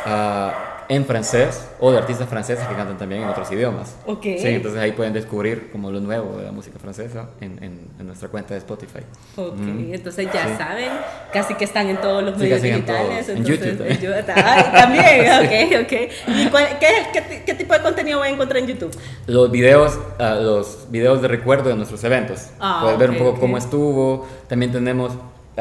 Uh, 0.06 0.77
en 0.88 1.04
francés 1.04 1.68
o 1.80 1.92
de 1.92 1.98
artistas 1.98 2.28
franceses 2.28 2.66
que 2.66 2.74
cantan 2.74 2.96
también 2.96 3.22
en 3.22 3.28
otros 3.28 3.50
idiomas. 3.52 3.94
Ok. 4.06 4.22
Sí, 4.22 4.48
entonces 4.48 4.80
ahí 4.80 4.92
pueden 4.92 5.12
descubrir 5.12 5.70
como 5.70 5.90
lo 5.90 6.00
nuevo 6.00 6.38
de 6.38 6.44
la 6.44 6.52
música 6.52 6.78
francesa 6.78 7.30
en, 7.40 7.62
en, 7.62 8.06
nuestra 8.06 8.30
cuenta 8.30 8.54
de 8.54 8.58
Spotify. 8.58 9.00
Ok, 9.36 9.58
entonces 9.92 10.28
ya 10.32 10.56
saben, 10.56 10.88
casi 11.30 11.54
que 11.54 11.64
están 11.64 11.88
en 11.88 12.00
todos 12.00 12.22
los 12.22 12.38
medios 12.38 12.62
digitales. 12.62 13.28
En, 13.28 13.44
YouTube 13.44 13.76
también. 13.76 14.72
también, 14.72 15.76
ok, 15.78 15.84
ok. 15.84 15.92
¿Y 16.28 16.48
qué, 16.80 17.42
qué, 17.44 17.54
tipo 17.54 17.74
de 17.74 17.80
contenido 17.80 18.18
voy 18.18 18.28
a 18.28 18.30
encontrar 18.30 18.62
en 18.62 18.68
YouTube? 18.68 18.96
Los 19.26 19.50
videos, 19.50 19.98
ah, 20.18 20.38
los 20.40 20.86
videos 20.90 21.20
de 21.20 21.28
recuerdo 21.28 21.68
de 21.68 21.76
nuestros 21.76 22.02
eventos. 22.04 22.46
Ah, 22.58 22.80
Puedes 22.82 22.98
ver 22.98 23.10
un 23.10 23.18
poco 23.18 23.38
cómo 23.38 23.58
estuvo. 23.58 24.26
También 24.48 24.72
tenemos 24.72 25.12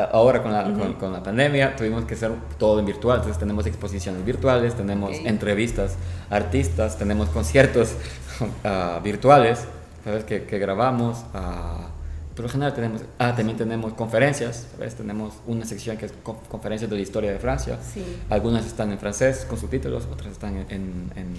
ahora 0.04 0.42
con 0.44 0.52
la, 0.52 0.64
con, 1.00 1.12
la, 1.12 1.24
pandemia 1.24 1.76
tuvimos 1.76 2.06
que 2.06 2.14
hacer 2.14 2.32
todo 2.58 2.80
en 2.80 2.86
virtual, 2.86 3.18
entonces 3.18 3.40
tenemos 3.40 3.66
exposiciones 3.66 4.24
virtuales, 4.24 4.76
tenemos 4.76 5.18
entrevistas 5.24 5.96
artistas, 6.30 6.98
tenemos 6.98 7.30
conciertos 7.30 7.96
uh, 8.42 9.02
virtuales, 9.04 9.66
¿sabes? 10.04 10.24
Que, 10.24 10.44
que 10.44 10.60
grabamos. 10.60 11.20
Uh, 11.34 11.98
por 12.36 12.46
lo 12.46 12.50
general 12.50 12.76
tenemos, 12.76 13.02
ah, 13.18 13.34
también 13.36 13.58
tenemos 13.58 13.94
conferencias, 13.94 14.68
¿sabes? 14.76 14.94
Tenemos 14.94 15.34
una 15.48 15.66
sección 15.66 15.98
que 15.98 16.06
es 16.06 16.14
conferencias 16.48 16.88
de 16.88 16.96
la 16.96 17.02
historia 17.02 17.32
de 17.32 17.40
Francia. 17.40 17.80
Sí. 17.82 18.06
Algunas 18.30 18.68
están 18.68 18.92
en 18.92 19.00
francés 19.00 19.44
con 19.50 19.58
subtítulos, 19.58 20.08
otras 20.12 20.34
están 20.34 20.56
en, 20.70 21.12
en, 21.16 21.36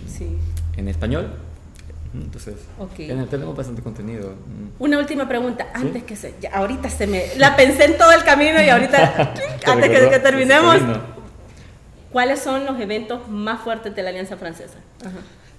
en 0.77 0.89
español. 0.89 1.31
Entonces, 2.15 2.55
tenemos 3.31 3.57
bastante 3.57 3.83
contenido. 3.83 4.35
Una 4.79 4.99
última 4.99 5.29
pregunta, 5.29 5.69
antes 5.75 6.03
que 6.05 6.17
se, 6.17 6.35
ahorita 6.53 6.89
se 6.89 7.07
me, 7.07 7.37
la 7.37 7.57
pensé 7.57 7.85
en 7.85 7.99
todo 7.99 8.13
el 8.13 8.25
camino 8.25 8.63
y 8.63 8.69
ahorita, 8.69 9.35
antes 9.67 9.91
que, 9.91 10.09
que 10.09 10.19
terminemos, 10.19 10.77
¿cuáles 12.11 12.41
son 12.41 12.65
los 12.65 12.81
eventos 12.81 13.29
más 13.29 13.61
fuertes 13.61 13.95
de 13.95 14.03
la 14.03 14.11
Alianza 14.11 14.37
Francesa? 14.37 14.79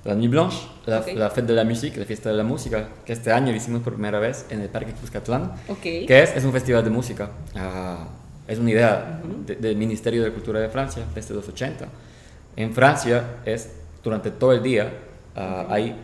La 0.05 0.15
Nuit 0.15 0.31
Blanche, 0.31 0.57
la, 0.85 1.03
la 1.13 1.29
Fête 1.29 1.47
de 1.47 1.53
la 1.53 1.63
Musique, 1.63 1.99
la 1.99 2.05
fiesta 2.05 2.29
de 2.29 2.35
la 2.35 2.43
música, 2.43 2.89
que 3.05 3.13
este 3.13 3.31
año 3.31 3.53
hicimos 3.53 3.81
por 3.81 3.93
primera 3.93 4.17
vez 4.19 4.45
en 4.49 4.61
el 4.61 4.69
Parque 4.69 4.93
Cuscatlán, 4.93 5.53
okay. 5.67 6.05
que 6.05 6.23
es, 6.23 6.35
es 6.35 6.43
un 6.43 6.53
festival 6.53 6.83
de 6.83 6.89
música. 6.89 7.29
Ah, 7.55 8.07
es 8.47 8.57
una 8.57 8.71
idea 8.71 9.21
del 9.45 9.75
Ministerio 9.75 10.23
de 10.23 10.31
Cultura 10.31 10.59
de 10.59 10.69
Francia 10.69 11.03
desde 11.13 11.35
los 11.35 11.47
80. 11.47 11.85
En 12.55 12.73
Francia 12.73 13.35
es 13.45 13.69
durante 14.03 14.31
todo 14.31 14.53
el 14.53 14.63
día, 14.63 14.91
uh, 15.35 15.71
hay 15.71 15.95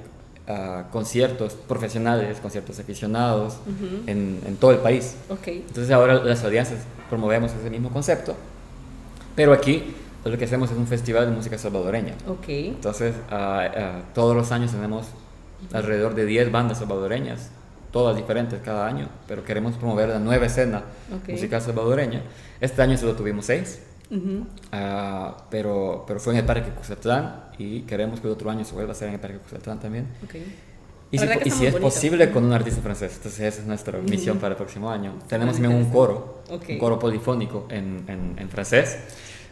conciertos 0.92 1.54
profesionales, 1.54 2.40
conciertos 2.40 2.80
aficionados 2.80 3.58
en, 4.06 4.40
en, 4.46 4.56
todo 4.58 4.72
el 4.72 4.78
país. 4.78 5.16
Okay. 5.30 5.64
Entonces 5.68 5.92
ahora 5.92 6.24
las 6.24 6.44
alianzas 6.44 6.80
promovemos 7.10 7.52
ese 7.54 7.70
mismo 7.70 7.90
concepto, 7.90 8.36
pero 9.36 9.54
aquí 9.54 9.96
lo 10.24 10.38
que 10.38 10.46
hacemos 10.46 10.72
es 10.72 10.78
un 10.78 10.88
festival 10.88 11.26
de 11.30 11.36
música 11.36 11.58
salvadoreña. 11.58 12.16
Okay. 12.28 12.70
Entonces 12.70 13.16
todos 14.14 14.36
los 14.36 14.52
años 14.52 14.72
tenemos 14.72 15.08
alrededor 15.74 16.14
de 16.14 16.26
10 16.26 16.52
bandas 16.52 16.80
salvadoreñas, 16.80 17.50
todas 17.92 18.16
diferentes 18.16 18.60
cada 18.64 18.88
año, 18.88 19.10
pero 19.28 19.44
queremos 19.44 19.76
promover 19.76 20.10
la 20.10 20.20
nueva 20.20 20.46
escena 20.46 20.84
musical 21.28 21.62
salvadoreña. 21.62 22.22
Este 22.62 22.82
año 22.82 22.98
solo 22.98 23.16
tuvimos 23.16 23.46
6. 23.46 23.82
Ah, 24.72 25.36
pero, 25.50 26.04
pero 26.08 26.20
fue 26.20 26.34
en 26.34 26.40
el 26.40 26.46
Parque 26.46 26.70
Cuzatlán 26.70 27.45
y 27.58 27.82
queremos 27.82 28.20
que 28.20 28.28
el 28.28 28.34
otro 28.34 28.50
año 28.50 28.66
se 28.66 28.74
vuelva 28.74 28.92
a 28.92 28.96
hacer 28.96 29.08
en 29.08 29.16
el 29.16 29.20
Parque 29.20 29.38
Cuzatlán 29.38 29.80
también. 29.80 30.08
Y 31.12 31.18
si, 31.18 31.26
y 31.46 31.52
si 31.52 31.66
es 31.66 31.76
posible 31.76 32.32
con 32.32 32.44
un 32.44 32.54
artista 32.54 32.82
francés, 32.82 33.14
entonces 33.16 33.40
esa 33.42 33.62
es 33.62 33.68
nuestra 33.68 34.00
misión 34.00 34.38
para 34.40 34.52
el 34.52 34.58
próximo 34.58 34.90
año. 34.90 35.14
Tenemos 35.28 35.56
también 35.56 35.76
un 35.76 35.86
coro, 35.90 36.44
un 36.50 36.78
coro 36.78 37.00
polifónico 37.00 37.68
en, 37.70 38.04
en, 38.08 38.36
en 38.38 38.50
francés, 38.50 38.98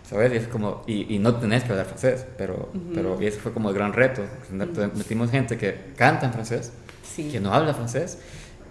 ¿sabes? 0.09 0.33
Y, 0.33 0.37
es 0.37 0.47
como, 0.47 0.83
y, 0.87 1.15
y, 1.15 1.19
no 1.19 1.35
tenés 1.35 1.63
que 1.63 1.71
hablar 1.71 1.85
francés, 1.85 2.25
pero, 2.37 2.69
pero 2.93 3.19
ese 3.21 3.39
fue 3.39 3.53
como 3.53 3.69
el 3.69 3.75
gran 3.75 3.93
reto. 3.93 4.23
Metimos 4.51 5.31
gente 5.31 5.57
que 5.57 5.93
canta 5.95 6.25
en 6.25 6.33
francés, 6.33 6.73
que 7.15 7.39
no 7.39 7.53
habla 7.53 7.73
francés, 7.73 8.17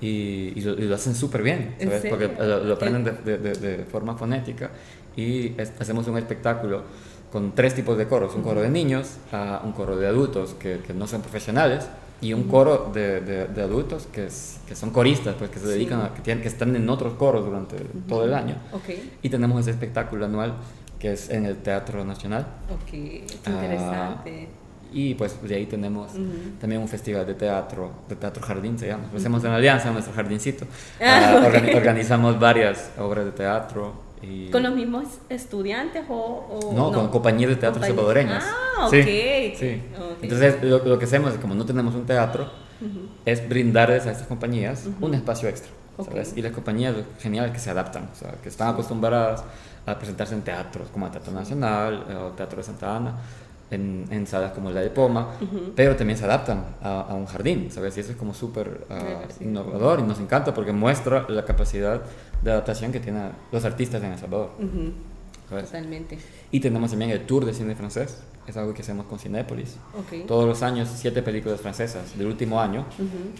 y, 0.01 0.53
y, 0.57 0.61
lo, 0.61 0.95
hacen 0.95 1.15
súper 1.15 1.43
bien, 1.43 1.77
¿sabes? 1.81 2.05
Porque 2.11 2.29
lo, 2.29 2.75
aprenden 2.75 3.05
de, 3.25 3.39
de, 3.39 3.53
de, 3.55 3.85
forma 3.85 4.17
fonética 4.17 4.71
y 5.17 5.55
hacemos 5.79 6.09
un 6.09 6.19
espectáculo 6.19 6.83
con 7.33 7.53
tres 7.53 7.75
tipos 7.75 7.97
de 7.97 8.07
coros, 8.07 8.35
un 8.35 8.43
coro 8.43 8.61
de 8.61 8.69
niños, 8.69 9.17
uh, 9.33 9.67
un 9.67 9.73
coro 9.73 9.97
de 9.97 10.07
adultos 10.07 10.55
que, 10.59 10.81
que, 10.87 10.93
no 10.93 11.07
son 11.07 11.23
profesionales 11.23 11.89
y 12.21 12.35
un 12.35 12.45
coro 12.45 12.91
de, 12.93 13.21
de, 13.23 13.63
adultos 13.63 14.07
que, 14.13 14.29
que, 14.69 14.77
son 14.77 14.91
coristas, 14.91 15.35
pues 15.39 15.51
que 15.51 15.59
se 15.59 15.67
dedican 15.67 16.03
a, 16.03 16.13
que, 16.15 16.21
tienen, 16.21 16.43
que 16.43 16.49
están 16.49 16.77
en 16.77 16.89
otros 16.91 17.15
coros 17.15 17.45
durante 17.45 17.77
todo 18.07 18.27
el 18.27 18.35
año. 18.35 18.57
Okay. 18.73 19.17
Y 19.23 19.31
tenemos 19.31 19.63
ese 19.63 19.71
espectáculo 19.71 20.27
anual 20.27 20.55
que 20.99 21.13
es 21.13 21.31
en 21.31 21.47
el 21.47 21.57
Teatro 21.57 22.05
Nacional. 22.05 22.47
Ok, 22.71 22.93
interesante. 22.93 24.49
y 24.93 25.15
pues 25.15 25.43
de 25.43 25.57
ahí 25.57 25.67
tenemos 25.67 26.13
también 26.61 26.81
un 26.81 26.87
festival 26.87 27.27
de 27.27 27.35
teatro, 27.35 27.91
de 28.09 28.15
teatro 28.15 28.43
jardín 28.43 28.79
se 28.79 28.89
llama. 28.89 29.05
Lo 29.11 29.19
hacemos 29.19 29.43
en 29.43 29.51
Alianza, 29.53 29.91
nuestro 29.91 30.15
jardincito. 30.15 30.67
Ah, 31.01 31.41
uh, 31.43 31.77
organizamos 31.77 32.39
varias 32.39 32.91
obras 32.99 33.25
de 33.25 33.33
teatro 33.33 34.12
¿Con 34.51 34.63
los 34.63 34.75
mismos 34.75 35.05
estudiantes 35.29 36.05
o...? 36.09 36.73
no, 36.75 36.93
con 36.93 37.09
compañías 37.09 37.51
de 37.51 37.57
teatro 37.57 37.83
salvadoreñas. 37.83 38.45
Ah, 38.47 38.87
ok. 38.87 38.93
Sí, 38.93 39.83
Entonces, 40.23 40.63
lo, 40.63 40.99
que 40.99 41.05
hacemos, 41.05 41.35
como 41.35 41.55
no 41.55 41.65
tenemos 41.65 41.95
un 41.95 42.07
teatro, 42.07 42.51
es 43.25 43.49
brindarles 43.49 44.07
a 44.07 44.13
estas 44.13 44.27
compañías 44.27 44.89
un 45.01 45.15
espacio 45.15 45.49
extra. 45.49 45.71
¿sabes? 46.05 46.33
Y 46.37 46.43
las 46.43 46.53
compañías, 46.53 46.95
genial, 47.21 47.53
que 47.53 47.59
se 47.59 47.71
adaptan, 47.71 48.09
o 48.13 48.17
sea, 48.17 48.33
que 48.43 48.49
están 48.49 48.69
acostumbradas 48.69 49.45
a 49.85 49.97
presentarse 49.97 50.35
en 50.35 50.43
teatros 50.43 50.89
como 50.91 51.07
el 51.07 51.13
Teatro 51.13 51.33
Nacional 51.33 52.07
o 52.17 52.31
Teatro 52.31 52.59
de 52.59 52.63
Santa 52.63 52.97
Ana, 52.97 53.15
en, 53.73 54.07
en, 54.11 54.27
salas 54.27 54.53
como 54.53 54.71
la 54.71 54.81
de 54.81 54.91
Poma, 54.91 55.31
pero 55.75 55.97
también 55.97 56.19
se 56.19 56.25
adaptan 56.25 56.65
a, 56.83 57.15
un 57.15 57.27
jardín, 57.27 57.71
¿sabes? 57.71 57.97
Y 57.97 58.01
eso 58.01 58.13
es 58.13 58.17
como 58.17 58.35
súper 58.35 58.87
uh, 58.91 59.43
innovador 59.43 60.01
y 60.01 60.03
nos 60.03 60.21
encanta 60.21 60.55
porque 60.55 60.73
muestra 60.73 61.27
la 61.29 61.45
capacidad 61.45 62.03
de 62.43 62.51
adaptación 62.51 62.93
que 62.93 63.01
tienen 63.01 63.31
los 63.51 63.65
artistas 63.65 64.03
en 64.03 64.13
El 64.13 64.19
Salvador. 64.19 64.51
Totalmente. 65.49 66.19
Y 66.51 66.61
tenemos 66.61 66.91
también 66.91 67.11
el 67.11 67.27
Tour 67.27 67.45
de 67.45 67.55
Cine 67.55 67.75
Francés, 67.75 68.23
es 68.47 68.57
algo 68.57 68.75
que 68.75 68.83
hacemos 68.83 69.07
con 69.07 69.19
Cinépolis. 69.19 69.77
Ok. 69.97 70.27
Todos 70.27 70.47
los 70.47 70.63
años, 70.63 70.89
siete 70.95 71.23
películas 71.23 71.61
francesas 71.61 72.17
del 72.19 72.27
último 72.27 72.61
año, 72.61 72.85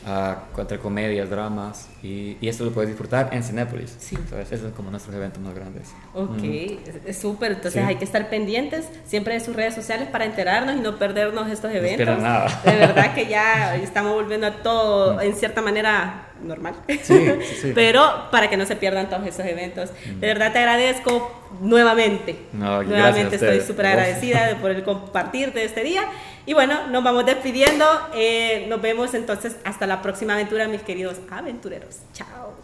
ah, 0.07 0.45
entre 0.57 0.79
comedias, 0.79 1.29
dramas, 1.29 1.89
y, 2.03 2.37
y 2.41 2.49
esto 2.49 2.65
lo 2.65 2.71
puedes 2.73 2.89
disfrutar 2.89 3.31
en 3.33 3.43
Cinépolis. 3.43 3.97
Sí. 3.99 4.17
Esos 4.41 4.61
son 4.61 4.71
como 4.73 4.91
nuestros 4.91 5.15
eventos 5.15 5.43
más 5.43 5.55
grandes. 5.55 5.89
Ok, 6.15 6.43
es- 6.43 6.81
es 7.07 7.19
súper. 7.19 7.53
Entonces 7.53 7.83
Sí. 7.83 7.89
hay 7.89 7.97
que 7.97 8.05
estar 8.05 8.29
pendientes 8.31 8.89
siempre 9.05 9.35
de 9.35 9.41
sus 9.41 9.57
redes 9.57 9.75
sociales 9.75 10.09
para 10.09 10.25
enterarnos 10.25 10.77
y 10.77 10.81
no 10.81 10.97
perdernos 10.99 11.49
estos 11.51 11.71
No 11.73 11.77
eventos. 11.77 12.01
esperan 12.01 12.23
nada. 12.23 12.61
De 12.65 12.77
verdad 12.77 13.15
que 13.15 13.27
ya 13.27 13.75
estamos 13.77 14.13
volviendo 14.13 14.47
a 14.47 14.63
todo 14.63 15.21
en 15.21 15.35
cierta 15.35 15.63
manera 15.63 16.29
normal. 16.43 16.75
Sí, 17.03 17.27
sí. 17.61 17.73
Pero 17.75 18.31
para 18.31 18.49
que 18.51 18.57
no 18.57 18.67
se 18.67 18.77
pierdan 18.77 19.09
todos 19.09 19.27
esos 19.27 19.45
eventos. 19.47 19.91
De 20.21 20.27
verdad 20.27 20.53
te 20.53 20.59
agradezco 20.59 21.31
nuevamente. 21.61 22.47
No, 22.53 22.83
nuevamente 22.83 23.37
estoy 23.37 23.61
súper 23.61 23.87
agradecida 23.87 24.47
de- 24.47 24.57
por 24.57 24.71
el 24.71 24.83
compartir 25.01 25.53
de 25.53 25.65
este 25.65 25.83
día. 25.83 26.05
Y 26.47 26.55
bueno, 26.55 26.87
nos 26.89 27.03
vamos 27.05 27.27
despidiendo. 27.27 27.85
Eh, 28.15 28.67
nos 28.69 28.81
vemos 28.81 29.15
entonces 29.15 29.57
hasta 29.65 29.87
la 29.87 30.03
próxima 30.03 30.35
aventura, 30.35 30.69
mis 30.69 30.83
queridos 30.83 31.17
aventureros. 31.31 31.99
Chao. 32.13 32.62